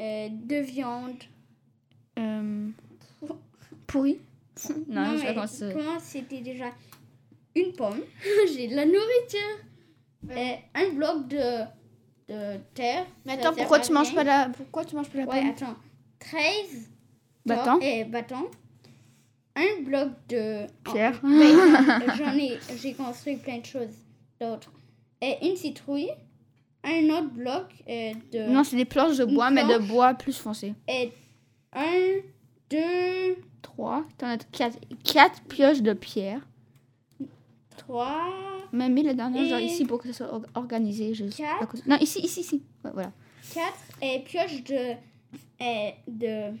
euh, 0.00 0.28
deux 0.32 0.62
viandes. 0.62 1.22
Euh, 2.18 2.68
pourri. 3.86 4.18
non, 4.88 5.16
je 5.16 5.22
mais 5.22 5.72
comment 5.72 6.00
c'était 6.00 6.40
déjà 6.40 6.72
une 7.54 7.72
pomme? 7.74 8.00
J'ai 8.52 8.68
de 8.68 8.74
la 8.74 8.86
nourriture. 8.86 9.65
Et 10.34 10.56
un 10.74 10.92
bloc 10.94 11.28
de, 11.28 11.62
de 12.28 12.56
terre. 12.74 13.06
Mais 13.24 13.34
attends, 13.34 13.54
pourquoi 13.54 13.80
tu 13.80 13.92
manges 13.92 14.14
pas 14.14 14.24
la, 14.24 14.48
pourquoi 14.56 14.84
tu 14.84 14.96
manges 14.96 15.08
pas 15.10 15.18
la 15.18 15.24
Ouais, 15.26 15.40
pomme 15.40 15.50
attends. 15.50 15.76
13 16.18 16.90
Bâtons. 17.44 17.80
Et 17.80 18.04
bâtons. 18.04 18.50
un 19.54 19.82
bloc 19.82 20.08
de 20.28 20.66
Pierre. 20.84 21.20
Ben, 21.22 22.02
j'en 22.18 22.36
ai, 22.36 22.58
j'ai 22.76 22.94
construit 22.94 23.36
plein 23.36 23.58
de 23.58 23.66
choses 23.66 23.94
d'autres. 24.40 24.72
Et 25.20 25.48
une 25.48 25.56
citrouille, 25.56 26.10
un 26.82 27.04
autre 27.10 27.30
bloc 27.30 27.66
euh, 27.88 28.12
de. 28.32 28.50
Non, 28.50 28.64
c'est 28.64 28.76
des 28.76 28.84
planches 28.84 29.16
de 29.18 29.24
bois, 29.24 29.50
mais 29.50 29.64
de 29.64 29.78
bois 29.78 30.14
plus 30.14 30.36
foncé. 30.36 30.74
Et 30.88 31.12
un, 31.72 32.20
deux, 32.68 33.36
3. 33.62 34.04
T'en 34.18 34.26
as 34.28 34.38
4. 34.38 34.78
4 35.04 35.42
pioches 35.42 35.82
de 35.82 35.92
pierre. 35.92 36.40
trois, 37.76 38.24
Même 38.72 38.92
mis 38.94 39.02
la 39.02 39.14
dernière, 39.14 39.44
genre 39.46 39.58
Et- 39.58 39.64
ici 39.66 39.84
pour 39.84 39.98
que 39.98 40.08
ça 40.12 40.24
soit 40.26 40.32
or- 40.34 40.46
organisé. 40.54 41.14
Juste 41.14 41.36
Quatre. 41.38 41.68
côté. 41.68 41.82
Non, 41.86 41.96
ici, 41.98 42.20
ici, 42.20 42.40
ici. 42.40 42.62
Ouais, 42.84 42.90
voilà. 42.92 43.12
quatre 43.54 43.78
et 44.02 44.20
pioches 44.20 44.62
de, 44.64 44.94
et 45.60 45.94
de, 46.08 46.52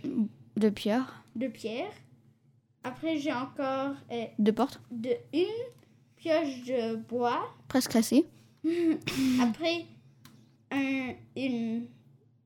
Deux 0.56 0.70
pierres. 0.70 1.22
de 1.34 1.48
pierre. 1.48 1.90
Après, 2.84 3.16
j'ai 3.18 3.32
encore 3.32 3.94
euh, 4.12 4.24
Deux 4.38 4.52
portes. 4.52 4.80
de, 4.90 5.10
une 5.32 5.46
pioche 6.16 6.62
de 6.64 6.96
bois. 6.96 7.44
Presque 7.68 7.92
cassées. 7.92 8.24
Après, 9.40 9.84
un, 10.70 11.12
une, 11.36 11.86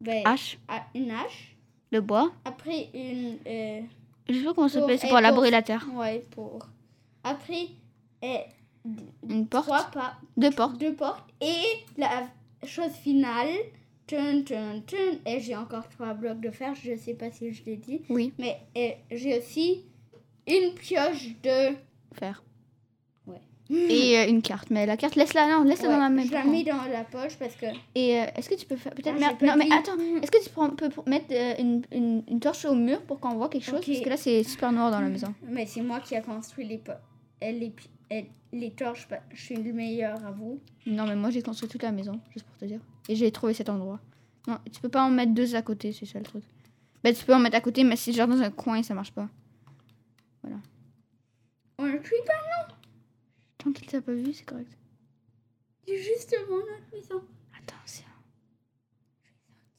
ben, 0.01 0.23
Hache 0.25 0.59
une 0.95 1.11
hache. 1.11 1.57
de 1.93 2.01
bois. 2.01 2.33
Après, 2.45 2.89
une. 2.95 3.37
euh, 3.47 3.81
Je 4.29 4.35
sais 4.39 4.45
pas 4.45 4.55
comment 4.55 4.69
ça 4.69 4.81
s'appelle. 4.81 4.99
C'est 4.99 5.07
et 5.07 5.11
pour 5.11 5.19
pour- 5.19 5.23
labourer 5.23 5.51
la 5.51 5.63
terre. 5.63 5.87
ouais, 5.95 6.25
pour. 6.31 6.67
Après, 7.23 7.69
et, 8.23 8.41
Une 9.29 9.47
porte. 9.47 9.67
trois 9.67 9.91
pas, 9.93 10.15
Deux 10.37 10.51
portes. 10.51 10.79
deux 10.79 10.95
portes. 10.95 11.29
Et 11.41 11.63
la 11.99 12.29
chose 12.65 12.93
finale. 13.03 13.49
Tun, 14.07 14.43
tun, 14.43 14.81
tun, 14.89 14.97
et 15.25 15.39
j'ai 15.39 15.55
encore 15.55 15.89
trois 15.89 16.15
blocs 16.15 16.41
de 16.41 16.51
fer, 16.51 16.75
je 16.75 16.97
sais 16.97 17.15
pas 17.15 17.31
si 17.31 17.53
je 17.53 17.65
l'ai 17.65 17.77
dit. 17.77 18.01
Oui. 18.09 18.33
Mais 18.41 18.59
j'ai 19.13 19.39
aussi 19.39 19.85
une 20.49 20.75
pioche 20.75 21.29
de. 21.45 21.77
Ouais. 23.31 23.39
Et 23.89 24.19
euh, 24.19 24.29
une 24.29 24.43
carte. 24.43 24.69
Mais 24.71 24.85
la 24.85 24.97
carte, 24.97 25.15
laisse-la. 25.15 25.47
Non, 25.47 25.63
laisse-la 25.63 25.91
Ouais, 25.91 25.95
dans 25.95 26.01
la 26.01 26.09
main. 26.11 26.25
je 26.27 26.33
la 26.33 26.43
mets 26.45 26.65
dans 26.65 26.83
la 26.91 27.05
poche 27.05 27.37
parce 27.39 27.55
que. 27.55 27.67
Et 27.95 28.19
euh, 28.21 28.25
est-ce 28.35 28.51
que 28.51 28.57
tu 28.57 28.67
peux 28.67 28.75
faire. 28.77 28.93
Peut-être. 28.95 29.15
Ah, 29.23 29.47
non, 29.47 29.55
mais 29.57 29.67
dit. 29.67 29.73
attends. 29.73 29.97
Est-ce 30.21 30.31
que 30.33 30.43
tu 30.43 30.51
prends- 30.51 30.71
peux 30.71 30.89
mettre 31.07 31.27
euh, 31.31 31.55
une, 31.61 31.83
une, 31.93 32.25
une 32.29 32.41
torche 32.41 32.65
au 32.65 32.75
mur 32.75 33.01
pour 33.03 33.21
qu'on 33.21 33.35
voit 33.37 33.49
quelque 33.49 33.65
chose? 33.67 33.81
Parce 33.87 34.01
que 34.01 34.09
là, 34.09 34.17
c'est 34.17 34.43
super 34.43 34.73
noir 34.73 34.91
dans 34.91 35.01
la 35.01 35.09
maison. 35.09 35.33
Mais 35.49 35.67
c'est 35.67 35.83
moi 35.83 36.01
qui 36.01 36.17
a 36.17 36.21
construit 36.21 36.67
les, 36.67 36.81
les, 37.43 37.73
les 38.53 38.73
torches. 38.73 39.09
bah, 39.09 39.21
Je 39.33 39.41
suis 39.43 39.57
le 39.57 39.73
meilleur 39.73 40.25
à 40.25 40.33
vous. 40.33 40.61
Non, 40.87 41.07
mais 41.07 41.17
moi, 41.17 41.31
j'ai 41.31 41.43
construit 41.43 41.69
toute 41.69 41.83
la 41.83 41.93
maison, 41.93 42.21
juste 42.33 42.47
pour 42.47 42.57
te 42.57 42.65
dire. 42.65 42.81
Et 43.09 43.15
j'ai 43.17 43.31
trouvé 43.31 43.55
cet 43.55 43.69
endroit. 43.69 44.01
Non, 44.49 44.59
tu 44.73 44.81
peux 44.81 44.89
pas 44.89 45.03
en 45.05 45.11
mettre 45.11 45.33
deux 45.33 45.55
à 45.55 45.63
côté, 45.63 45.93
c'est 45.93 46.07
ça 46.07 46.19
le 46.19 46.25
truc. 46.25 46.45
Ben, 47.05 47.15
tu 47.15 47.25
peux 47.25 47.35
en 47.35 47.39
mettre 47.39 47.57
à 47.57 47.61
côté, 47.61 47.85
mais 47.85 47.97
c'est 47.97 48.13
genre 48.13 48.29
dans 48.29 48.41
un 48.43 48.51
coin, 48.51 48.83
ça 48.83 48.95
marche 48.95 49.13
pas. 49.13 49.29
On 51.79 51.87
ne 51.87 51.97
crie 51.97 52.17
pas, 52.27 52.75
Tant 53.57 53.73
qu'il 53.73 53.87
t'a 53.87 54.03
pas 54.03 54.13
vu, 54.13 54.35
c'est 54.35 54.45
correct. 54.45 54.71
c'est 55.87 55.97
juste 55.97 56.31
devant 56.33 56.59
notre 56.59 56.93
maison. 56.95 57.23
Attention. 57.59 58.05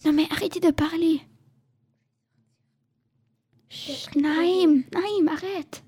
Non, 0.06 0.14
mais 0.14 0.26
arrêtez 0.32 0.60
de 0.60 0.72
parler. 0.72 1.22
Chut, 3.70 4.16
Naïm, 4.16 4.84
Naïm, 4.94 5.28
arrête. 5.28 5.84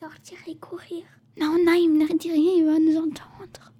Sortir 0.00 0.38
et 0.46 0.56
courir. 0.58 1.04
Non, 1.38 1.56
Naïm, 1.64 1.98
ne 1.98 2.06
dis 2.18 2.30
rien, 2.30 2.52
il 2.56 2.64
va 2.66 2.78
nous 2.78 2.96
entendre. 2.96 3.72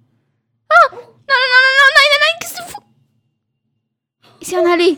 Oh 0.71 0.87
Non, 0.91 0.99
non, 0.99 1.49
non, 1.53 1.61
non, 1.63 1.73
non, 1.77 1.89
Naïm, 1.97 2.13
Naïm, 2.21 2.37
qu'est-ce 2.41 2.53
que 2.53 2.63
tu 2.63 2.69
fous 2.71 2.83
Il 4.41 4.47
s'est 4.47 4.57
en 4.57 4.65
allé. 4.71 4.97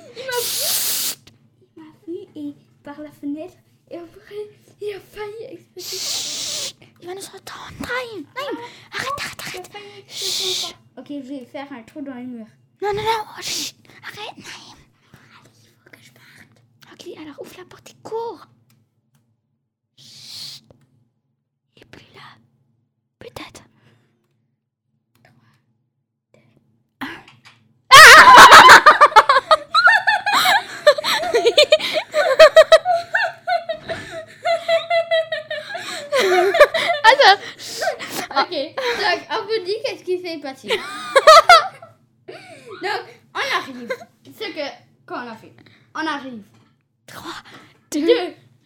Il 1.75 1.81
m'a 1.81 1.89
vu 2.07 2.17
et 2.35 2.53
par 2.83 2.99
la 3.01 3.11
fenêtre. 3.11 3.55
Et 3.91 3.97
après, 3.97 4.49
il 4.81 4.93
a 4.93 4.99
failli 4.99 5.53
exploser. 5.53 6.75
Il 7.01 7.07
va 7.07 7.15
nous 7.15 7.25
entendre, 7.25 7.73
Naïm, 7.81 8.25
Naïm, 8.35 8.57
arrête, 8.93 9.19
arrête, 9.39 9.69
arrête. 9.75 10.75
Ok, 10.97 11.07
je 11.09 11.27
vais 11.27 11.45
faire 11.45 11.71
un 11.71 11.83
trou 11.83 12.01
dans 12.01 12.13
le 12.13 12.23
mur. 12.23 12.45
Non, 12.81 12.93
non, 12.93 13.01
non, 13.01 13.41
chut, 13.41 13.75
arrête, 14.03 14.37
Naïm. 14.37 14.77
Il 15.63 15.69
faut 15.83 15.89
que 15.89 16.01
je 16.01 16.11
parte. 16.11 16.93
Ok, 16.93 17.17
alors 17.17 17.41
ouvre 17.41 17.57
la 17.57 17.65
porte 17.65 17.89
et 17.89 17.95
cours. 18.03 18.45
Chut. 19.97 20.63
Il 21.75 21.83
est 21.83 21.85
plus 21.85 22.05
là. 22.13 22.21
Peut-être. 23.29 23.61
Attends. 37.03 37.41
Ok, 38.41 38.51
donc 38.51 39.19
on 39.31 39.43
vous 39.43 39.65
dit 39.65 39.75
qu'est-ce 39.83 40.03
qui 40.03 40.21
s'est 40.21 40.37
passé. 40.39 40.67
donc, 42.27 43.03
on 43.33 43.57
arrive. 43.57 43.89
Ce 44.25 44.45
que 44.45 44.67
qu'on 45.05 45.15
a 45.15 45.35
fait. 45.35 45.53
On 45.95 46.05
arrive. 46.05 46.43
3, 47.07 47.31
2, 47.91 48.01
2, 48.01 48.13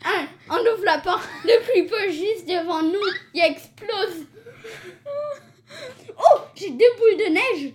1, 0.05 0.27
on 0.49 0.59
ouvre 0.59 0.83
la 0.85 0.97
porte. 0.99 1.27
Le 1.45 1.61
creeper 1.63 2.11
juste 2.11 2.47
devant 2.47 2.81
nous, 2.83 2.99
il 3.33 3.41
explose. 3.41 4.25
Oh, 6.17 6.39
j'ai 6.55 6.69
deux 6.69 6.77
boules 6.97 7.17
de 7.27 7.33
neige. 7.33 7.73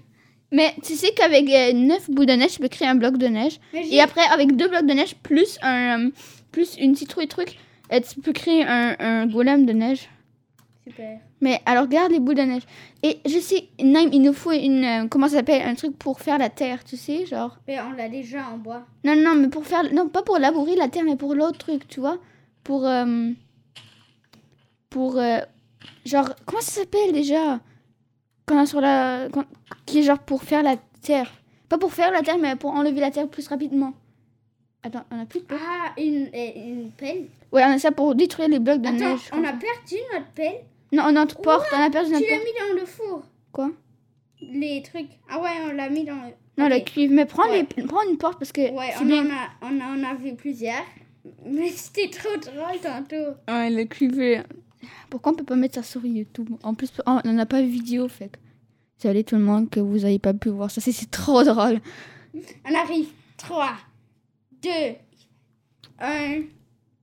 Mais 0.51 0.75
tu 0.83 0.95
sais 0.95 1.11
qu'avec 1.13 1.47
9 1.75 2.11
boules 2.11 2.27
de 2.27 2.33
neige, 2.33 2.53
tu 2.53 2.61
peux 2.61 2.69
créer 2.69 2.89
un 2.89 2.95
bloc 2.95 3.19
de 3.19 3.27
neige. 3.27 3.59
Et 3.75 4.01
après, 4.01 4.23
avec 4.33 4.57
deux 4.57 4.69
blocs 4.69 4.87
de 4.87 4.95
neige 4.95 5.15
plus 5.23 5.59
un 5.63 6.07
euh, 6.07 6.11
plus 6.53 6.77
une 6.79 6.95
citrouille 6.97 7.29
truc, 7.29 7.59
euh, 7.93 8.01
tu 8.01 8.21
peux 8.21 8.33
créer 8.33 8.65
un, 8.65 8.97
un 8.99 9.27
golem 9.27 9.67
de 9.67 9.73
neige. 9.73 10.09
Super. 10.87 11.19
Mais 11.43 11.61
alors, 11.67 11.83
regarde 11.85 12.11
les 12.13 12.19
boules 12.21 12.35
de 12.37 12.43
neige. 12.43 12.63
Et 13.03 13.19
je 13.27 13.39
sais, 13.39 13.69
Naim, 13.81 14.09
il 14.13 14.23
nous 14.23 14.33
faut 14.33 14.53
une. 14.53 14.85
euh, 14.85 15.07
comment 15.09 15.29
ça 15.29 15.37
s'appelle 15.37 15.63
Un 15.63 15.75
truc 15.75 15.97
pour 15.99 16.19
faire 16.21 16.39
la 16.39 16.49
terre, 16.49 16.83
tu 16.83 16.97
sais, 16.97 17.27
genre. 17.27 17.59
Mais 17.69 17.79
on 17.81 17.93
l'a 17.93 18.09
déjà 18.09 18.49
en 18.49 18.57
bois. 18.57 18.87
Non, 19.05 19.15
non, 19.17 19.35
mais 19.35 19.49
pour 19.49 19.67
faire. 19.67 19.93
Non, 19.93 20.09
pas 20.09 20.23
pour 20.23 20.39
labourer 20.39 20.77
la 20.77 20.89
terre, 20.89 21.05
mais 21.05 21.17
pour 21.17 21.35
l'autre 21.35 21.59
truc, 21.59 21.87
tu 21.89 22.01
vois. 22.01 22.17
Pour. 22.65 22.87
euh, 22.87 23.31
pour. 24.89 25.19
Genre, 26.05 26.29
comment 26.47 26.61
ça 26.61 26.81
s'appelle 26.83 27.13
déjà? 27.13 27.61
Quand 28.47 28.63
on 28.63 28.67
sur 28.67 28.81
la. 28.81 29.29
quand- 29.33 29.45
qui 29.87 30.01
est 30.01 30.03
genre 30.03 30.19
pour 30.19 30.43
faire 30.43 30.63
la 30.63 30.77
terre. 31.03 31.31
Pas 31.69 31.79
pour 31.79 31.93
faire 31.93 32.11
la 32.11 32.23
terre, 32.23 32.39
mais 32.39 32.57
pour 32.57 32.71
enlever 32.73 33.01
la 33.01 33.11
terre 33.11 33.29
plus 33.29 33.47
rapidement. 33.49 33.93
Attends, 34.83 35.05
on 35.11 35.21
a 35.21 35.27
plus 35.27 35.41
de 35.41 35.45
pelle 35.45 35.59
Ah, 35.61 35.93
une, 36.01 36.31
euh, 36.35 36.51
une 36.57 36.91
pelle. 36.93 37.27
Ouais, 37.53 37.63
on 37.65 37.73
a 37.73 37.79
ça 37.79 37.91
pour 37.93 38.15
détruire 38.15 38.49
les 38.49 38.59
blocs 38.59 38.81
de 38.81 38.89
Attends, 38.89 38.97
neige. 38.99 39.29
on 39.33 39.45
a 39.45 39.53
perdu 39.53 39.97
notre 40.15 40.29
pelle? 40.35 40.61
Non, 40.93 41.03
on 41.05 41.09
a 41.09 41.13
notre 41.13 41.41
porte, 41.41 41.67
on 41.75 41.83
a 41.83 41.91
perdu 41.91 42.09
Tu 42.09 42.13
notre 42.15 42.27
l'as 42.27 42.37
porte. 42.37 42.45
mis 42.47 42.75
dans 42.75 42.81
le 42.81 42.87
four. 42.87 43.23
Quoi? 43.53 43.71
Les 44.41 44.83
trucs. 44.83 45.11
Ah 45.29 45.41
ouais, 45.41 45.51
on 45.65 45.73
l'a 45.75 45.91
mis 45.91 46.05
dans 46.05 46.15
le. 46.15 46.33
Non, 46.57 46.67
Ok. 46.67 46.73
le 46.73 46.81
cuivre. 46.85 47.13
Mais 47.15 47.27
prends, 47.27 47.49
Ouais. 47.51 47.67
les, 47.77 47.85
prends 47.85 48.03
une 48.09 48.17
porte 48.19 48.39
parce 48.39 48.53
que. 48.53 48.61
Ouais, 48.73 48.93
on 49.01 49.05
bien. 49.05 49.27
en, 49.27 49.31
a, 49.31 49.49
on 49.71 49.81
en 49.81 50.05
a 50.05 50.15
vu 50.15 50.35
plusieurs. 50.37 50.85
Mais 51.45 51.69
c'était 51.71 52.09
trop 52.09 52.37
drôle 52.37 52.79
tantôt. 52.83 53.35
Ouais, 53.49 53.69
le 53.71 53.85
cuivre. 53.85 54.45
Pourquoi 55.11 55.33
on 55.33 55.35
peut 55.35 55.45
pas 55.45 55.57
mettre 55.57 55.75
ça 55.77 55.83
sur 55.83 56.05
YouTube? 56.05 56.51
En 56.63 56.75
plus, 56.75 56.91
on 57.07 57.21
n'en 57.25 57.39
a 57.39 57.47
pas 57.47 57.61
de 57.63 57.67
vidéo, 57.67 58.09
fait. 58.09 58.39
Désolé 59.01 59.25
tout 59.25 59.37
le 59.37 59.43
monde 59.43 59.71
que 59.71 59.81
vous 59.81 60.05
avez 60.05 60.19
pas 60.19 60.35
pu 60.35 60.49
voir 60.49 60.71
ça. 60.71 60.81
C'est- 60.81 60.93
C'est 60.93 61.11
trop 61.11 61.43
drôle. 61.45 61.81
On 62.69 62.75
arrive. 62.75 63.09
3, 63.37 63.73
2, 64.63 64.69
1, 66.01 66.43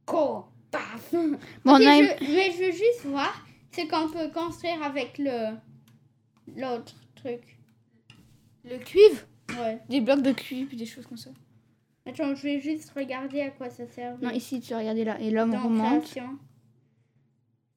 go. 0.06 0.46
Paf. 0.72 1.14
Bon, 1.14 1.38
on 1.66 1.76
a 1.76 1.80
je- 1.80 2.34
mais 2.36 2.52
je 2.52 2.58
veux 2.66 2.72
juste 2.72 3.06
voir 3.06 3.46
ce 3.72 3.82
qu'on 3.90 4.10
peut 4.12 4.30
construire 4.34 4.84
avec 4.84 5.18
le 5.18 5.56
l'autre 6.58 6.94
truc. 7.16 7.42
le 8.66 8.78
cuivre? 8.80 9.22
Ouais. 9.60 9.80
Des 9.90 10.02
blocs 10.02 10.22
de 10.22 10.32
cuivre 10.34 10.74
et 10.74 10.76
des 10.76 10.86
choses 10.86 11.06
comme 11.08 11.18
ça. 11.18 11.30
Attends, 12.08 12.36
je 12.36 12.44
vais 12.44 12.60
juste 12.60 12.92
regarder 12.96 13.42
à 13.42 13.50
quoi 13.52 13.70
ça 13.70 13.88
sert. 13.88 14.18
Non, 14.22 14.32
ici, 14.32 14.60
tu 14.60 14.74
regardez 14.76 15.04
là. 15.06 15.20
Et 15.22 15.30
là, 15.32 15.46
on 15.46 15.50
dans 15.50 15.64
remonte. 15.64 16.04
création. 16.04 16.38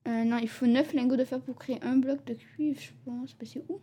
Euh, 0.06 0.24
non, 0.24 0.38
il 0.38 0.48
faut 0.48 0.66
9 0.66 0.92
lingots 0.94 1.16
de 1.16 1.24
fer 1.24 1.40
pour 1.40 1.56
créer 1.56 1.82
un 1.82 1.96
bloc 1.96 2.24
de 2.24 2.34
cuivre, 2.34 2.80
je 2.80 2.90
pense. 3.04 3.34
Bah, 3.34 3.44
c'est 3.46 3.64
où? 3.68 3.80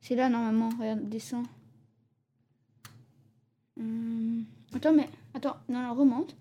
C'est 0.00 0.14
là, 0.16 0.28
normalement. 0.28 0.68
Regarde, 0.78 1.08
descends. 1.08 1.42
Hum, 3.78 4.44
Attends, 4.74 4.92
mais. 4.92 5.08
Attends, 5.34 5.56
non, 5.68 5.82
non, 5.82 5.94
remonte. 5.94 6.36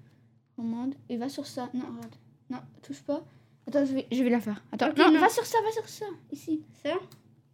Remonte. 0.58 0.96
Et 1.10 1.18
va 1.18 1.30
sur 1.30 1.46
ça. 1.46 1.70
Non, 1.74 1.86
regarde. 1.88 2.16
Non, 2.50 2.60
touche 2.82 3.02
pas. 3.02 3.24
Attends, 3.68 3.86
je 3.86 3.94
vais, 3.94 4.08
je 4.12 4.24
vais 4.24 4.30
la 4.30 4.40
faire. 4.42 4.64
Attends, 4.72 4.90
non, 4.98 5.12
non. 5.12 5.20
va 5.20 5.30
sur 5.30 5.46
ça, 5.46 5.58
va 5.64 5.72
sur 5.72 5.88
ça. 5.88 6.06
Ici. 6.32 6.62
Ça? 6.84 6.94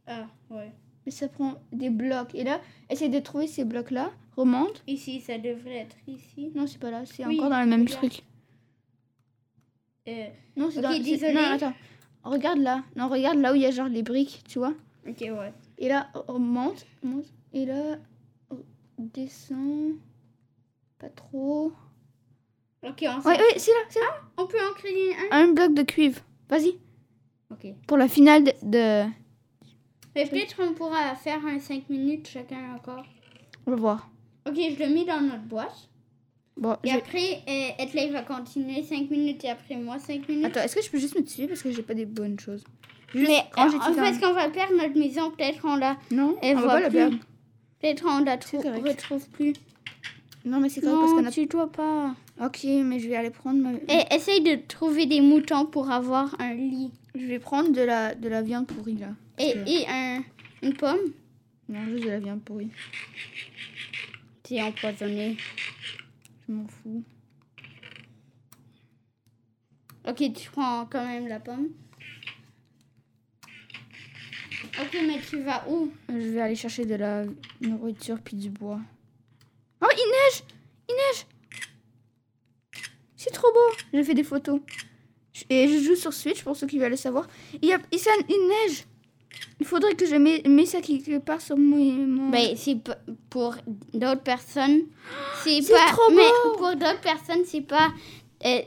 Ah, 0.07 0.27
ouais. 0.49 0.71
Mais 1.05 1.11
ça 1.11 1.27
prend 1.27 1.55
des 1.71 1.89
blocs. 1.89 2.33
Et 2.33 2.43
là, 2.43 2.61
essaye 2.89 3.09
de 3.09 3.19
trouver 3.19 3.47
ces 3.47 3.63
blocs-là. 3.63 4.11
Remonte. 4.35 4.83
Ici, 4.87 5.21
ça 5.21 5.37
devrait 5.37 5.77
être 5.77 5.95
ici. 6.07 6.51
Non, 6.55 6.67
c'est 6.67 6.79
pas 6.79 6.91
là. 6.91 7.05
C'est 7.05 7.25
Oui, 7.25 7.37
encore 7.37 7.51
dans 7.51 7.61
le 7.61 7.67
même 7.67 7.87
truc. 7.87 8.23
Euh, 10.07 10.27
Non, 10.55 10.69
c'est 10.71 10.77
Ok, 10.79 10.83
dans. 10.83 10.99
désolée. 10.99 11.33
Non, 11.33 11.41
attends. 11.41 11.73
Regarde 12.23 12.59
là. 12.59 12.83
Non, 12.95 13.07
regarde 13.09 13.37
là 13.39 13.51
où 13.51 13.55
il 13.55 13.61
y 13.61 13.65
a 13.65 13.71
genre 13.71 13.87
les 13.87 14.03
briques, 14.03 14.41
tu 14.47 14.59
vois. 14.59 14.73
ok, 15.07 15.17
ouais. 15.21 15.53
Et 15.77 15.87
là, 15.89 16.09
on 16.27 16.39
monte, 16.39 16.85
on 17.03 17.07
monte. 17.07 17.25
Et 17.53 17.65
là, 17.65 17.97
on 18.49 18.57
descend. 18.97 19.93
Pas 20.99 21.09
trop. 21.09 21.71
Ok, 22.83 23.03
on, 23.07 23.21
s'en- 23.21 23.29
Ouais, 23.29 23.37
ouais, 23.37 23.57
c'est 23.57 23.71
là, 23.71 23.77
c'est 23.89 23.99
là. 23.99 24.21
on 24.37 24.45
peut 24.47 24.57
en 24.59 24.73
créer 24.73 25.13
un. 25.31 25.43
Un 25.49 25.53
bloc 25.53 25.73
de 25.73 25.81
cuivre. 25.83 26.21
Vas-y. 26.49 26.77
Ok. 27.51 27.67
Pour 27.87 27.97
la 27.97 28.07
finale 28.07 28.43
de. 28.43 28.51
de- 28.63 29.05
Mais 30.15 30.25
peut-être 30.27 30.55
on 30.63 30.73
pourra 30.73 31.15
faire 31.15 31.45
un 31.45 31.59
5 31.59 31.89
minutes 31.89 32.27
chacun 32.27 32.73
encore. 32.75 33.03
On 33.67 33.71
va 33.71 33.77
voir. 33.77 34.09
Ok, 34.47 34.55
je 34.55 34.83
le 34.83 34.93
mets 34.93 35.05
dans 35.05 35.21
notre 35.21 35.43
boîte. 35.43 35.89
Bon, 36.57 36.77
Et 36.85 36.91
après, 36.91 37.41
euh, 37.49 37.83
Etley 37.83 38.09
va 38.11 38.21
continuer 38.21 38.81
5 38.83 39.09
minutes 39.11 39.43
et 39.43 39.49
après 39.49 39.75
moi 39.75 39.99
5 39.99 40.27
minutes. 40.29 40.45
Attends, 40.45 40.61
est-ce 40.61 40.75
que 40.75 40.81
je 40.81 40.89
peux 40.89 40.97
juste 40.99 41.15
me 41.15 41.23
tuer 41.23 41.47
parce 41.47 41.61
que 41.61 41.71
j'ai 41.71 41.81
pas 41.83 41.93
des 41.93 42.05
bonnes 42.05 42.39
choses? 42.39 42.63
Juste 43.13 43.29
Mais 43.29 43.43
ranger 43.55 43.77
en 43.77 43.79
tout 43.87 43.93
fait, 43.93 44.11
dans- 44.19 44.27
qu'on 44.29 44.33
va 44.33 44.49
perdre 44.49 44.73
notre 44.77 44.97
maison, 44.97 45.31
peut-être 45.31 45.59
on 45.65 45.75
la, 45.75 45.97
Non, 46.11 46.37
elle 46.41 46.57
on 46.57 46.61
va 46.61 46.67
pas 46.67 46.79
la 46.79 46.89
perdre. 46.89 47.17
peut-être 47.81 48.05
on 48.07 48.19
la 48.23 48.35
retrouve 48.35 49.27
plus. 49.29 49.53
Non, 50.45 50.59
mais 50.59 50.69
c'est 50.69 50.79
correct 50.81 50.97
parce 50.99 51.11
qu'on 51.13 51.25
a. 51.25 51.31
tu 51.31 51.45
dois 51.47 51.71
pas. 51.71 52.15
Ok, 52.41 52.63
mais 52.65 52.99
je 52.99 53.09
vais 53.09 53.15
aller 53.15 53.31
prendre 53.31 53.59
ma. 53.59 53.71
Et 53.73 54.13
essaye 54.15 54.41
de 54.41 54.55
trouver 54.67 55.05
des 55.07 55.19
moutons 55.21 55.65
pour 55.65 55.91
avoir 55.91 56.35
un 56.39 56.53
lit. 56.53 56.91
Je 57.15 57.25
vais 57.25 57.39
prendre 57.39 57.71
de 57.71 57.81
la, 57.81 58.13
de 58.15 58.29
la 58.29 58.41
viande 58.41 58.67
pourrie 58.67 58.95
là. 58.97 59.09
Et, 59.39 59.53
que- 59.53 59.69
et 59.69 59.85
un, 59.89 60.23
une 60.63 60.73
pomme? 60.73 60.99
Non, 61.67 61.85
juste 61.87 62.03
de 62.05 62.09
la 62.11 62.19
viande 62.19 62.41
pourrie. 62.43 62.69
C'est 64.43 64.61
empoisonné. 64.61 65.35
Je 66.47 66.53
m'en 66.53 66.67
fous. 66.67 67.03
Ok, 70.07 70.33
tu 70.33 70.51
prends 70.51 70.85
quand 70.85 71.05
même 71.05 71.27
la 71.27 71.39
pomme. 71.39 71.69
Ok, 74.79 74.97
mais 75.07 75.19
tu 75.21 75.41
vas 75.41 75.67
où? 75.69 75.91
Je 76.09 76.13
vais 76.13 76.41
aller 76.41 76.55
chercher 76.55 76.85
de 76.85 76.95
la 76.95 77.23
nourriture 77.61 78.19
puis 78.21 78.35
du 78.35 78.49
bois. 78.49 78.79
Oh, 79.81 79.87
il 79.91 80.11
neige 80.11 80.43
Il 80.89 80.95
neige 80.95 81.25
C'est 83.15 83.31
trop 83.31 83.51
beau 83.51 83.77
J'ai 83.93 84.03
fait 84.03 84.13
des 84.13 84.23
photos. 84.23 84.61
Et 85.49 85.67
je 85.67 85.83
joue 85.83 85.95
sur 85.95 86.13
Switch 86.13 86.43
pour 86.43 86.55
ceux 86.55 86.67
qui 86.67 86.77
veulent 86.77 86.91
le 86.91 86.97
savoir. 86.97 87.27
Il, 87.61 87.69
y 87.69 87.73
a, 87.73 87.79
il 87.91 88.47
neige 88.47 88.85
Il 89.59 89.65
faudrait 89.65 89.95
que 89.95 90.05
je 90.05 90.15
mette, 90.15 90.45
mette 90.47 90.67
ça 90.67 90.81
quelque 90.81 91.17
part 91.19 91.39
sur 91.39 91.55
mon... 91.57 92.29
Ben, 92.29 92.55
c'est 92.57 92.75
pas- 92.75 92.97
pour 93.29 93.55
d'autres 93.93 94.21
personnes. 94.21 94.81
C'est 95.43 95.61
pas. 95.71 95.91
trop 95.93 96.09
mais 96.11 96.17
beau 96.43 96.57
pour 96.57 96.75
d'autres 96.75 96.99
personnes, 97.01 97.43
c'est 97.45 97.61
pas. 97.61 97.89
euh, 98.45 98.61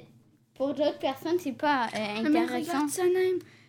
pour 0.54 0.68
d'autres 0.74 0.98
personnes, 0.98 1.38
c'est 1.38 1.52
pas 1.52 1.84
euh, 1.86 1.88
Ah, 1.94 2.22
mais 2.22 2.38
intéressant. 2.40 2.86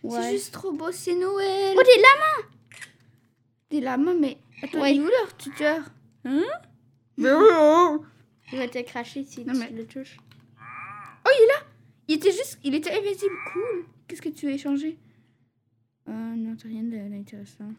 Ouais. 0.02 0.22
C'est 0.22 0.30
juste 0.32 0.52
trop 0.54 0.72
beau, 0.72 0.90
c'est 0.92 1.14
Noël 1.14 1.76
Oh, 1.78 1.82
des 1.84 2.00
lamas 2.00 2.48
Des 3.70 3.80
lamas, 3.82 4.14
mais... 4.14 4.38
Attends, 4.62 4.80
Ouais. 4.80 4.94
il 4.94 5.00
est 5.02 5.04
où 5.04 5.08
leur 5.08 5.36
tuteur? 5.36 5.80
Hein? 6.24 6.42
Mais 7.18 7.30
oh 7.32 8.02
Il 8.52 8.58
va 8.58 8.66
te 8.68 8.78
cracher 8.82 9.24
si 9.24 9.44
Non, 9.44 9.52
tu 9.52 9.58
mais- 9.58 9.70
le 9.70 9.84
touches. 9.86 10.16
Oh, 11.26 11.30
il 11.38 11.44
est 11.44 11.46
là 11.48 11.66
Il 12.08 12.14
était 12.16 12.32
juste... 12.32 12.58
Il 12.64 12.74
était 12.74 12.92
invisible, 12.92 13.34
cool 13.52 13.84
Qu'est-ce 14.08 14.22
que 14.22 14.30
tu 14.30 14.48
as 14.48 14.52
échangé 14.52 14.96
Euh, 16.10 16.34
non, 16.36 16.56
t'as 16.56 16.68
rien 16.68 16.82
d'intéressant. 16.82 17.72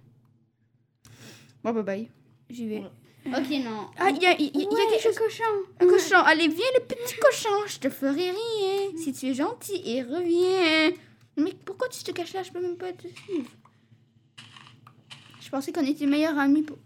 Bon, 1.64 1.74
bye 1.74 1.84
bye. 1.84 2.10
J'y 2.50 2.68
vais. 2.68 2.84
Ok, 3.26 3.50
non. 3.64 3.90
Ah, 4.00 4.10
il 4.10 4.22
y 4.22 4.26
a, 4.26 4.40
y 4.40 4.46
y 4.46 4.52
quelque 4.68 5.04
chose... 5.04 5.16
un 5.16 5.20
cochon. 5.20 5.44
Un 5.80 5.88
cochon. 5.88 6.16
Allez, 6.26 6.48
viens, 6.48 6.66
le 6.80 6.86
petit 6.86 7.16
cochon. 7.22 7.50
Je 7.68 7.80
te 7.80 7.90
ferai 7.90 8.32
rien. 8.32 8.98
Si 8.98 9.14
tu 9.14 9.28
es 9.28 9.34
gentil 9.34 9.82
et 9.86 10.02
reviens. 10.02 10.92
Mais 11.38 11.54
pourquoi 11.66 11.88
tu 11.90 12.04
te 12.04 12.12
caches 12.12 12.34
là? 12.34 12.44
Je 12.44 12.52
peux 12.52 12.62
même 12.62 12.78
pas 12.78 12.94
te 12.94 13.08
suivre. 13.08 13.50
Je 15.40 15.50
pensais 15.50 15.72
qu'on 15.72 15.86
était 15.86 16.08
meilleurs 16.08 16.38
amis. 16.38 16.64
Pour... 16.64 16.78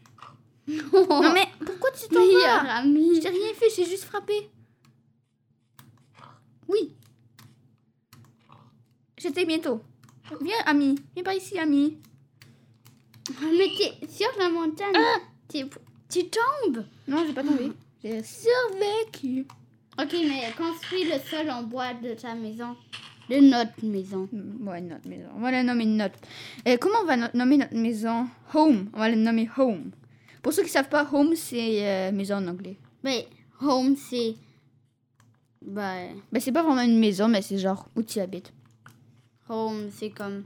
Non, 0.68 1.32
mais 1.34 1.48
pourquoi 1.64 1.91
tu 1.91 2.08
t'en 2.08 2.26
vas? 2.26 2.78
ami. 2.78 3.16
Je 3.16 3.22
t'ai 3.22 3.30
rien 3.30 3.54
fait, 3.54 3.70
j'ai 3.76 3.86
juste 3.86 4.06
frappé. 4.06 4.50
Oui. 6.68 6.96
J'étais 9.18 9.46
bientôt. 9.46 9.82
Viens, 10.41 10.55
ami. 10.65 10.95
Viens 11.15 11.23
par 11.23 11.34
ici, 11.34 11.57
ami. 11.59 11.97
Mais 13.41 13.67
t'es 13.78 14.07
sur 14.07 14.28
la 14.39 14.49
montagne. 14.49 14.93
Ah 14.95 15.17
tu 16.09 16.23
tombes. 16.30 16.86
Non, 17.07 17.23
j'ai 17.26 17.34
pas 17.34 17.43
tombé. 17.43 17.71
J'ai 18.03 18.21
survécu. 18.23 19.45
Ok, 19.99 20.11
mais 20.13 20.51
construis 20.57 21.05
le 21.05 21.19
sol 21.30 21.49
en 21.49 21.63
bois 21.63 21.93
de 21.93 22.13
ta 22.13 22.36
maison. 22.36 22.76
De 23.30 23.38
notre 23.38 23.84
maison. 23.84 24.28
Hmm, 24.32 24.67
Ouais, 24.67 24.82
notre 24.82 25.07
maison. 25.07 25.30
On 25.36 25.39
va 25.39 25.51
la 25.51 25.63
nommer 25.63 25.86
notre. 25.86 26.19
Euh, 26.67 26.78
comment 26.80 26.99
on 27.01 27.05
va 27.05 27.17
no- 27.17 27.28
nommer 27.34 27.57
notre 27.57 27.76
maison? 27.76 28.28
Home. 28.53 28.89
On 28.93 28.99
va 28.99 29.09
la 29.09 29.15
nommer 29.15 29.49
Home. 29.57 29.91
Pour 30.43 30.53
ceux 30.53 30.61
qui 30.63 30.69
savent 30.69 30.89
pas, 30.89 31.07
Home, 31.11 31.36
c'est 31.36 31.88
euh, 31.88 32.11
maison 32.11 32.36
en 32.36 32.47
anglais. 32.47 32.78
Mais 33.03 33.28
home, 33.61 33.95
c'est. 33.95 34.36
Ben, 35.61 36.09
Ben, 36.32 36.39
c'est 36.39 36.51
pas 36.51 36.61
vraiment 36.61 36.82
une 36.84 36.99
maison, 36.99 37.28
mais 37.28 37.41
c'est 37.41 37.57
genre 37.57 37.88
où 37.95 38.03
tu 38.03 38.19
habites. 38.19 38.53
Home, 39.50 39.89
c'est 39.91 40.10
comme. 40.12 40.43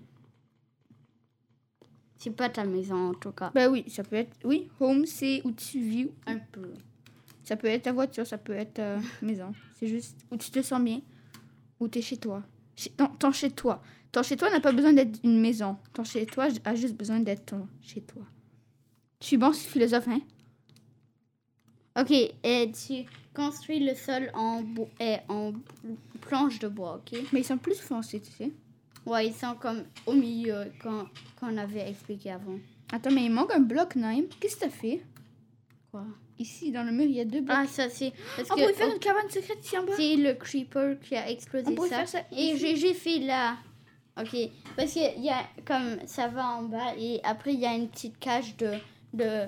C'est 2.18 2.32
pas 2.32 2.50
ta 2.50 2.66
maison 2.66 3.12
en 3.12 3.14
tout 3.14 3.32
cas. 3.32 3.52
Ben 3.56 3.70
oui, 3.72 3.86
ça 3.88 4.04
peut 4.04 4.18
être. 4.18 4.36
Oui, 4.44 4.68
Home, 4.80 5.06
c'est 5.06 5.42
où 5.46 5.52
tu 5.52 5.80
vis. 5.80 6.10
Un 6.28 6.40
peu. 6.40 6.74
Ça 7.44 7.56
peut 7.56 7.68
être 7.68 7.84
ta 7.84 7.94
voiture, 7.94 8.28
ça 8.28 8.38
peut 8.38 8.54
être 8.54 8.80
euh, 8.80 9.00
maison. 9.22 9.54
C'est 9.80 9.88
juste 9.88 10.18
où 10.30 10.36
tu 10.38 10.52
te 10.52 10.62
sens 10.62 10.82
bien. 10.82 11.02
Où 11.80 11.88
tu 11.88 12.00
es 12.00 12.02
chez 12.02 12.18
toi. 12.18 12.44
Chez, 12.76 12.92
non, 13.00 13.08
ton 13.08 13.32
chez 13.32 13.52
toi. 13.52 13.82
Ton 14.12 14.22
chez 14.24 14.36
toi 14.36 14.50
n'a 14.50 14.60
pas 14.60 14.74
besoin 14.74 14.92
d'être 14.92 15.20
une 15.24 15.40
maison. 15.40 15.78
Ton 15.94 16.04
chez 16.04 16.26
toi 16.26 16.48
a 16.66 16.76
juste 16.76 16.96
besoin 16.96 17.20
d'être 17.22 17.46
ton 17.46 17.68
chez 17.82 18.02
toi. 18.02 18.24
Je 19.22 19.28
suis 19.28 19.38
bon 19.38 19.54
philosophe, 19.54 20.08
hein? 20.10 20.20
Ok, 22.00 22.12
et 22.12 22.72
tu 22.72 23.06
construis 23.34 23.80
le 23.80 23.94
sol 23.96 24.30
en, 24.34 24.62
bo- 24.62 24.90
en 25.28 25.54
planche 26.22 26.60
de 26.60 26.68
bois, 26.68 26.96
ok? 26.98 27.20
Mais 27.34 27.42
ils 27.42 27.46
sont 27.46 27.58
plus 27.58 27.80
foncés, 27.80 28.20
tu 28.22 28.32
sais. 28.32 28.52
Ouais, 29.10 29.28
ils 29.28 29.34
sont 29.34 29.56
comme 29.56 29.84
au 30.06 30.14
milieu 30.14 30.72
qu'on 30.82 31.06
qu'on 31.40 31.58
avait 31.58 31.90
expliqué 31.90 32.32
avant. 32.32 32.58
Attends, 32.92 33.12
mais 33.12 33.26
il 33.26 33.32
manque 33.32 33.54
un 33.54 33.60
bloc, 33.60 33.96
Naïm. 33.96 34.26
Qu'est-ce 34.40 34.56
que 34.56 34.62
t'as 34.62 34.70
fait? 34.70 35.02
Quoi? 35.92 36.06
Ici, 36.38 36.72
dans 36.72 36.84
le 36.84 36.92
mur, 36.92 37.06
il 37.06 37.16
y 37.16 37.20
a 37.20 37.26
deux 37.26 37.42
blocs. 37.42 37.58
Ah, 37.60 37.66
ça 37.68 37.90
c'est. 37.90 38.14
Parce 38.36 38.50
on 38.52 38.56
pourrait 38.56 38.74
faire 38.74 38.94
une 38.94 39.00
cabane 39.00 39.30
secrète 39.30 39.66
ici 39.66 39.78
en 39.78 39.84
bas. 39.84 39.94
c'est 39.98 40.16
le 40.16 40.34
creeper 40.34 41.00
qui 41.02 41.16
a 41.16 41.30
explosé 41.30 41.76
On 41.78 42.06
ça. 42.06 42.20
Et 42.32 42.56
j'ai 42.58 42.94
fait 42.94 43.20
là. 43.20 43.58
Ok. 44.20 44.36
Parce 44.76 44.94
que 44.94 45.20
y 45.20 45.30
a 45.30 45.44
comme 45.66 45.98
ça 46.06 46.28
va 46.28 46.46
en 46.48 46.64
bas 46.64 46.94
et 46.98 47.20
après 47.24 47.54
il 47.54 47.60
y 47.60 47.66
a 47.66 47.74
une 47.74 47.90
petite 47.90 48.20
cage 48.20 48.56
de 48.58 48.74
de 49.14 49.48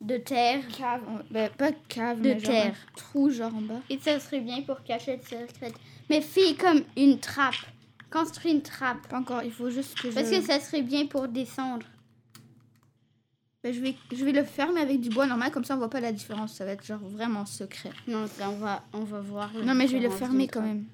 de 0.00 0.16
terre. 0.18 0.60
Cave. 0.76 1.02
Ben, 1.30 1.50
pas 1.50 1.72
cave, 1.88 2.20
De 2.20 2.34
mais 2.34 2.40
genre 2.40 2.50
terre. 2.50 2.74
un 2.74 2.96
trou, 2.96 3.30
genre 3.30 3.54
en 3.54 3.62
bas. 3.62 3.80
Et 3.88 3.98
ça 3.98 4.18
serait 4.20 4.40
bien 4.40 4.62
pour 4.62 4.82
cacher 4.82 5.16
le 5.16 5.22
secret. 5.22 5.72
Mais 6.10 6.20
fais 6.20 6.54
comme 6.54 6.82
une 6.96 7.18
trappe. 7.18 7.54
Construis 8.14 8.52
une 8.52 8.62
trappe. 8.62 9.08
Pas 9.08 9.18
encore, 9.18 9.42
il 9.42 9.50
faut 9.50 9.70
juste 9.70 9.98
que 9.98 10.08
je... 10.08 10.14
Parce 10.14 10.30
que 10.30 10.40
ça 10.40 10.60
serait 10.60 10.82
bien 10.82 11.06
pour 11.06 11.26
descendre. 11.26 11.84
Ben, 13.64 13.74
je, 13.74 13.80
vais, 13.80 13.96
je 14.12 14.24
vais 14.24 14.30
le 14.30 14.44
fermer 14.44 14.80
avec 14.80 15.00
du 15.00 15.08
bois 15.08 15.26
normal, 15.26 15.50
comme 15.50 15.64
ça 15.64 15.74
on 15.74 15.78
voit 15.78 15.90
pas 15.90 15.98
la 15.98 16.12
différence. 16.12 16.54
Ça 16.54 16.64
va 16.64 16.72
être 16.72 16.86
genre 16.86 17.00
vraiment 17.00 17.44
secret. 17.44 17.90
Non, 18.06 18.28
ça, 18.28 18.50
on 18.50 18.56
va, 18.56 18.84
on 18.92 19.02
va 19.02 19.20
voir. 19.20 19.50
Non, 19.64 19.74
mais 19.74 19.88
je 19.88 19.96
vais 19.96 20.02
le 20.02 20.10
fermer 20.10 20.46
quand 20.46 20.60
même. 20.60 20.84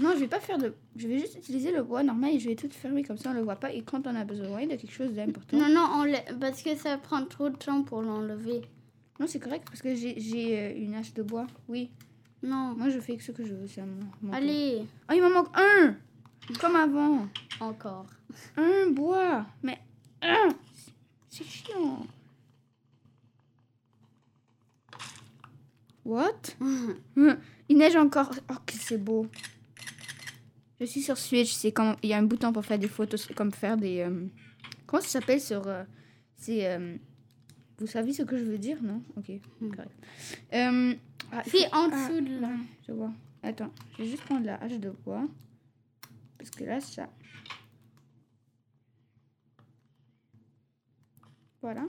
Non, 0.00 0.12
je 0.14 0.20
vais 0.20 0.28
pas 0.28 0.40
faire 0.40 0.56
de... 0.56 0.72
Je 0.96 1.08
vais 1.08 1.18
juste 1.18 1.34
utiliser 1.34 1.72
le 1.72 1.82
bois 1.82 2.02
normal 2.02 2.30
et 2.30 2.38
je 2.38 2.48
vais 2.48 2.54
tout 2.54 2.70
fermer 2.70 3.02
comme 3.02 3.18
ça 3.18 3.30
on 3.30 3.34
le 3.34 3.42
voit 3.42 3.56
pas. 3.56 3.70
Et 3.70 3.82
quand 3.82 4.06
on 4.06 4.14
a 4.14 4.24
besoin 4.24 4.64
de 4.64 4.76
quelque 4.76 4.92
chose 4.92 5.12
d'important... 5.12 5.58
Non, 5.58 5.68
non, 5.68 5.88
on 5.94 6.38
parce 6.38 6.62
que 6.62 6.74
ça 6.74 6.96
prend 6.96 7.22
trop 7.26 7.50
de 7.50 7.56
temps 7.56 7.82
pour 7.82 8.00
l'enlever. 8.00 8.62
Non, 9.20 9.26
c'est 9.26 9.40
correct 9.40 9.64
parce 9.68 9.82
que 9.82 9.94
j'ai 9.94 10.18
j'ai, 10.18 10.58
euh, 10.58 10.72
une 10.74 10.94
hache 10.94 11.12
de 11.12 11.22
bois. 11.22 11.48
Oui. 11.68 11.90
Non. 12.42 12.74
Moi, 12.76 12.88
je 12.90 13.00
fais 13.00 13.18
ce 13.18 13.32
que 13.32 13.44
je 13.44 13.54
veux, 13.54 13.66
mon 13.82 14.30
tour. 14.30 14.34
Allez, 14.34 14.84
Oh, 15.10 15.12
il 15.14 15.20
m'en 15.22 15.30
manque 15.30 15.48
un 15.54 15.96
Comme 16.60 16.76
avant. 16.76 17.26
encore. 17.60 18.06
Un 18.56 18.90
bois. 18.90 19.44
Mais 19.62 19.78
un 20.22 20.48
C'est 21.28 21.44
chiant. 21.44 22.06
What? 26.04 26.54
Il 27.68 27.76
neige 27.76 27.96
encore. 27.96 28.30
Oh, 28.50 28.54
que 28.64 28.72
c'est 28.72 28.96
beau. 28.98 29.26
Je 30.80 30.86
suis 30.86 31.02
sur 31.02 31.18
Switch. 31.18 31.52
C'est 31.52 31.72
comme 31.72 31.96
il 32.02 32.08
y 32.10 32.14
a 32.14 32.18
un 32.18 32.22
bouton 32.22 32.52
pour 32.52 32.64
faire 32.64 32.78
des 32.78 32.88
photos, 32.88 33.26
comme 33.36 33.52
faire 33.52 33.76
des. 33.76 34.00
euh, 34.00 34.26
Comment 34.86 35.02
ça 35.02 35.08
s'appelle 35.08 35.40
sur. 35.40 35.66
euh, 35.66 35.84
C'est. 36.36 36.66
euh, 36.66 36.96
Vous 37.78 37.86
savez 37.86 38.12
ce 38.12 38.22
que 38.22 38.36
je 38.36 38.44
veux 38.44 38.58
dire, 38.58 38.82
non? 38.82 39.02
Ok, 39.16 39.30
Hmm. 39.60 39.70
correct. 39.70 39.90
Euh, 40.52 40.94
ah, 41.32 41.42
Fais 41.44 41.66
en 41.72 41.88
ah, 41.90 42.08
dessous 42.08 42.20
de 42.20 42.40
là. 42.40 42.50
je 42.86 42.92
vois. 42.92 43.12
Attends, 43.42 43.70
je 43.96 44.02
vais 44.02 44.08
juste 44.08 44.24
prendre 44.24 44.44
la 44.46 44.56
hache 44.62 44.78
de 44.78 44.90
bois. 44.90 45.26
Parce 46.38 46.50
que 46.50 46.64
là, 46.64 46.80
ça. 46.80 47.08
Voilà. 51.62 51.84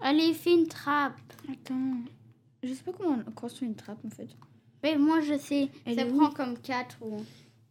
Allez, 0.00 0.32
fais 0.32 0.54
une 0.54 0.66
trappe. 0.66 1.20
Attends. 1.52 1.98
Je 2.62 2.72
sais 2.72 2.82
pas 2.82 2.92
comment 2.92 3.18
on 3.26 3.30
construit 3.32 3.68
une 3.68 3.74
trappe 3.76 4.02
en 4.04 4.10
fait. 4.10 4.28
Mais 4.82 4.96
moi, 4.96 5.20
je 5.20 5.36
sais. 5.36 5.68
Elle 5.84 5.96
ça 5.96 6.06
prend 6.06 6.30
comme 6.30 6.56
4 6.58 6.98
ou... 7.02 7.22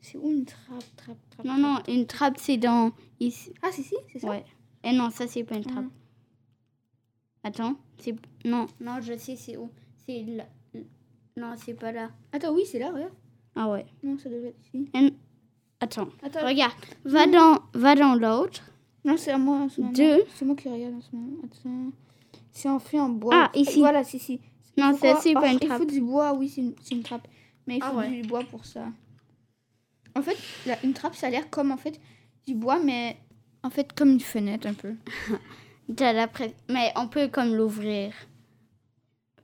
C'est 0.02 0.18
où 0.18 0.30
une 0.30 0.46
trappe, 0.46 0.84
trappe, 0.96 1.18
trappe? 1.32 1.46
Non, 1.46 1.58
non, 1.58 1.80
une 1.88 2.06
trappe, 2.06 2.38
c'est 2.38 2.58
dans... 2.58 2.92
Ici. 3.20 3.52
Ah, 3.62 3.70
c'est 3.72 3.82
ici, 3.82 3.96
c'est 4.14 4.20
ça? 4.20 4.30
Ouais. 4.30 4.46
Et 4.84 4.92
non, 4.94 5.10
ça, 5.10 5.28
c'est 5.28 5.44
pas 5.44 5.56
une 5.56 5.66
trappe. 5.66 5.86
Attends, 7.44 7.76
c'est... 7.98 8.16
Non, 8.46 8.66
non, 8.82 9.00
je 9.02 9.18
sais 9.18 9.36
c'est 9.36 9.58
où. 9.58 9.70
c'est 10.06 10.24
là. 10.24 10.46
Non, 11.38 11.54
c'est 11.58 11.74
pas 11.74 11.92
là. 11.92 12.10
Attends, 12.32 12.54
oui, 12.54 12.64
c'est 12.66 12.80
là, 12.80 12.92
regarde. 12.92 13.14
Ah 13.56 13.70
ouais. 13.70 13.86
Non, 14.04 14.18
ça 14.18 14.30
devrait 14.30 14.50
être 14.50 14.60
ici. 14.62 14.90
Attends. 15.80 16.10
Attends. 16.22 16.46
Regarde. 16.46 16.74
Va 17.06 17.26
dans, 17.28 17.60
va 17.74 17.96
dans 17.96 18.16
l'autre. 18.16 18.62
Non, 19.06 19.16
c'est 19.18 19.32
à 19.32 19.38
moi 19.38 19.58
en 19.60 19.70
ce 19.70 19.80
moment. 19.80 19.94
Deux. 19.94 20.24
C'est 20.36 20.44
moi 20.46 20.56
qui 20.56 20.68
regarde 20.70 20.96
en 20.96 21.02
ce 21.02 21.16
moment. 21.16 21.38
Attends. 21.46 21.92
C'est 22.52 22.68
en 22.70 22.80
fait 22.80 23.00
en 23.00 23.10
bois. 23.10 23.34
Ah, 23.34 23.52
ici. 23.56 23.80
Voilà, 23.80 24.04
c'est 24.04 24.18
ici. 24.18 24.42
Non, 24.78 24.92
Il 24.92 24.98
c'est 25.00 25.16
c'est 25.16 25.34
pas 25.34 25.44
Oh, 25.46 25.52
une 25.52 25.60
Il 25.62 25.68
trappe. 25.68 25.78
faut 25.80 25.86
du 25.86 26.02
bois, 26.02 26.34
oui, 26.34 26.50
c'est 26.50 26.62
une, 26.62 26.76
c'est 26.82 26.96
une 26.96 27.04
trappe. 27.04 27.28
Mais 27.68 27.78
il 27.78 27.84
Ah 27.84 27.92
faut 27.92 27.98
ouais. 28.00 28.22
du 28.22 28.28
bois 28.28 28.44
pour 28.44 28.66
ça. 28.66 28.88
En 30.16 30.22
fait, 30.22 30.38
une 30.84 30.94
trappe, 30.94 31.16
ça 31.16 31.28
a 31.28 31.30
l'air 31.30 31.50
comme 31.50 31.72
en 31.72 31.78
fait 31.78 32.00
du 32.46 32.56
bois, 32.56 32.80
mais 32.80 33.18
en 33.64 33.70
fait 33.70 33.94
comme 33.94 34.12
une 34.12 34.20
fenêtre 34.20 34.68
un 34.68 34.74
peu. 34.74 34.94
Mais 36.70 36.92
on 36.96 37.08
peut 37.08 37.28
comme 37.28 37.56
l'ouvrir. 37.56 38.14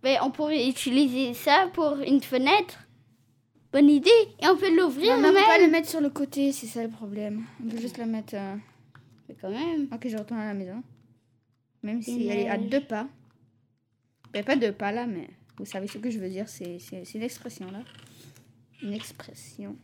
Mais 0.04 0.18
on 0.22 0.30
pourrait 0.32 0.68
utiliser 0.70 1.34
ça 1.34 1.68
pour 1.74 1.98
une 1.98 2.22
fenêtre. 2.22 2.78
Bonne 3.72 3.90
idée. 3.90 4.10
Et 4.42 4.48
on 4.48 4.56
peut 4.56 4.74
l'ouvrir 4.76 5.16
Non, 5.18 5.22
mais 5.24 5.30
on 5.30 5.34
peut 5.34 5.46
pas 5.48 5.58
le 5.58 5.70
mettre 5.72 5.90
sur 5.90 6.00
le 6.00 6.10
côté, 6.10 6.52
c'est 6.52 6.68
ça 6.68 6.84
le 6.84 6.90
problème. 6.90 7.44
On 7.64 7.68
peut 7.70 7.78
juste 7.80 7.98
la 7.98 8.06
mettre. 8.06 8.36
euh, 8.36 8.56
Mais 9.28 9.36
quand 9.42 9.50
même. 9.50 9.88
Ok, 9.92 10.08
je 10.08 10.16
retourne 10.18 10.40
à 10.40 10.46
la 10.46 10.54
maison. 10.54 10.82
Même 11.84 12.02
si 12.02 12.28
elle 12.28 12.40
est 12.40 12.50
à 12.50 12.58
deux 12.58 12.82
pas. 12.82 13.08
Ben, 14.32 14.44
pas 14.46 14.56
deux 14.56 14.72
pas 14.72 14.92
là, 14.92 15.06
mais 15.08 15.28
vous 15.58 15.66
savez 15.66 15.88
ce 15.88 15.98
que 15.98 16.10
je 16.10 16.20
veux 16.20 16.30
dire. 16.30 16.48
C'est 16.48 16.78
c'est- 16.80 17.04
c'est 17.06 17.18
une 17.18 17.24
expression 17.24 17.70
là. 17.72 17.82
Une 18.82 18.94
expression. 18.94 19.76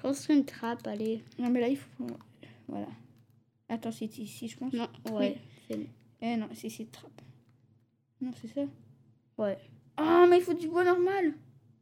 Construire 0.00 0.38
une 0.38 0.44
trappe, 0.44 0.86
allez. 0.86 1.22
Non, 1.38 1.48
mais 1.50 1.60
là, 1.60 1.68
il 1.68 1.78
faut. 1.78 2.06
Voilà. 2.68 2.88
Attends, 3.68 3.92
c'est 3.92 4.06
ici, 4.18 4.48
je 4.48 4.56
pense. 4.56 4.72
Non, 4.72 4.88
ouais. 5.12 5.40
c'est- 5.68 5.86
Eh 6.20 6.36
non, 6.36 6.48
c'est 6.54 6.66
ici, 6.68 6.86
trappe. 6.86 7.20
Non, 8.20 8.30
c'est 8.40 8.48
ça. 8.48 8.62
Ouais. 9.38 9.58
Ah, 9.96 10.26
mais 10.28 10.38
il 10.38 10.42
faut 10.42 10.54
du 10.54 10.68
bois 10.68 10.84
normal. 10.84 11.34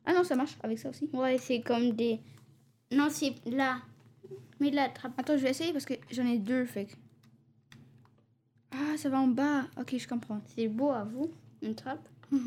Ah 0.05 0.13
non, 0.13 0.25
ça 0.25 0.37
marche 0.37 0.57
avec 0.63 0.79
ça 0.79 0.91
aussi. 0.91 1.09
Ouais, 1.13 1.39
c'est 1.39 1.61
comme 1.61 1.93
des. 1.93 2.21
Non, 2.91 3.09
c'est 3.11 3.35
là. 3.47 3.83
Mais 4.61 4.71
la 4.71 4.89
trappe. 4.89 5.19
Attends, 5.19 5.37
je 5.37 5.43
vais 5.43 5.51
essayer 5.51 5.73
parce 5.73 5.85
que 5.85 5.95
j'en 6.11 6.27
ai 6.27 6.39
deux, 6.39 6.65
fait 6.65 6.89
Ah, 8.71 8.97
ça 8.97 9.09
va 9.09 9.21
en 9.21 9.29
bas. 9.29 9.67
Ok, 9.79 9.97
je 9.97 10.09
comprends. 10.09 10.41
C'est 10.47 10.69
beau 10.69 10.91
à 10.91 11.05
vous, 11.05 11.31
une 11.63 11.75
trappe. 11.75 12.09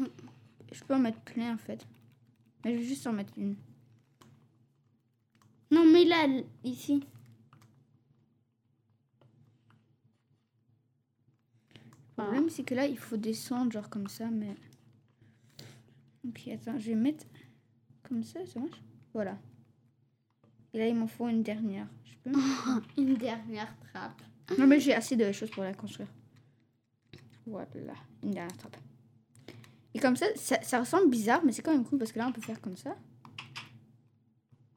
Je 0.72 0.84
peux 0.84 0.96
en 0.96 1.00
mettre 1.00 1.20
plein 1.22 1.54
en 1.54 1.58
fait. 1.58 1.86
Mais 2.66 2.74
je 2.74 2.80
vais 2.80 2.84
juste 2.84 3.06
en 3.08 3.14
mettre 3.14 3.32
une. 3.38 3.56
Non, 5.72 5.86
mais 5.86 6.04
là, 6.04 6.28
ici. 6.66 7.02
Le 12.18 12.24
problème, 12.24 12.50
c'est 12.50 12.64
que 12.64 12.74
là, 12.76 12.86
il 12.86 12.98
faut 12.98 13.18
descendre, 13.18 13.72
genre 13.72 13.90
comme 13.90 14.08
ça, 14.08 14.26
mais. 14.28 14.56
Ok, 16.28 16.48
attends, 16.48 16.78
je 16.80 16.88
vais 16.88 16.96
mettre 16.96 17.26
comme 18.08 18.24
ça, 18.24 18.46
ça 18.46 18.60
marche? 18.60 18.82
Voilà. 19.14 19.38
Et 20.74 20.80
là, 20.80 20.88
il 20.88 20.96
m'en 20.96 21.08
faut 21.08 21.28
une 21.28 21.44
dernière. 21.44 21.88
Je 22.04 22.32
peux 22.32 22.38
Une 22.98 23.16
dernière 23.16 23.76
trappe. 23.80 24.22
Non, 24.58 24.68
mais 24.68 24.80
j'ai 24.80 24.94
assez 24.94 25.16
de 25.16 25.32
choses 25.32 25.50
pour 25.52 25.64
la 25.64 25.74
construire. 25.74 26.08
Voilà, 27.46 27.68
une 28.24 28.32
dernière 28.32 28.56
trappe. 28.58 28.78
Et 29.94 30.00
comme 30.00 30.16
ça, 30.16 30.26
ça, 30.36 30.62
ça 30.62 30.80
ressemble 30.80 31.10
bizarre, 31.10 31.42
mais 31.46 31.52
c'est 31.52 31.62
quand 31.62 31.72
même 31.72 31.86
cool 31.86 32.00
parce 32.00 32.12
que 32.12 32.20
là, 32.20 32.28
on 32.28 32.32
peut 32.32 32.42
faire 32.42 32.60
comme 32.60 32.76
ça. 32.76 32.96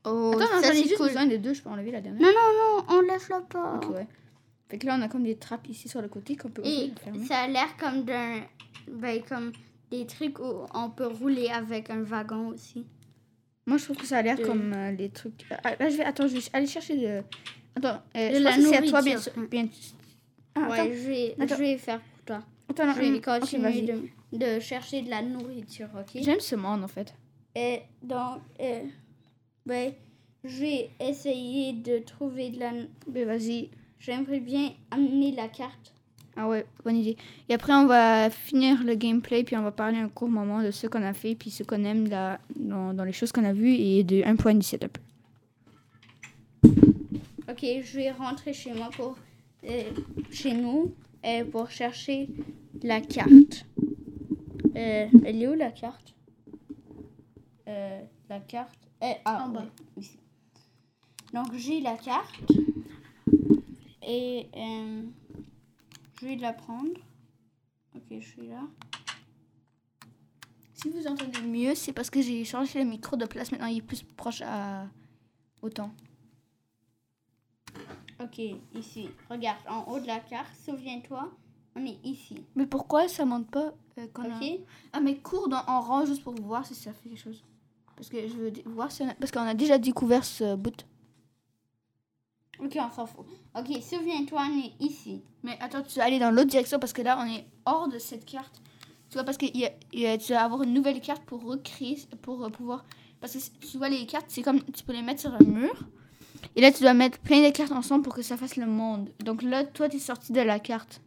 Oh, 0.05 0.33
Attends, 0.35 0.57
non, 0.57 0.63
j'en 0.63 0.71
ai 0.71 0.83
juste 0.83 0.97
cool. 0.97 1.09
besoin 1.09 1.27
des 1.27 1.39
deux, 1.39 1.55
je 1.55 1.63
peux 1.63 1.69
enlever 1.71 1.91
la 1.91 2.01
dernière. 2.01 2.23
Non, 2.23 2.29
non, 2.29 2.53
non, 2.79 2.85
on 2.97 3.01
lève-la 3.01 3.41
pas. 3.41 3.77
Ok, 3.77 3.91
ouais. 3.91 4.07
Fait 4.69 4.79
que 4.79 4.87
là, 4.87 4.97
on 4.99 5.03
a 5.03 5.09
comme 5.09 5.23
des 5.25 5.37
trappes 5.37 5.69
ici 5.69 5.89
sur 5.89 6.03
le 6.03 6.09
côté 6.09 6.37
qu'on 6.37 6.51
peut 6.51 6.63
ouvrir 6.63 6.91
et 6.97 7.01
fermer. 7.01 7.25
ça 7.27 7.39
a 7.41 7.49
l'air 7.49 7.77
comme 7.79 8.05
d'un. 8.05 8.43
Ben, 8.91 9.23
comme 9.29 9.53
des 9.91 10.07
trucs 10.07 10.39
où 10.39 10.67
on 10.75 10.91
peut 10.91 11.07
rouler 11.07 11.49
avec 11.49 11.89
un 11.91 12.03
wagon 12.03 12.49
aussi. 12.49 12.87
Moi, 13.67 13.77
je 13.79 13.85
trouve 13.85 13.97
que 13.97 14.07
ça 14.07 14.19
a 14.19 14.23
l'air 14.23 14.37
de- 14.37 14.45
comme 14.45 14.73
euh, 14.75 14.91
les 14.93 15.09
trucs. 15.11 15.47
Ah, 15.65 15.75
là, 15.79 15.89
je 15.89 15.97
vais. 15.97 16.05
Attends, 16.05 16.27
je 16.29 16.35
vais 16.37 16.43
aller 16.53 16.67
chercher 16.67 16.97
de. 16.97 17.23
Attends, 17.77 18.03
euh, 18.17 18.31
De 18.31 18.35
je 18.37 18.43
la 18.43 18.51
pense 18.51 18.59
que 18.65 18.69
c'est 18.69 18.77
à 18.77 18.83
toi, 18.83 19.03
bien 19.03 19.19
sûr. 19.19 19.33
Bien... 19.51 19.69
Ah, 20.55 20.61
attends, 20.65 20.71
ouais, 20.71 20.93
je 20.97 21.09
vais, 21.09 21.35
attends. 21.39 21.55
je 21.55 21.61
vais 21.61 21.77
faire 21.79 22.01
pour 22.01 22.23
toi. 22.25 22.43
attends, 22.69 22.87
non, 22.87 22.93
Je 22.95 23.01
vais 23.01 23.09
hum, 23.09 23.21
continuer 23.21 23.83
de, 23.83 24.37
de 24.39 24.61
chercher 24.61 25.03
de 25.03 25.11
la 25.11 25.23
nourriture, 25.23 25.89
ok? 25.99 26.21
J'aime 26.23 26.41
ce 26.41 26.57
monde 26.57 26.83
en 26.85 26.89
fait. 26.89 27.15
Et 27.55 27.81
donc, 28.03 28.41
euh, 28.61 28.83
ben, 29.67 29.93
je 30.45 30.61
vais 30.61 30.91
essayer 31.01 31.73
de 31.75 31.99
trouver 32.01 32.51
de 32.51 32.59
la. 32.61 32.73
Mais 33.13 33.25
vas-y. 33.25 33.71
J'aimerais 34.01 34.41
bien 34.41 34.73
amener 34.91 35.33
la 35.33 35.49
carte. 35.49 35.93
Ah 36.37 36.49
ouais, 36.49 36.65
bonne 36.85 36.97
idée. 36.97 37.17
Et 37.49 37.55
après, 37.55 37.73
on 37.75 37.87
va 37.87 38.31
finir 38.31 38.85
le 38.85 38.95
gameplay, 38.95 39.43
puis 39.43 39.57
on 39.57 39.63
va 39.63 39.73
parler 39.73 39.99
un 39.99 40.09
court 40.09 40.29
moment 40.29 40.63
de 40.63 40.71
ce 40.71 40.87
qu'on 40.87 41.03
a 41.03 41.13
fait, 41.13 41.35
puis 41.35 41.51
ce 41.51 41.65
qu'on 41.65 41.83
aime 41.85 42.09
là, 42.09 42.39
dans, 42.57 42.95
dans 42.95 43.03
les 43.05 43.13
choses 43.13 43.33
qu'on 43.33 43.45
a 43.45 43.53
vues, 43.53 43.75
et 43.75 44.05
de 44.05 44.23
1.17 44.23 44.85
un 44.85 44.89
peu. 44.89 45.01
Ok, 47.51 47.65
je 47.83 47.97
vais 47.97 48.11
rentrer 48.13 48.53
chez 48.53 48.73
moi 48.73 48.89
pour. 48.97 49.17
euh, 49.65 49.83
chez 50.31 50.55
nous, 50.55 50.95
euh, 51.27 51.45
pour 51.45 51.71
chercher 51.71 52.29
la 52.85 53.01
carte. 53.01 53.67
Euh, 54.77 55.07
elle 55.25 55.43
est 55.43 55.49
où 55.49 55.55
la 55.55 55.73
carte? 55.73 56.15
Euh, 57.67 58.01
la 58.31 58.39
carte. 58.41 58.79
euh, 59.03 59.13
ah, 59.25 59.45
En 59.45 59.49
bas. 59.49 59.67
Donc 61.35 61.53
j'ai 61.57 61.81
la 61.81 61.97
carte. 61.97 62.53
Et 64.11 64.49
euh, 64.57 65.03
je 66.21 66.27
vais 66.27 66.37
la 66.37 66.53
prendre. 66.55 66.89
Ok, 67.95 68.03
je 68.11 68.21
suis 68.27 68.47
là. 68.47 68.63
Si 70.73 70.89
vous 70.89 71.07
entendez 71.07 71.43
mieux, 71.43 71.75
c'est 71.75 71.93
parce 71.93 72.09
que 72.09 72.23
j'ai 72.23 72.45
changé 72.45 72.79
le 72.83 72.89
micro 72.89 73.17
de 73.17 73.27
place. 73.27 73.53
Maintenant, 73.53 73.67
il 73.67 73.79
est 73.79 73.83
plus 73.83 74.03
proche 74.03 74.41
à... 74.43 74.87
au 75.61 75.69
temps. 75.69 75.91
Ok, 78.21 78.39
ici. 78.75 79.11
Regarde, 79.31 79.59
en 79.69 79.85
haut 79.93 80.01
de 80.01 80.07
la 80.07 80.21
carte, 80.21 80.49
souviens-toi, 80.65 81.31
on 81.77 81.85
est 81.85 81.99
ici. 82.05 82.43
Mais 82.57 82.67
pourquoi 82.67 83.09
ça 83.09 83.25
monte 83.25 83.51
pas 83.51 83.73
euh, 83.99 84.07
quand 84.13 84.25
on 84.27 84.33
a- 84.33 84.37
Ok? 84.39 84.61
Ah, 84.93 85.01
mais 85.01 85.17
cours 85.19 85.49
dans, 85.49 85.63
en 85.67 85.81
rang 85.81 86.05
juste 86.07 86.23
pour 86.25 86.35
voir 86.35 86.65
si 86.67 86.75
ça 86.75 86.93
fait 86.93 87.11
quelque 87.11 87.21
chose. 87.21 87.45
Parce 87.95 88.09
que 88.09 88.27
je 88.27 88.35
veux 88.35 88.53
voir 88.67 88.91
si 88.91 89.03
on 89.03 89.09
a- 89.09 89.15
Parce 89.15 89.31
qu'on 89.33 89.41
a 89.43 89.55
déjà 89.55 89.79
découvert 89.79 90.25
ce 90.25 90.57
bout. 90.57 90.85
Ok, 92.63 92.77
on 92.77 92.91
s'en 92.91 93.07
fout. 93.07 93.27
Ok, 93.57 93.67
souviens-toi, 93.83 94.41
on 94.51 94.59
est 94.59 94.73
ici. 94.81 95.23
Mais 95.43 95.57
attends, 95.61 95.83
tu 95.83 95.99
vas 95.99 96.05
aller 96.05 96.19
dans 96.19 96.31
l'autre 96.31 96.49
direction 96.51 96.79
parce 96.79 96.93
que 96.93 97.03
là, 97.03 97.19
on 97.21 97.27
est 97.27 97.47
hors 97.67 97.89
de 97.89 97.99
cette 97.99 98.25
carte. 98.25 98.61
Tu 99.11 99.15
vois, 99.15 99.25
parce 99.25 99.39
que 99.39 99.47
y 99.47 99.65
a- 99.65 99.73
il 99.93 100.01
y 100.01 100.07
a- 100.07 100.19
tu 100.19 100.33
vas 100.33 100.43
avoir 100.45 100.63
une 100.63 100.75
nouvelle 100.75 101.01
carte 101.01 101.23
pour 101.25 101.43
recréer, 101.45 101.97
pour 102.23 102.45
euh, 102.45 102.51
pouvoir... 102.51 102.85
Parce 103.21 103.33
que 103.35 103.67
tu 103.67 103.79
vois, 103.79 103.89
les 103.89 104.05
cartes, 104.07 104.27
c'est 104.29 104.43
comme... 104.43 104.63
Tu 104.65 104.85
peux 104.85 104.93
les 104.93 105.03
mettre 105.03 105.21
sur 105.21 105.33
un 105.35 105.39
mur. 105.45 105.75
Et 106.57 106.61
là, 106.61 106.71
tu 106.71 106.83
dois 106.83 106.95
mettre 106.95 107.19
plein 107.19 107.43
de 107.43 107.51
cartes 107.51 107.73
ensemble 107.73 108.03
pour 108.05 108.15
que 108.15 108.23
ça 108.23 108.37
fasse 108.37 108.57
le 108.57 108.67
monde. 108.67 109.11
Donc 109.21 109.43
là, 109.43 109.65
toi, 109.65 109.89
tu 109.89 109.97
es 109.97 110.01
sorti 110.01 110.33
de 110.33 110.41
la 110.41 110.59
carte. 110.59 111.01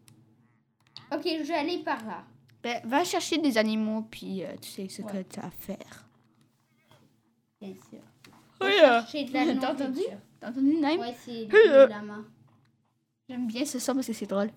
Ok, 1.14 1.24
je 1.26 1.44
vais 1.48 1.54
aller 1.54 1.78
par 1.80 2.04
là. 2.06 2.24
Ben, 2.64 2.80
va 2.86 3.04
chercher 3.04 3.38
des 3.38 3.58
animaux, 3.58 4.06
puis 4.10 4.44
euh, 4.44 4.56
tu 4.62 4.70
sais 4.70 4.88
ce 4.90 5.02
Ouais. 5.02 5.12
que 5.24 5.34
tu 5.34 5.40
as 5.40 5.46
à 5.46 5.50
faire. 5.52 6.08
Bien 7.62 7.74
sûr. 7.90 8.00
Oui, 8.62 8.70
la 8.82 9.04
T'as 9.60 9.74
entendu? 9.74 10.02
T'as 10.42 10.50
entendu, 10.50 10.76
Naïm 10.78 11.00
Ouais, 11.00 11.16
c'est 11.24 11.48
Euh. 11.54 11.86
le 11.86 11.88
lama. 11.88 12.18
J'aime 13.30 13.48
bien 13.48 13.64
ce 13.64 13.80
son 13.80 13.94
parce 13.94 14.08
que 14.08 14.14
c'est 14.14 14.26
drôle. 14.26 14.50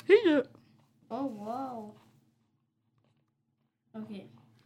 Oh, 1.10 1.14
wow. 1.14 1.94
Ok. 3.94 4.08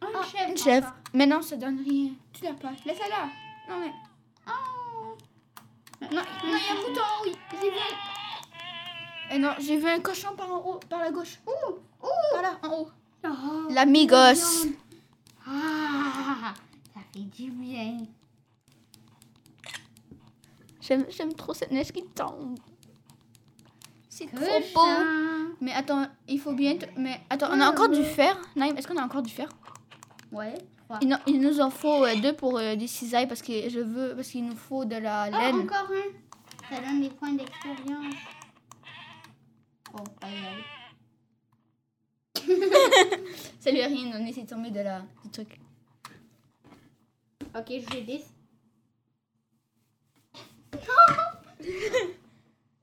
Oh, 0.01 0.05
une 0.07 0.23
chèvre. 0.23 0.49
une 0.49 0.57
chèvre. 0.57 0.87
encore. 0.87 0.99
Mais 1.13 1.25
non, 1.27 1.41
ça 1.41 1.57
donne 1.57 1.81
rien. 1.87 2.11
Tu 2.33 2.43
l'as 2.45 2.53
pas. 2.53 2.71
Laisse-la 2.85 3.09
là. 3.09 3.29
Non, 3.69 3.79
mais... 3.81 3.91
Oh. 4.47 5.17
Non, 6.01 6.07
non, 6.15 6.21
il 6.43 6.49
y 6.49 6.53
a 6.53 6.71
un 6.71 6.87
mouton, 6.87 7.01
oui. 7.25 7.35
J'ai 7.61 7.69
vu 7.69 7.75
un... 7.77 9.35
Eh 9.35 9.37
non, 9.37 9.51
j'ai 9.59 9.77
vu 9.77 9.87
un 9.87 9.99
cochon 9.99 10.33
par 10.35 10.51
en 10.51 10.57
haut, 10.65 10.79
par 10.89 11.01
la 11.01 11.11
gauche. 11.11 11.39
Ouh, 11.45 11.75
Par 12.33 12.41
là, 12.41 12.57
en 12.63 12.69
haut. 12.79 12.89
Oh, 13.25 13.67
L'amigos. 13.69 14.65
Ah, 15.45 16.53
ça 16.93 17.01
fait 17.13 17.19
du 17.19 17.51
bien. 17.51 17.97
J'aime, 20.89 21.05
j'aime 21.09 21.33
trop 21.35 21.53
cette 21.53 21.69
neige 21.71 21.91
qui 21.91 22.03
tombe. 22.03 22.57
C'est 24.09 24.25
trop 24.25 24.59
beau. 24.73 24.81
Mais 25.61 25.71
attends, 25.71 26.07
il 26.27 26.39
faut 26.39 26.53
bien... 26.53 26.75
te- 26.77 26.87
Mais 26.97 27.21
attends, 27.29 27.49
on 27.51 27.59
a 27.61 27.69
encore 27.69 27.89
du 27.89 28.03
fer. 28.03 28.35
Naïm, 28.55 28.75
est-ce 28.75 28.87
qu'on 28.87 28.97
a 28.97 29.03
encore 29.05 29.21
du 29.21 29.29
fer? 29.31 29.47
Ouais, 30.31 30.55
il, 31.27 31.39
nous 31.39 31.59
en 31.61 31.69
faut 31.69 32.03
euh, 32.05 32.15
deux 32.19 32.33
pour 32.33 32.57
euh, 32.57 32.75
des 32.75 32.87
cisailles 32.87 33.27
parce 33.27 33.43
que 33.43 33.69
je 33.69 33.79
veux... 33.79 34.15
Parce 34.15 34.29
qu'il 34.29 34.43
nous 34.45 34.55
faut 34.55 34.83
de 34.83 34.95
la 34.95 35.29
Oh, 35.31 35.37
laine. 35.37 35.59
encore 35.61 35.87
un. 35.91 36.75
Ça 36.75 36.81
donne 36.81 37.01
des 37.01 37.09
points 37.11 37.33
d'expérience. 37.33 38.15
Oh, 39.93 40.03
aïe 40.21 40.33
aïe. 40.47 40.63
Ça 43.59 43.69
lui 43.71 43.81
a 43.81 43.87
rien 43.87 44.09
donné, 44.11 44.33
c'est 44.33 44.45
tombé 44.45 44.71
de 44.71 44.79
la... 44.79 45.01
du 45.23 45.29
truc. 45.29 45.59
Ok, 47.55 47.65
je 47.69 47.93
vais 47.93 48.01
des. 48.01 48.21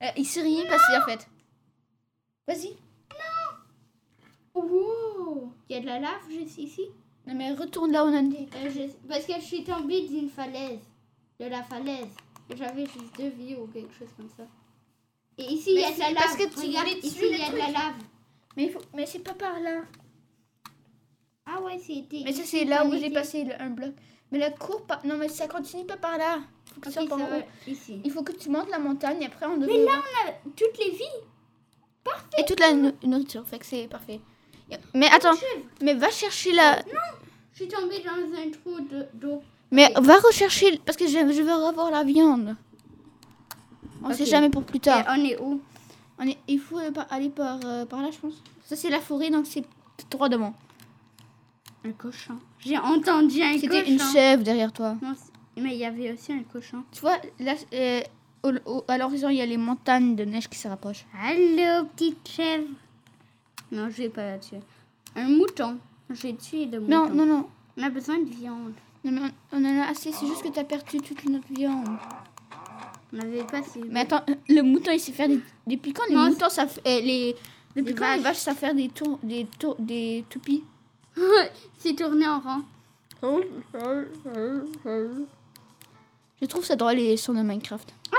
Euh, 0.02 0.08
il 0.18 0.26
s'est 0.26 0.42
rien 0.42 0.66
passé 0.66 0.92
en 1.02 1.06
fait. 1.08 1.26
Vas-y. 2.46 2.76
Wow! 4.54 5.52
Il 5.68 5.74
y 5.76 5.78
a 5.78 5.80
de 5.80 5.86
la 5.86 5.98
lave 6.00 6.28
juste 6.30 6.58
ici? 6.58 6.82
Non, 7.26 7.34
mais 7.34 7.52
retourne 7.54 7.92
là 7.92 8.04
où 8.04 8.08
on 8.08 8.14
a 8.16 8.22
dit. 8.22 8.46
Euh, 8.56 8.70
je- 8.70 9.08
Parce 9.08 9.24
que 9.24 9.32
je 9.34 9.40
suis 9.44 9.64
tombée 9.64 10.06
d'une 10.06 10.28
falaise. 10.28 10.80
De 11.40 11.46
la 11.46 11.62
falaise. 11.62 12.14
J'avais 12.54 12.84
juste 12.86 13.16
deux 13.18 13.28
vies 13.30 13.56
ou 13.56 13.66
quelque 13.68 13.92
chose 13.94 14.08
comme 14.16 14.28
ça. 14.36 14.44
Et 15.38 15.44
ici, 15.44 15.70
il 15.74 15.80
y 15.80 15.84
a 15.84 15.92
de 15.92 15.98
la 15.98 16.10
lave. 16.10 16.14
parce 16.22 16.36
que 16.36 16.44
tu 16.60 16.66
Regarde, 16.66 16.88
ici, 17.02 17.18
il 17.22 17.38
y 17.38 17.42
a 17.42 17.50
de 17.50 17.56
la 17.56 17.70
lave. 17.70 17.94
Mais, 18.56 18.68
faut... 18.68 18.80
mais 18.94 19.06
c'est 19.06 19.18
pas 19.20 19.34
par 19.34 19.58
là. 19.60 19.82
Ah 21.46 21.60
ouais, 21.62 21.78
c'était... 21.78 22.22
Mais 22.24 22.32
ça, 22.32 22.42
c'est 22.44 22.64
là 22.64 22.86
où 22.86 22.92
j'ai 22.92 23.10
passé 23.10 23.44
le- 23.44 23.60
un 23.60 23.70
bloc. 23.70 23.94
Mais 24.30 24.38
la 24.38 24.50
cour, 24.50 24.86
non, 25.04 25.16
mais 25.16 25.28
ça 25.28 25.48
continue 25.48 25.84
pas 25.86 25.96
par 25.96 26.16
là. 26.18 26.40
Faut 26.76 26.80
que 26.82 26.88
Ok, 26.88 26.92
tu 26.94 27.00
sois 27.00 27.08
par 27.08 27.18
ça 27.18 27.24
en 27.24 27.28
va 27.28 27.38
haut. 27.38 27.42
ici. 27.66 28.00
Il 28.04 28.10
faut 28.12 28.22
que 28.22 28.32
tu 28.32 28.48
montes 28.50 28.68
la 28.70 28.78
montagne 28.78 29.22
et 29.22 29.26
après 29.26 29.46
on 29.46 29.56
devrait. 29.56 29.78
Mais 29.78 29.84
là, 29.84 29.92
on 29.94 30.28
a 30.28 30.32
toutes 30.56 30.78
les 30.78 30.90
vies. 30.90 31.04
Et 32.38 32.44
toute 32.44 32.60
la 32.60 32.72
no- 32.72 32.92
nourriture, 33.02 33.44
fait 33.48 33.58
que 33.58 33.66
c'est 33.66 33.88
parfait. 33.88 34.20
Mais 34.94 35.08
attends, 35.10 35.32
mais 35.82 35.94
va 35.94 36.08
chercher 36.10 36.52
la. 36.52 36.78
Je 37.52 37.56
suis 37.64 37.68
tombée 37.68 38.00
dans 38.04 38.12
un 38.38 38.50
trou 38.50 38.80
de- 38.88 39.06
d'eau. 39.14 39.42
Mais 39.72 39.92
va 40.00 40.16
rechercher 40.18 40.78
parce 40.84 40.96
que 40.96 41.06
je, 41.06 41.12
je 41.32 41.42
veux 41.42 41.54
revoir 41.66 41.90
la 41.90 42.04
viande. 42.04 42.54
On 44.04 44.12
sait 44.12 44.22
Ok. 44.22 44.28
jamais 44.28 44.50
pour 44.50 44.62
plus 44.62 44.76
Et 44.76 44.80
tard. 44.80 45.04
on 45.08 45.24
est 45.24 45.40
où? 45.40 45.60
On 46.18 46.26
est- 46.28 46.38
il 46.46 46.60
faut 46.60 46.78
aller 47.10 47.30
par, 47.30 47.58
euh, 47.64 47.84
par 47.86 48.02
là, 48.02 48.10
je 48.12 48.18
pense. 48.18 48.34
Ça 48.66 48.76
c'est 48.76 48.90
la 48.90 49.00
forêt, 49.00 49.30
donc 49.30 49.46
c'est 49.46 49.64
droit 50.10 50.28
devant. 50.28 50.54
Un 51.84 51.92
cochon. 51.92 52.38
J'ai 52.60 52.78
entendu 52.78 53.42
un 53.42 53.52
cochon. 53.54 53.60
C'était 53.62 53.88
une 53.90 54.00
chèvre 54.00 54.42
derrière 54.42 54.72
toi. 54.72 54.96
Non, 55.02 55.14
mais 55.56 55.74
il 55.74 55.78
y 55.78 55.84
avait 55.84 56.12
aussi 56.12 56.32
un 56.32 56.42
cochon. 56.42 56.82
Tu 56.92 57.00
vois, 57.00 57.16
là, 57.40 57.54
euh, 57.72 58.00
au- 58.42 58.52
au- 58.78 58.84
à 58.88 58.98
l'horizon, 58.98 59.28
il 59.28 59.36
y 59.36 59.40
a 59.42 59.46
les 59.46 59.56
montagnes 59.56 60.14
de 60.16 60.24
neige 60.24 60.48
qui 60.48 60.58
se 60.58 60.68
rapprochent. 60.68 61.06
Allô, 61.22 61.86
petite 61.96 62.28
chèvre. 62.28 62.68
Non, 63.72 63.88
je 63.90 63.96
vais 64.02 64.08
pas 64.08 64.24
la 64.32 64.38
tuer. 64.38 64.60
Un 65.16 65.28
mouton. 65.28 65.78
J'ai 66.10 66.36
tué 66.36 66.66
de 66.66 66.78
mouton. 66.78 67.08
Non, 67.08 67.10
non, 67.10 67.26
non. 67.26 67.46
On 67.76 67.82
a 67.82 67.90
besoin 67.90 68.18
de 68.18 68.28
viande. 68.28 68.72
Non, 69.04 69.12
mais 69.12 69.20
on, 69.52 69.58
on 69.58 69.64
en 69.64 69.80
a 69.82 69.86
assez, 69.88 70.12
c'est 70.12 70.26
juste 70.26 70.42
que 70.42 70.48
tu 70.48 70.58
as 70.58 70.64
perdu 70.64 70.98
toute 70.98 71.24
notre 71.28 71.52
viande. 71.52 71.88
On 73.12 73.16
n'avait 73.16 73.44
pas 73.44 73.62
si... 73.62 73.78
Mais 73.88 74.00
attends, 74.00 74.22
le 74.48 74.60
mouton, 74.62 74.90
il 74.92 75.00
sait 75.00 75.12
faire 75.12 75.28
des. 75.28 75.40
Depuis 75.66 75.92
quand 75.92 76.04
les 76.08 76.14
Non, 76.16 76.28
moutons, 76.28 76.48
ça 76.48 76.66
fait. 76.66 76.80
euh, 76.86 77.00
les, 77.00 77.34
depuis 77.74 77.90
Les 77.90 77.94
quand 77.94 78.04
les 78.14 78.16
vaches. 78.20 78.22
vaches, 78.24 78.36
ça 78.38 78.54
fait 78.54 78.74
des, 78.74 78.88
tours, 78.88 79.18
des, 79.22 79.46
tours, 79.58 79.76
des 79.78 80.24
toupies 80.28 80.64
C'est 81.78 81.94
tourné 81.94 82.26
en 82.26 82.40
rang. 82.40 82.60
Je 86.40 86.46
trouve 86.46 86.64
ça 86.64 86.76
drôle 86.76 86.96
les 86.96 87.16
sons 87.16 87.34
de 87.34 87.42
Minecraft. 87.42 87.92
Ah, 88.12 88.16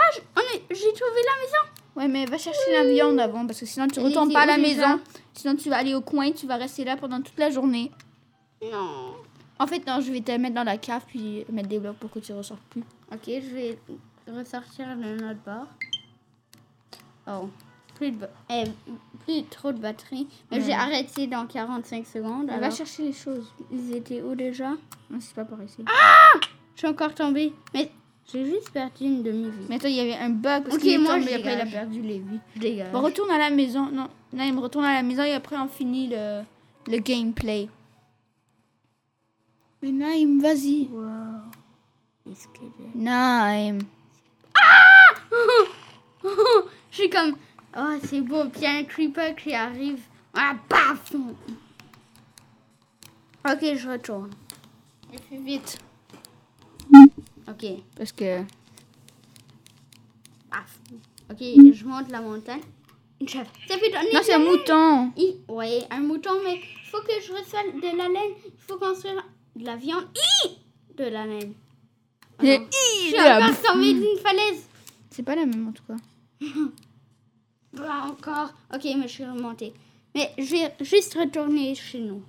j'ai 0.70 0.93
trouvé 0.93 1.22
la 1.26 1.41
maison. 1.41 1.72
Ouais, 1.95 2.07
mais 2.07 2.26
va 2.26 2.38
chercher 2.38 2.72
la 2.74 2.84
viande 2.84 3.20
avant 3.20 3.45
parce 3.45 3.59
que 3.59 3.65
sinon 3.65 3.88
tu 3.88 3.99
retournes 3.99 4.32
pas 4.32 4.41
à 4.41 4.45
la 4.45 4.57
maison. 4.57 4.99
Sinon 5.34 5.55
tu 5.55 5.70
vas 5.70 5.78
aller 5.78 5.95
au 5.95 6.01
coin, 6.01 6.32
tu 6.32 6.47
vas 6.47 6.55
rester 6.57 6.84
là 6.84 6.97
pendant 6.97 7.22
toute 7.22 7.38
la 7.38 7.49
journée. 7.49 7.91
Non. 8.61 9.15
En 9.59 9.65
fait, 9.65 9.86
non, 9.88 9.99
je 10.01 10.11
vais 10.11 10.22
te 10.22 10.32
mettre 10.32 10.55
dans 10.55 10.63
la 10.63 10.78
cave 10.78 11.03
puis 11.07 11.45
mettre 11.51 11.70
des 11.70 11.80
blocs 11.80 11.97
pour 11.97 12.11
que 12.11 12.20
tu 12.20 12.34
ressortes 12.34 12.61
plus. 12.70 12.84
Ok, 13.11 13.24
je 13.26 13.53
vais 13.53 13.80
ressortir 14.28 14.88
de 14.95 15.22
notre 15.22 15.39
bord. 15.41 15.68
Oh. 17.28 17.49
Plus, 17.95 18.11
de 18.11 18.28
eh, 18.51 18.65
plus 19.26 19.43
trop 19.45 19.72
de 19.72 19.80
batterie. 19.80 20.28
Mais 20.51 20.61
j'ai 20.61 20.74
arrêté 20.74 21.26
dans 21.26 21.47
45 21.47 22.05
secondes. 22.05 22.47
Va 22.47 22.55
Alors, 22.55 22.72
chercher 22.72 23.03
les 23.03 23.13
choses. 23.13 23.51
ils 23.72 23.95
étaient 23.95 24.22
où 24.22 24.36
déjà? 24.36 24.70
Non, 25.09 25.20
c'est 25.20 25.34
pas 25.34 25.45
par 25.45 25.63
ici. 25.63 25.84
Je 26.76 26.80
suis 26.80 26.88
encore 26.88 27.15
tombée. 27.15 27.53
Mais 27.74 27.89
j'ai 28.32 28.46
juste 28.46 28.72
perdu 28.72 29.06
une 29.06 29.24
demi-vie. 29.24 29.66
Mais 29.70 29.80
toi, 29.80 29.90
il 29.90 29.96
y 29.96 30.00
avait 30.02 30.16
un 30.16 30.30
bug 30.30 30.64
parce 30.66 30.76
Ok, 30.76 30.86
est 30.86 30.98
moi, 30.98 31.16
tombé, 31.20 31.32
je 31.32 31.36
après 31.40 31.54
il 31.56 31.62
a 31.62 31.66
perdu 31.66 32.02
les 32.02 32.20
vies. 32.20 32.40
Je 32.56 32.60
dégage. 32.60 32.92
Bon, 32.92 33.02
retourne 33.02 33.32
à 33.32 33.38
la 33.38 33.50
maison. 33.50 33.90
Non, 33.92 34.08
Naïm, 34.34 34.60
retourne 34.60 34.86
à 34.86 34.94
la 34.94 35.04
maison 35.04 35.24
et 35.24 35.34
après 35.34 35.56
on 35.58 35.68
finit 35.68 36.08
le, 36.10 36.42
le 36.88 36.98
gameplay. 37.00 37.70
Mais 39.82 39.92
Naïm, 39.92 40.42
vas-y. 40.42 40.88
Wow. 40.92 41.04
Est-ce 42.32 42.48
que 42.48 42.60
j'ai- 42.78 43.00
Naïm. 43.00 43.80
Je 46.92 46.96
suis 47.04 47.10
comme. 47.10 47.36
Oh, 47.78 47.96
c'est 48.04 48.22
beau. 48.22 48.44
Puis 48.50 48.62
il 48.62 48.64
y 48.64 48.68
a 48.68 48.72
un 48.78 48.84
creeper 48.84 49.36
qui 49.36 49.54
arrive. 49.54 50.00
Ah, 50.34 50.56
paf 50.68 51.12
Ok, 53.50 53.60
je 53.76 53.90
retourne. 53.90 54.32
Mais 55.12 55.18
fais 55.30 55.38
vite. 55.38 55.78
Ok, 57.50 57.66
Parce 57.95 58.12
que. 58.12 58.41
paf. 60.50 60.80
Ok, 61.32 61.38
je 61.39 61.86
monte 61.86 62.10
la 62.12 62.22
montagne. 62.22 62.62
Une 63.20 63.28
chèvre. 63.28 63.50
Ça 63.68 63.78
fait 63.78 63.89
Non, 63.91 64.20
c'est 64.24 64.34
un 64.34 64.39
mouton. 64.39 65.12
Il- 65.18 65.38
Ouais, 65.48 65.80
un 65.89 66.00
mouton, 66.02 66.32
mais 66.43 66.56
il 66.56 66.89
faut 66.89 67.00
que 67.02 67.14
je 67.26 67.32
reçoive 67.34 67.76
de 67.82 67.98
la 67.98 68.08
laine. 68.08 68.34
Il 68.45 68.52
faut 68.60 68.78
construire 68.78 69.24
de 69.56 69.66
la 69.66 69.76
viande. 69.76 70.06
Hi 70.16 70.58
de 70.98 71.04
la 71.06 71.26
laine. 71.26 71.54
Ah 72.39 72.43
Et- 72.45 72.60
non. 72.60 72.66
Je 72.72 73.08
suis 73.08 73.20
encore 73.20 73.62
tombée 73.74 73.93
d'une 73.93 74.18
falaise. 74.22 74.68
C'est 75.10 75.24
pas 75.24 75.36
la 75.36 75.45
même 75.45 75.68
en 75.68 75.72
tout 75.72 75.84
cas. 75.88 75.95
Bah, 77.74 78.06
encore. 78.08 78.50
Ok, 78.74 78.86
mais 78.86 79.04
je 79.04 79.08
suis 79.08 79.26
remontée. 79.26 79.72
Mais 80.16 80.32
je 80.39 80.43
vais 80.52 80.74
juste 80.82 81.14
retourner 81.14 81.76
chez 81.76 82.00
nous. 82.00 82.24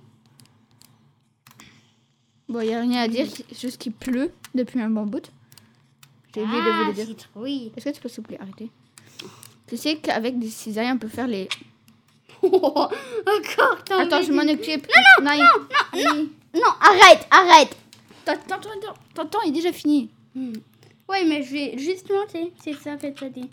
Bon, 2.49 2.61
il 2.61 2.73
a 2.73 2.81
rien 2.81 3.01
à 3.03 3.07
dire, 3.07 3.27
juste 3.57 3.77
qu'il 3.77 3.91
pleut 3.93 4.31
depuis 4.55 4.81
un 4.81 4.89
bon 4.89 5.05
bout. 5.05 5.31
J'ai 6.33 6.41
oublié 6.41 6.57
de 6.61 6.65
vous 6.65 6.81
Ah, 6.83 6.87
le 6.87 6.93
dire. 6.93 7.05
citrouille. 7.05 7.71
Est-ce 7.77 7.85
que 7.85 7.95
tu 7.95 8.01
peux 8.01 8.09
s'il 8.09 8.17
vous 8.23 8.27
plaît 8.27 8.39
arrêter? 8.41 8.69
Tu 9.67 9.77
sais 9.77 9.97
qu'avec 9.97 10.39
des 10.39 10.49
cisailles, 10.49 10.91
on 10.91 10.97
peut 10.97 11.07
faire 11.07 11.27
les. 11.27 11.47
encore. 12.41 13.77
Attends, 13.91 14.21
je 14.23 14.31
m'en 14.31 14.41
occupe. 14.51 14.87
Non, 15.21 15.25
non, 15.25 15.37
non, 15.37 16.03
non. 16.15 16.29
Non, 16.55 16.71
arrête, 16.81 17.27
arrête. 17.29 17.77
Attends, 18.25 18.55
attends, 18.55 18.69
attends. 18.81 18.93
Ton 19.13 19.25
temps 19.27 19.41
est 19.43 19.51
déjà 19.51 19.71
fini. 19.71 20.09
Hmm. 20.33 20.53
Ouais, 21.07 21.23
mais 21.25 21.43
je 21.43 21.51
vais 21.51 21.77
juste 21.77 22.09
monter. 22.09 22.51
C'est 22.63 22.73
ça 22.73 22.95
que 22.97 23.07
t'as 23.07 23.29
dit. 23.29 23.49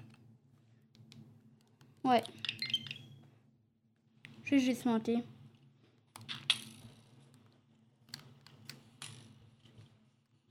Ouais. 2.04 2.22
Je 4.44 4.50
vais 4.52 4.58
juste 4.58 4.84
monter. 4.86 5.18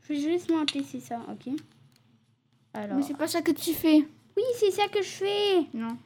Je 0.08 0.14
vais 0.14 0.20
juste 0.20 0.52
monter, 0.52 0.84
c'est 0.84 1.00
ça, 1.00 1.20
ok 1.30 1.54
Alors. 2.74 2.98
Mais 2.98 3.04
c'est 3.04 3.18
pas 3.18 3.28
ça 3.28 3.42
que 3.42 3.52
tu 3.52 3.74
fais. 3.74 4.06
Oui, 4.38 4.44
c'est 4.60 4.72
ça 4.72 4.88
que 4.88 5.02
je 5.02 5.08
fais. 5.10 5.60
Non. 5.74 5.98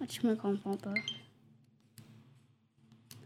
Ah, 0.00 0.06
tu 0.06 0.26
me 0.26 0.34
comprends 0.34 0.76
pas. 0.76 0.94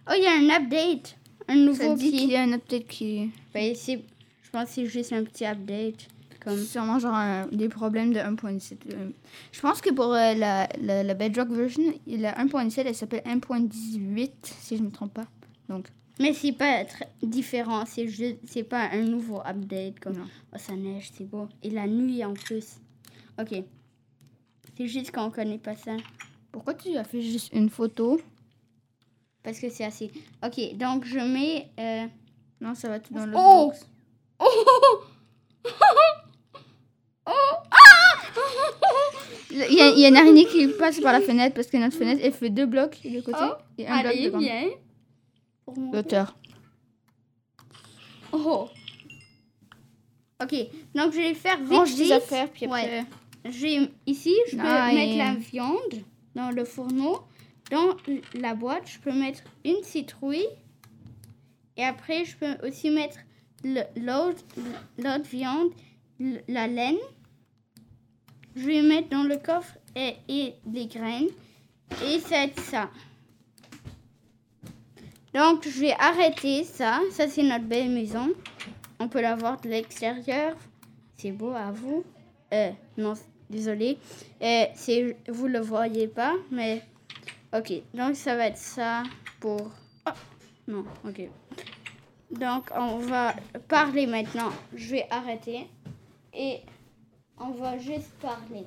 Oh, 0.09 0.13
il 0.17 0.23
y 0.23 0.27
a 0.27 0.33
un 0.33 0.51
update. 0.63 1.17
Un 1.49 1.57
nouveau 1.57 1.83
Ça 1.83 1.95
dit 1.95 2.11
qui- 2.11 2.19
qu'il 2.19 2.31
y 2.31 2.37
a 2.37 2.43
un 2.43 2.53
update 2.53 2.87
qui. 2.87 3.31
Ben, 3.55 3.75
c'est- 3.75 4.03
je 4.43 4.51
pense 4.51 4.65
que 4.69 4.71
c'est 4.75 4.87
juste 4.87 5.13
un 5.13 5.25
petit 5.25 5.45
update. 5.45 6.09
Comme... 6.41 6.59
Sûrement 6.59 6.99
genre 6.99 7.15
un- 7.15 7.47
des 7.47 7.69
problèmes 7.69 8.13
de 8.13 8.19
1.7. 8.19 8.79
euh. 8.93 9.11
Je 9.53 9.61
pense 9.61 9.81
que 9.81 9.91
pour 9.93 10.13
euh, 10.13 10.35
la, 10.35 10.69
la, 10.81 11.05
la 11.05 11.15
Bedrock 11.15 11.49
version, 11.51 11.95
la 12.07 12.33
1.7, 12.45 12.83
elle 12.87 12.95
s'appelle 12.97 13.23
1.18, 13.25 14.31
si 14.43 14.77
je 14.77 14.83
me 14.83 14.91
trompe 14.91 15.15
pas. 15.15 15.27
Donc, 15.69 15.87
Mais 16.21 16.33
c'est 16.35 16.53
pas 16.53 16.85
très 16.85 17.09
différent, 17.23 17.85
c'est 17.87 18.07
juste, 18.07 18.37
c'est 18.47 18.63
pas 18.65 18.89
un 18.93 19.03
nouveau 19.03 19.41
update 19.45 19.99
comme 20.01 20.17
Non. 20.19 20.27
oh, 20.55 20.59
ça 20.59 20.75
neige, 20.75 21.11
c'est 21.15 21.25
beau. 21.25 21.49
Et 21.63 21.71
la 21.71 21.87
nuit 21.87 22.25
en 22.25 22.35
plus. 22.35 22.77
Ok. 23.41 23.63
C'est 24.77 24.87
juste 24.89 25.11
qu'on 25.11 25.31
connaît 25.31 25.59
pas 25.59 25.75
ça. 25.77 25.97
pourquoi 26.51 26.75
tu 26.75 26.97
as 26.97 27.05
fait 27.05 27.23
juste 27.23 27.53
une 27.53 27.71
photo? 27.71 28.21
Parce 29.43 29.59
que 29.59 29.69
c'est 29.71 29.85
assez. 29.85 30.11
Ok, 30.45 30.77
donc 30.77 31.05
je 31.05 31.19
mets. 31.19 31.69
euh, 31.81 32.07
Non, 32.61 32.75
ça 32.75 32.89
va 32.89 33.01
tout 33.01 33.13
dans 33.15 33.27
le 33.27 33.33
Oh! 33.37 33.67
box. 33.69 33.87
Oh! 34.39 34.47
Il 39.51 39.59
y, 39.75 39.83
a, 39.83 39.89
il 39.91 39.99
y 39.99 40.05
a 40.07 40.09
une 40.09 40.17
araignée 40.17 40.47
qui 40.47 40.67
passe 40.69 40.99
par 41.01 41.13
la 41.13 41.21
fenêtre 41.21 41.55
parce 41.55 41.67
que 41.67 41.77
notre 41.77 41.95
fenêtre, 41.97 42.23
elle 42.25 42.33
fait 42.33 42.49
deux 42.49 42.65
blocs 42.65 42.99
de 43.05 43.21
côté 43.21 43.39
Oh, 43.43 43.53
et 43.77 43.87
un 43.87 44.01
bloc 44.01 44.13
Allez, 44.13 44.25
devant. 44.25 44.39
viens. 44.39 44.65
Pour 45.65 45.79
monter. 45.79 45.97
L'auteur. 45.97 46.37
Oh! 48.33 48.69
Ok, 50.43 50.55
donc 50.95 51.13
je 51.13 51.19
vais 51.19 51.35
faire 51.35 51.59
vite. 51.59 51.71
Range 51.71 51.95
des 51.95 52.13
affaires, 52.13 52.51
puis 52.51 52.67
Ouais. 52.67 52.81
après... 52.81 53.07
J'ai 53.51 53.91
ici, 54.07 54.35
je 54.51 54.57
peux 54.57 54.63
Ah, 54.65 54.93
mettre 54.93 55.13
et- 55.13 55.19
la 55.19 55.35
viande 55.35 56.05
dans 56.35 56.51
le 56.51 56.65
fourneau. 56.65 57.21
Dans 57.71 57.97
la 58.35 58.55
boîte, 58.55 58.89
je 58.89 58.99
peux 58.99 59.13
mettre 59.13 59.43
une 59.65 59.83
citrouille. 59.83 60.47
Et 61.77 61.85
après, 61.85 62.25
je 62.25 62.37
peux 62.37 62.67
aussi 62.67 62.91
mettre 62.91 63.19
l'autre 63.65 64.45
viande, 65.31 65.71
la 66.49 66.67
laine. 66.69 66.99
Je 68.55 68.67
vais 68.67 68.83
mettre 68.83 69.09
dans 69.09 69.23
le 69.25 69.37
coffre 69.39 69.77
et, 69.97 70.15
et 70.29 70.55
les 70.71 70.87
graines. 70.87 71.29
Et 72.05 72.21
c'est 72.21 72.59
ça. 72.61 72.91
Donc, 75.35 75.66
je 75.66 75.80
vais 75.80 75.95
arrêter 75.99 76.64
ça. 76.64 77.01
Ça, 77.11 77.28
c'est 77.28 77.43
notre 77.43 77.64
belle 77.64 77.91
maison. 77.91 78.33
On 78.99 79.09
peut 79.09 79.20
la 79.20 79.35
voir 79.35 79.61
de 79.61 79.68
l'extérieur. 79.68 80.55
C'est 81.16 81.33
beau 81.33 81.51
à 81.51 81.70
vous. 81.70 82.05
Euh, 82.53 82.70
non, 82.99 83.14
désolé. 83.49 83.99
Euh, 84.43 84.64
c'est, 84.74 85.16
vous 85.28 85.47
le 85.47 85.61
voyez 85.61 86.07
pas, 86.07 86.35
mais 86.51 86.83
ok. 87.57 87.72
Donc 87.95 88.16
ça 88.16 88.37
va 88.37 88.49
être 88.49 88.59
ça 88.59 89.05
pour. 89.41 89.70
Oh, 90.07 90.11
non, 90.68 90.85
ok. 91.07 91.28
Donc, 92.30 92.70
on 92.74 92.99
va 92.99 93.35
parler 93.68 94.07
maintenant. 94.07 94.51
Je 94.74 94.91
vais 94.91 95.07
arrêter. 95.11 95.68
Et 96.35 96.61
on 97.39 97.51
va 97.51 97.78
juste 97.78 98.11
parler. 98.20 98.66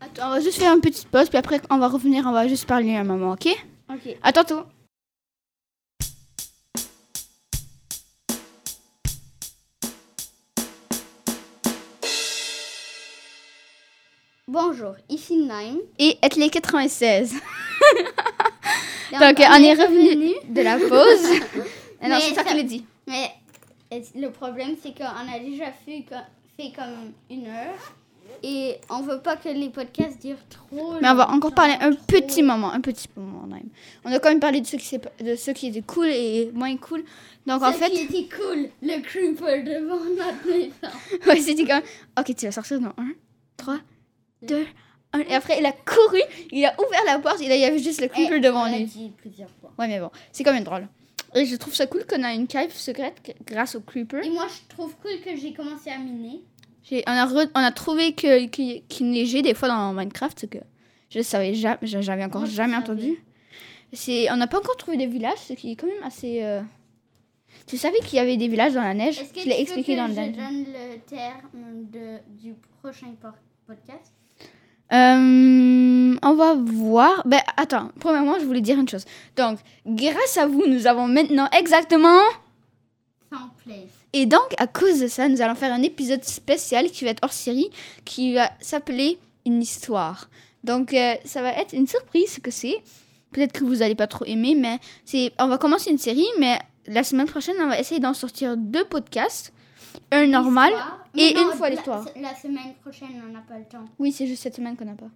Attends, 0.00 0.28
on 0.28 0.30
va 0.30 0.40
juste 0.40 0.58
faire 0.58 0.72
une 0.74 0.80
petite 0.80 1.08
pause, 1.08 1.28
puis 1.28 1.36
après, 1.36 1.60
on 1.68 1.76
va 1.76 1.88
revenir, 1.88 2.24
on 2.26 2.32
va 2.32 2.48
juste 2.48 2.66
parler 2.66 2.96
un 2.96 3.04
moment, 3.04 3.32
ok? 3.32 3.48
Ok. 3.92 4.16
À 4.22 4.32
tantôt. 4.32 4.62
Bonjour, 14.48 14.94
ici 15.08 15.36
Naim. 15.36 15.76
Et 15.98 16.16
les 16.36 16.48
96. 16.50 17.34
Donc, 19.12 19.20
Donc, 19.20 19.38
on 19.38 19.62
est 19.62 19.74
revenu 19.74 20.34
de 20.48 20.62
la 20.62 20.78
pause. 20.78 21.66
Non, 22.02 22.18
c'est 22.18 22.34
que 22.42 22.48
je 22.48 22.54
l'ai 22.54 22.64
dit. 22.64 22.86
Mais 23.06 23.30
le 24.14 24.30
problème, 24.30 24.74
c'est 24.82 24.96
qu'on 24.96 25.04
a 25.04 25.38
déjà 25.38 25.70
fait 25.70 26.02
comme 26.74 27.12
une 27.28 27.46
heure. 27.46 27.92
Et 28.42 28.76
on 28.88 29.00
veut 29.02 29.20
pas 29.20 29.36
que 29.36 29.48
les 29.48 29.68
podcasts 29.70 30.20
durent 30.22 30.46
trop. 30.48 30.94
Mais 31.00 31.08
on 31.10 31.14
va 31.14 31.30
encore 31.30 31.54
parler 31.54 31.74
un 31.80 31.92
trop. 31.92 32.04
petit 32.06 32.42
moment, 32.42 32.72
un 32.72 32.80
petit 32.80 33.08
moment 33.16 33.46
même. 33.46 33.68
On 34.04 34.12
a 34.12 34.18
quand 34.18 34.28
même 34.30 34.40
parlé 34.40 34.60
de 34.60 34.66
ceux 34.66 34.78
qui, 34.78 34.98
de 35.22 35.36
ceux 35.36 35.52
qui 35.52 35.66
étaient 35.68 35.82
cool 35.82 36.06
et 36.08 36.50
moins 36.54 36.76
cool. 36.76 37.04
Donc 37.46 37.62
en 37.62 37.72
Ce 37.72 37.78
fait, 37.78 37.90
qui 37.90 38.02
était 38.02 38.28
cool, 38.36 38.68
le 38.82 39.00
creeper 39.02 39.62
devant 39.64 39.96
notre 40.04 40.48
maison. 40.48 41.26
ouais, 41.26 41.40
c'était 41.40 41.64
comme, 41.66 41.82
ok, 42.18 42.34
tu 42.36 42.46
vas 42.46 42.52
sortir 42.52 42.80
dans 42.80 42.88
1, 42.90 42.92
3, 43.56 43.78
2, 44.42 44.66
1. 45.12 45.20
Et 45.20 45.34
après, 45.34 45.58
il 45.58 45.66
a 45.66 45.72
couru, 45.72 46.20
il 46.52 46.64
a 46.64 46.74
ouvert 46.80 47.00
la 47.06 47.18
porte, 47.18 47.38
il 47.40 47.48
y 47.48 47.64
avait 47.64 47.78
juste 47.78 48.00
le 48.00 48.08
creeper 48.08 48.36
Eh, 48.36 48.40
devant 48.40 48.66
on 48.68 48.76
lui. 48.76 48.84
dit 48.84 49.12
plusieurs 49.16 49.50
fois. 49.60 49.72
Ouais, 49.78 49.88
mais 49.88 49.98
bon, 50.00 50.10
c'est 50.32 50.44
quand 50.44 50.52
même 50.52 50.64
drôle. 50.64 50.86
Et 51.34 51.46
je 51.46 51.54
trouve 51.56 51.74
ça 51.74 51.86
cool 51.86 52.04
qu'on 52.06 52.22
a 52.24 52.32
une 52.34 52.46
cave 52.48 52.72
secrète 52.72 53.14
grâce 53.46 53.76
au 53.76 53.80
creeper. 53.80 54.24
Et 54.24 54.30
moi, 54.30 54.46
je 54.48 54.74
trouve 54.74 54.94
cool 54.96 55.12
que 55.24 55.36
j'ai 55.36 55.52
commencé 55.52 55.88
à 55.90 55.98
miner. 55.98 56.42
On 57.06 57.10
a, 57.12 57.26
re- 57.26 57.50
on 57.54 57.60
a 57.60 57.70
trouvé 57.72 58.12
qu'il 58.14 59.10
neigeait 59.10 59.42
des 59.42 59.54
fois 59.54 59.68
dans 59.68 59.92
Minecraft, 59.92 60.40
ce 60.40 60.46
que 60.46 60.58
je 61.10 61.20
savais 61.22 61.54
jamais, 61.54 61.78
j'avais 61.82 62.24
encore 62.24 62.42
Moi, 62.42 62.50
jamais 62.50 62.76
entendu. 62.76 63.22
C'est, 63.92 64.30
on 64.30 64.36
n'a 64.36 64.46
pas 64.46 64.58
encore 64.58 64.76
trouvé 64.76 64.96
des 64.96 65.06
villages, 65.06 65.38
ce 65.48 65.52
qui 65.54 65.72
est 65.72 65.76
quand 65.76 65.86
même 65.88 66.02
assez. 66.04 66.42
euh, 66.42 66.60
Tu 67.66 67.76
savais 67.76 67.98
qu'il 68.00 68.16
y 68.16 68.18
avait 68.20 68.36
des 68.36 68.46
villages 68.48 68.74
dans 68.74 68.82
la 68.82 68.94
neige? 68.94 69.18
Est-ce 69.18 69.32
que 69.32 69.40
Je 69.40 69.48
l'ai 69.48 69.60
expliqué 69.60 69.96
dans 69.96 70.06
le 70.06 70.14
je 70.14 70.20
donne 70.20 70.64
le 70.66 70.98
terme 71.08 71.86
de, 71.90 72.18
du 72.40 72.54
prochain 72.80 73.08
podcast? 73.66 74.12
Euh, 74.92 76.16
on 76.22 76.34
va 76.34 76.54
voir. 76.54 77.22
Ben 77.26 77.40
attends, 77.56 77.90
premièrement, 78.00 78.38
je 78.40 78.44
voulais 78.44 78.60
dire 78.60 78.78
une 78.78 78.88
chose. 78.88 79.04
Donc, 79.36 79.58
grâce 79.86 80.36
à 80.36 80.46
vous, 80.46 80.66
nous 80.66 80.86
avons 80.86 81.06
maintenant 81.06 81.48
exactement. 81.56 82.20
Sans 83.32 83.48
place. 83.64 83.99
Et 84.12 84.26
donc, 84.26 84.54
à 84.58 84.66
cause 84.66 85.00
de 85.00 85.06
ça, 85.06 85.28
nous 85.28 85.40
allons 85.40 85.54
faire 85.54 85.72
un 85.72 85.82
épisode 85.82 86.24
spécial 86.24 86.90
qui 86.90 87.04
va 87.04 87.10
être 87.10 87.22
hors 87.22 87.32
série, 87.32 87.70
qui 88.04 88.34
va 88.34 88.50
s'appeler 88.60 89.18
Une 89.46 89.62
histoire. 89.62 90.28
Donc, 90.64 90.92
euh, 90.92 91.14
ça 91.24 91.40
va 91.42 91.50
être 91.52 91.72
une 91.72 91.86
surprise 91.86 92.34
ce 92.34 92.40
que 92.40 92.50
c'est. 92.50 92.82
Peut-être 93.32 93.52
que 93.52 93.64
vous 93.64 93.76
n'allez 93.76 93.94
pas 93.94 94.06
trop 94.08 94.24
aimer, 94.26 94.54
mais 94.54 94.78
c'est, 95.04 95.32
on 95.38 95.46
va 95.46 95.56
commencer 95.58 95.90
une 95.90 95.98
série, 95.98 96.26
mais 96.38 96.58
la 96.86 97.04
semaine 97.04 97.26
prochaine, 97.26 97.54
on 97.60 97.68
va 97.68 97.78
essayer 97.78 98.00
d'en 98.00 98.12
sortir 98.14 98.56
deux 98.56 98.84
podcasts. 98.84 99.52
Un 100.10 100.26
normal. 100.26 100.72
Et 101.16 101.36
une 101.38 101.52
fois 101.52 101.70
l'histoire. 101.70 102.04
La, 102.20 102.34
semaine 102.34 102.74
prochaine, 102.82 103.22
on 103.26 103.32
n'a 103.32 103.40
pas 103.40 103.58
le 103.58 103.64
temps. 103.64 103.84
Oui, 103.98 104.12
c'est 104.12 104.26
juste 104.26 104.42
cette 104.42 104.56
semaine 104.56 104.76
qu'on 104.76 104.84
n'a 104.84 104.94
pas. 104.94 105.10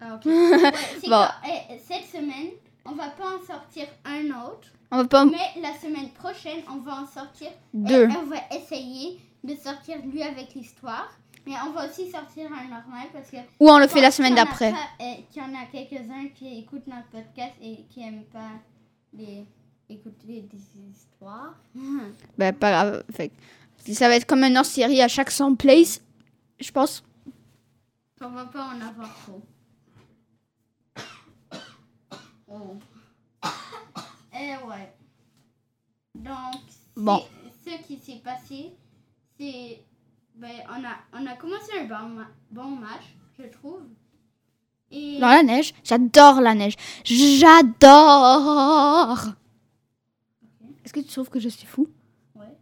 Ah. 0.00 0.18
Ouais, 0.24 0.72
Bon. 1.08 1.24
eh, 1.46 1.78
cette 1.86 2.06
semaine, 2.10 2.50
on 2.84 2.92
va 2.92 3.08
pas 3.08 3.36
en 3.36 3.46
sortir 3.46 3.86
un 4.04 4.26
autre. 4.46 4.68
On 4.90 4.96
va 4.98 5.04
pas. 5.06 5.24
Mais 5.24 5.60
la 5.62 5.74
semaine 5.78 6.10
prochaine, 6.10 6.62
on 6.70 6.78
va 6.78 7.02
en 7.02 7.06
sortir 7.06 7.48
Deux. 7.72 8.08
Et 8.08 8.16
on 8.16 8.26
va 8.26 8.36
essayer 8.56 9.20
de 9.44 9.54
sortir 9.54 9.98
lui 10.04 10.22
avec 10.22 10.54
l'histoire. 10.54 11.10
Mais 11.46 11.54
on 11.66 11.72
va 11.72 11.86
aussi 11.88 12.10
sortir 12.10 12.50
un 12.52 12.64
normal 12.68 13.06
parce 13.12 13.30
que. 13.30 13.36
Ou 13.60 13.70
on 13.70 13.78
le 13.78 13.86
fait 13.86 14.00
la 14.00 14.10
semaine 14.10 14.34
d'après. 14.34 14.72
euh, 14.72 15.04
Qu'il 15.30 15.42
y 15.42 15.44
en 15.44 15.54
a 15.54 15.64
quelques-uns 15.72 16.28
qui 16.34 16.58
écoutent 16.58 16.86
notre 16.86 17.08
podcast 17.08 17.54
et 17.62 17.84
qui 17.88 18.00
n'aiment 18.00 18.24
pas 18.24 18.50
les, 19.14 19.46
écouter 19.88 20.42
des 20.52 20.90
histoires. 20.90 21.54
Ben, 22.38 22.54
pas 22.54 22.70
grave. 22.70 23.04
Fait 23.14 23.30
ça 23.92 24.08
va 24.08 24.16
être 24.16 24.26
comme 24.26 24.44
un 24.44 24.54
hors 24.56 24.64
série 24.66 25.00
à 25.00 25.08
chaque 25.08 25.30
100 25.30 25.54
plays, 25.56 25.84
je 26.60 26.70
pense. 26.70 27.02
On 28.20 28.28
va 28.28 28.44
pas 28.44 28.66
en 28.74 28.80
avoir 28.80 29.14
trop. 29.22 29.40
Oh. 32.52 32.76
Eh 34.40 34.56
ouais. 34.66 34.92
Donc, 36.14 36.62
Bon. 36.96 37.22
ce 37.66 37.82
qui 37.86 37.98
s'est 37.98 38.20
passé, 38.24 38.72
c'est. 39.38 39.80
Ben, 40.34 40.50
on 40.70 40.84
a, 40.84 40.96
on 41.20 41.26
a 41.26 41.34
commencé 41.36 41.72
un 41.78 41.84
bon, 41.84 42.08
ma- 42.08 42.30
bon 42.50 42.70
match, 42.76 43.04
je 43.38 43.44
trouve. 43.48 43.82
Et. 44.90 45.18
Dans 45.18 45.28
la 45.28 45.42
neige. 45.42 45.74
J'adore 45.84 46.40
la 46.40 46.54
neige. 46.54 46.74
J'adore. 47.04 47.58
Est-ce 50.84 50.92
que 50.92 51.00
tu 51.00 51.08
trouves 51.08 51.30
que 51.30 51.40
je 51.40 51.48
suis 51.48 51.66
fou? 51.66 51.88
Ouais. 52.34 52.56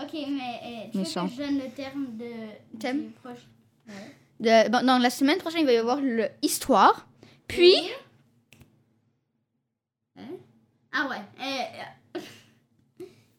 Ok, 0.00 0.12
mais 0.12 0.60
eh, 0.64 0.90
tu 0.90 0.98
veux 0.98 1.04
que 1.04 1.10
je 1.10 1.36
donne 1.42 1.58
le 1.58 1.70
terme 1.70 2.06
de. 2.16 2.78
Thème? 2.78 3.02
du 3.02 3.08
proche- 3.22 3.48
Ouais. 3.86 4.16
De- 4.40 4.70
bon, 4.70 4.84
dans 4.84 4.98
la 4.98 5.10
semaine 5.10 5.38
prochaine, 5.38 5.60
il 5.60 5.66
va 5.66 5.72
y 5.72 5.76
avoir 5.76 6.00
le 6.00 6.28
histoire. 6.42 7.06
Puis, 7.46 7.74
Et-? 7.74 7.92
Ah 10.94 11.08
ouais. 11.08 12.20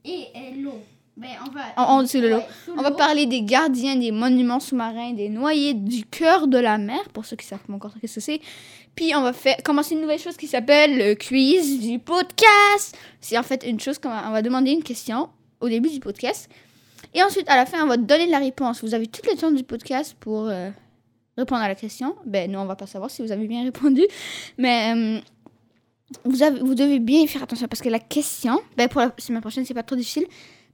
Et, 0.04 0.28
eh, 0.36 0.62
l'eau. 0.62 0.80
Ben, 1.18 1.30
on 1.48 1.52
va. 1.52 1.62
En- 1.78 1.98
en 2.00 2.02
dessous 2.04 2.20
de 2.20 2.28
l'eau. 2.28 2.38
Ouais, 2.38 2.48
sous 2.66 2.74
on 2.78 2.82
va 2.82 2.92
parler 2.92 3.26
des 3.26 3.42
gardiens, 3.42 3.96
des 3.96 4.12
monuments 4.12 4.60
sous-marins, 4.60 5.14
des 5.14 5.30
noyés 5.30 5.74
du 5.74 6.06
cœur 6.06 6.48
de 6.48 6.58
la 6.58 6.78
mer, 6.78 7.00
pour 7.14 7.26
ceux 7.26 7.38
qui 7.38 7.46
savent 7.46 7.64
pas 7.66 7.74
encore 7.74 7.94
ce 7.96 8.00
que 8.00 8.08
c'est. 8.22 8.42
Puis, 8.96 9.16
on 9.16 9.22
va 9.22 9.32
faire 9.34 9.56
commencer 9.64 9.96
une 9.96 10.02
nouvelle 10.02 10.20
chose 10.20 10.36
qui 10.38 10.48
s'appelle 10.48 10.98
le 10.98 11.16
quiz 11.16 11.80
du 11.80 12.00
podcast. 12.00 12.98
C'est 13.22 13.38
en 13.38 13.44
fait 13.44 13.64
une 13.66 13.80
chose 13.80 13.98
qu'on 13.98 14.10
va, 14.10 14.26
on 14.28 14.32
va 14.32 14.42
demander 14.42 14.72
une 14.72 14.84
question 14.84 15.30
au 15.62 15.70
début 15.70 15.90
du 15.90 16.00
podcast. 16.02 16.50
Et 17.14 17.24
ensuite, 17.24 17.50
à 17.50 17.56
la 17.56 17.66
fin, 17.66 17.82
on 17.84 17.88
va 17.88 17.96
donner 17.98 18.28
la 18.28 18.40
réponse. 18.40 18.84
Vous 18.84 18.94
avez 18.94 19.08
tout 19.08 19.22
le 19.32 19.38
temps 19.38 19.52
du 19.52 19.64
podcast 19.64 20.18
pour 20.20 20.48
euh, 20.50 20.70
répondre 21.38 21.62
à 21.62 21.70
la 21.70 21.76
question. 21.76 22.14
Ben, 22.26 22.52
nous, 22.52 22.60
on 22.60 22.66
va 22.66 22.76
pas 22.76 22.88
savoir 22.88 23.10
si 23.10 23.22
vous 23.22 23.32
avez 23.32 23.48
bien 23.48 23.64
répondu. 23.64 24.04
Mais 24.58 24.94
euh, 24.94 25.20
vous, 26.24 26.44
avez, 26.44 26.60
vous 26.60 26.76
devez 26.76 27.00
bien 27.00 27.22
y 27.22 27.28
faire 27.28 27.44
attention 27.44 27.68
parce 27.68 27.82
que 27.82 27.90
la 27.90 28.00
question, 28.00 28.60
ben, 28.78 28.88
pour 28.88 29.02
la 29.02 29.14
semaine 29.18 29.42
prochaine, 29.42 29.66
c'est 29.66 29.74
pas 29.74 29.84
trop 29.84 29.96
difficile. 29.96 30.26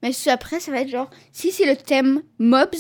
Mais 0.04 0.12
après, 0.30 0.60
ça 0.60 0.72
va 0.72 0.82
être 0.82 0.90
genre, 0.90 1.10
si 1.32 1.52
c'est 1.52 1.66
le 1.66 1.76
thème 1.78 2.22
mobs 2.40 2.74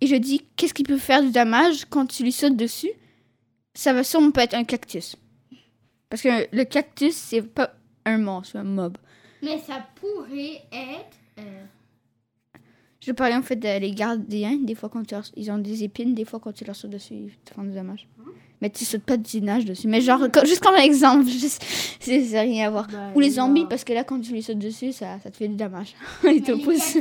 et 0.00 0.06
je 0.06 0.14
dis 0.16 0.42
qu'est-ce 0.56 0.74
qui 0.74 0.82
peut 0.82 0.98
faire 0.98 1.22
du 1.22 1.30
damage 1.30 1.86
quand 1.86 2.06
tu 2.06 2.22
lui 2.22 2.32
sautes 2.32 2.56
dessus, 2.56 2.90
ça 3.74 3.92
va 3.92 4.04
sûrement 4.04 4.30
pas 4.30 4.44
être 4.44 4.54
un 4.54 4.64
cactus. 4.64 5.16
Parce 6.10 6.22
que 6.22 6.54
le 6.54 6.64
cactus, 6.64 7.14
c'est 7.14 7.42
pas 7.42 7.74
un 8.04 8.18
monstre, 8.18 8.52
c'est 8.52 8.58
un 8.58 8.64
mob. 8.64 8.98
Mais 9.42 9.58
ça 9.58 9.86
pourrait 9.96 10.62
être. 10.72 11.16
euh, 11.40 11.64
Je 13.00 13.12
parlais 13.12 13.34
en 13.36 13.42
fait 13.42 13.56
des 13.56 13.90
gardiens, 13.92 14.56
des 14.56 14.74
fois 14.74 14.88
quand 14.88 15.04
tu 15.04 15.14
leur- 15.14 15.24
ils 15.36 15.50
ont 15.50 15.58
des 15.58 15.82
épines, 15.82 16.14
des 16.14 16.24
fois 16.24 16.40
quand 16.40 16.52
tu 16.52 16.64
leur 16.64 16.76
sautes 16.76 16.90
dessus, 16.90 17.14
ils 17.14 17.36
te 17.44 17.54
font 17.54 17.64
du 17.64 17.72
dommage. 17.72 18.06
Mais 18.62 18.70
tu 18.70 18.84
sautes 18.84 19.02
pas 19.02 19.16
du 19.16 19.40
nage 19.42 19.64
dessus. 19.66 19.86
Mais 19.86 20.00
genre, 20.00 20.20
quand- 20.32 20.44
juste 20.46 20.62
comme 20.62 20.74
un 20.74 20.78
exemple, 20.82 21.28
juste- 21.28 21.62
c'est 22.00 22.24
ça 22.24 22.36
n'a 22.36 22.40
rien 22.42 22.66
à 22.68 22.70
voir. 22.70 22.86
Ou 23.14 23.20
les 23.20 23.30
zombies, 23.30 23.66
parce 23.68 23.84
que 23.84 23.92
là, 23.92 24.02
quand 24.04 24.18
tu 24.20 24.32
lui 24.32 24.42
sautes 24.42 24.58
dessus, 24.58 24.92
ça, 24.92 25.18
ça 25.22 25.30
te 25.30 25.36
fait 25.36 25.48
du 25.48 25.56
dommage. 25.56 25.94
Ils 26.24 26.42
te 26.42 26.52
les 26.52 26.62
poussent. 26.62 26.96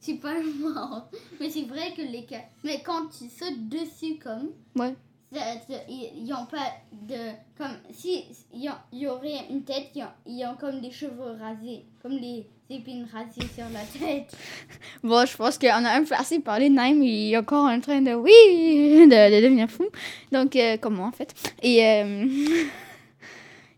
c'est 0.00 0.14
pas 0.14 0.34
mort. 0.60 1.08
Mais 1.40 1.50
c'est 1.50 1.62
vrai 1.62 1.92
que 1.96 2.02
les 2.02 2.24
cactus. 2.24 2.48
Mais 2.64 2.82
quand 2.84 3.06
tu 3.16 3.24
sautes 3.28 3.68
dessus 3.68 4.18
comme. 4.22 4.50
Ouais. 4.76 4.94
Ils 5.32 6.24
n'ont 6.28 6.46
pas 6.46 6.72
de. 6.92 7.32
Comme. 7.58 7.76
Si 7.92 8.24
il 8.54 8.70
y, 8.92 9.06
aurait 9.06 9.46
une 9.50 9.64
tête, 9.64 9.90
ils 10.26 10.44
ont, 10.46 10.54
comme 10.58 10.80
des 10.80 10.90
cheveux 10.90 11.36
rasés. 11.40 11.84
Comme 12.00 12.12
les 12.12 12.46
épines 12.70 13.06
rasées 13.12 13.46
sur 13.54 13.64
la 13.72 13.80
tête. 13.98 14.32
Bon, 15.02 15.24
je 15.26 15.36
pense 15.36 15.58
qu'on 15.58 15.68
a 15.84 15.90
un 15.98 16.04
peu 16.04 16.14
assez 16.14 16.38
parlé 16.40 16.68
de 16.68 16.74
Naim. 16.74 17.00
Il 17.02 17.32
est 17.32 17.36
encore 17.36 17.64
en 17.68 17.80
train 17.80 18.00
de, 18.00 18.12
oui, 18.14 18.30
de, 19.06 19.36
de 19.36 19.42
devenir 19.42 19.68
fou. 19.70 19.86
Donc, 20.32 20.54
euh, 20.56 20.76
comment 20.80 21.04
en 21.06 21.12
fait? 21.12 21.32
Et, 21.62 21.84
euh, 21.84 22.26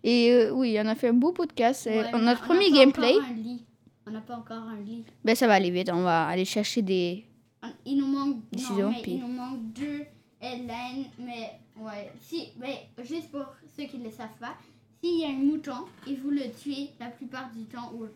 et 0.04 0.30
euh, 0.32 0.50
oui, 0.52 0.76
on 0.82 0.86
a 0.86 0.94
fait 0.94 1.08
un 1.08 1.12
beau 1.14 1.32
podcast. 1.32 1.86
Ouais, 1.86 2.04
on- 2.12 2.18
notre 2.18 2.42
on 2.44 2.46
premier 2.46 2.70
gameplay, 2.70 3.14
encore 3.14 3.28
un 3.30 3.34
lit. 3.34 3.64
On 4.06 4.10
n'a 4.10 4.20
pas 4.20 4.36
encore 4.36 4.62
un 4.68 4.80
lit. 4.80 5.04
ben 5.24 5.34
ça 5.34 5.46
va 5.46 5.54
aller 5.54 5.70
vite. 5.70 5.90
On 5.92 6.02
va 6.02 6.26
aller 6.26 6.44
chercher 6.44 6.82
des. 6.82 7.24
On- 7.62 7.68
Il 7.84 7.98
nous 7.98 8.06
manque. 8.06 8.36
Des 8.52 8.62
non, 8.62 8.68
ciseaux, 8.68 8.88
mais 8.90 9.02
puis- 9.02 9.12
il 9.12 9.20
nous 9.20 9.28
manque 9.28 9.72
deux 9.74 10.04
Hélène. 10.40 11.06
Mais 11.18 11.52
ouais. 11.78 12.12
Si, 12.22 12.48
mais 12.58 12.88
juste 13.04 13.30
pour 13.30 13.46
ceux 13.76 13.84
qui 13.84 13.98
ne 13.98 14.04
le 14.04 14.10
savent 14.10 14.28
pas, 14.40 14.54
s'il 15.02 15.20
y 15.20 15.24
a 15.24 15.28
un 15.28 15.32
mouton 15.32 15.86
et 16.06 16.14
vous 16.14 16.30
le 16.30 16.50
tuez 16.60 16.90
la 17.00 17.06
plupart 17.08 17.50
du 17.54 17.64
temps 17.64 17.92
ou 17.94 18.06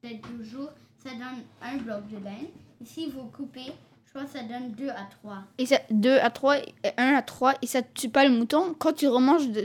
peut-être 0.00 0.22
toujours, 0.22 0.70
ça 1.02 1.10
donne 1.10 1.42
un 1.62 1.76
bloc 1.78 2.08
de 2.08 2.16
laine. 2.16 2.48
Et 2.80 2.84
si 2.84 3.08
vous 3.08 3.24
coupez, 3.26 3.72
je 4.06 4.10
crois 4.10 4.24
que 4.24 4.30
ça 4.30 4.42
donne 4.42 4.72
deux 4.72 4.88
à 4.90 5.06
trois. 5.10 5.44
Et 5.58 5.66
ça, 5.66 5.78
2 5.90 6.18
à 6.18 6.30
3, 6.30 6.56
1 6.96 7.14
à 7.14 7.22
3, 7.22 7.54
et 7.62 7.66
ça 7.66 7.82
tue 7.82 8.08
pas 8.08 8.24
le 8.26 8.30
mouton. 8.34 8.74
Quand 8.78 8.92
tu 8.92 9.06
remanges 9.08 9.48
de, 9.48 9.64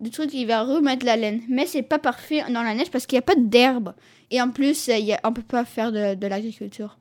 de, 0.00 0.08
trucs, 0.10 0.32
il 0.34 0.46
va 0.46 0.62
remettre 0.62 1.04
la 1.06 1.16
laine. 1.16 1.42
Mais 1.48 1.66
c'est 1.66 1.82
pas 1.82 1.98
parfait 1.98 2.42
dans 2.50 2.62
la 2.62 2.74
neige 2.74 2.90
parce 2.90 3.06
qu'il 3.06 3.16
n'y 3.16 3.20
a 3.24 3.26
pas 3.26 3.34
d'herbe. 3.36 3.94
Et 4.30 4.40
en 4.42 4.50
plus, 4.50 4.86
y 4.88 5.12
a- 5.12 5.20
on 5.24 5.32
peut 5.32 5.42
pas 5.42 5.64
faire 5.64 5.90
de, 5.92 6.14
de 6.14 6.26
l'agriculture. 6.26 6.96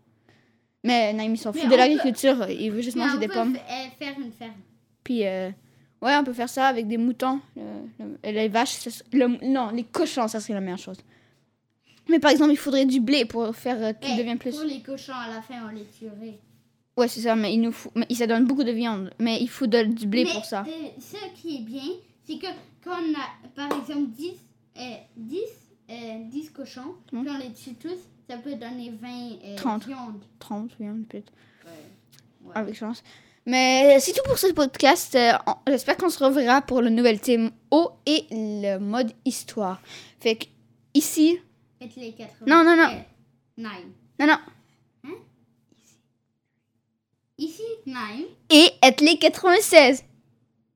Mais 0.84 1.14
Naïm, 1.14 1.34
il 1.34 1.38
s'en 1.38 1.52
Mais 1.52 1.60
fout 1.60 1.68
on 1.68 1.70
de 1.70 1.74
peut- 1.74 1.78
l'agriculture. 1.78 2.50
Il 2.50 2.72
veut 2.72 2.82
juste 2.82 2.98
Mais 2.98 3.06
manger 3.06 3.20
des 3.20 3.28
peut 3.28 3.34
pommes. 3.36 3.56
euh, 3.56 3.88
faire 4.00 4.16
une 4.20 4.32
ferme. 4.32 4.54
Puis, 5.04 5.26
euh, 5.26 5.50
ouais, 6.02 6.16
on 6.18 6.24
peut 6.24 6.34
faire 6.34 6.50
ça 6.50 6.68
avec 6.68 6.88
des 6.88 6.98
moutons. 6.98 7.40
Le- 7.56 7.64
le- 8.00 8.20
et 8.24 8.32
les 8.32 8.48
vaches, 8.48 8.72
ça 8.72 8.90
ser- 8.90 9.04
le- 9.14 9.38
non, 9.48 9.70
les 9.70 9.84
cochons, 9.84 10.28
ça 10.28 10.40
serait 10.40 10.54
la 10.56 10.62
meilleure 10.62 10.80
chose. 10.80 10.98
Mais 12.10 12.20
par 12.20 12.32
exemple, 12.32 12.52
il 12.52 12.58
faudrait 12.58 12.86
du 12.86 13.00
blé 13.00 13.26
pour 13.26 13.56
faire 13.56 13.78
euh, 13.82 13.94
qu'il 13.94 14.14
Eh, 14.16 14.18
devienne 14.18 14.40
plus. 14.40 14.52
Pour 14.56 14.64
les 14.66 14.82
cochons, 14.82 15.14
à 15.14 15.28
la 15.34 15.42
fin, 15.42 15.56
on 15.66 15.70
les 15.76 15.86
tuerait. 15.86 16.40
Ouais, 16.98 17.08
c'est 17.08 17.22
ça, 17.22 17.36
mais 17.36 17.54
il 17.54 17.62
nous 17.62 17.72
faut. 17.72 17.92
Mais 17.96 18.08
ça 18.14 18.26
donne 18.28 18.46
beaucoup 18.46 18.64
de 18.64 18.72
viande. 18.72 19.12
Mais 19.20 19.38
il 19.40 19.48
faut 19.50 19.68
de- 19.68 19.84
du 19.84 20.08
blé 20.08 20.26
Mais, 20.26 20.32
pour 20.34 20.46
ça. 20.46 20.66
euh, 20.68 20.88
ce 21.00 21.42
qui 21.42 21.58
est 21.58 21.62
bien, 21.62 21.84
c'est 22.26 22.38
que 22.38 22.48
quand 22.84 22.92
on 22.92 23.14
a, 23.14 23.68
par 23.68 23.80
exemple, 23.80 24.10
10, 24.10 24.34
euh, 24.78 24.82
10, 25.16 25.40
euh, 25.90 25.94
10 26.26 26.50
cochons, 26.50 26.96
Hmm. 27.14 27.22
puis 27.22 27.30
on 27.34 27.38
les 27.38 27.54
tue 27.54 27.76
tous, 27.76 27.98
ça 28.32 28.38
peut 28.38 28.56
donner 28.56 28.92
20 28.92 29.10
euh, 29.44 29.56
30. 29.58 29.86
viandes. 29.88 30.22
30 30.40 30.72
viande, 30.80 31.06
peut-être. 31.08 31.32
Ouais. 31.66 32.52
Avec 32.56 32.76
chance. 32.76 33.04
Mais 33.46 34.00
c'est 34.00 34.14
tout 34.14 34.22
pour 34.26 34.38
ce 34.38 34.48
podcast. 34.54 35.16
Euh, 35.16 35.34
J'espère 35.68 35.98
qu'on 35.98 36.10
se 36.10 36.24
reverra 36.24 36.62
pour 36.62 36.82
le 36.82 36.90
nouvel 36.90 37.20
thème 37.20 37.52
eau 37.72 37.92
et 38.06 38.26
le 38.32 38.78
mode 38.78 39.12
histoire. 39.26 39.82
Fait 40.20 40.36
que 40.36 40.46
ici. 40.94 41.40
Les 41.82 42.14
80. 42.14 42.46
Non, 42.48 42.64
non, 42.64 42.78
non. 42.78 42.90
euh, 42.90 43.02
nine. 43.58 43.92
Non, 44.20 44.28
non. 44.28 44.38
Ici, 47.38 47.64
9. 47.88 47.98
Et 48.52 48.70
être 48.84 49.02
les 49.02 49.18
96. 49.18 50.04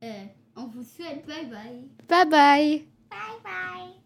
Euh, 0.03 0.11
on 0.57 0.65
vous 0.65 0.83
souhaite 0.83 1.23
bye 1.27 1.45
bye. 1.45 1.87
Bye 2.09 2.29
bye. 2.29 2.85
Bye 3.09 3.19
bye. 3.43 4.04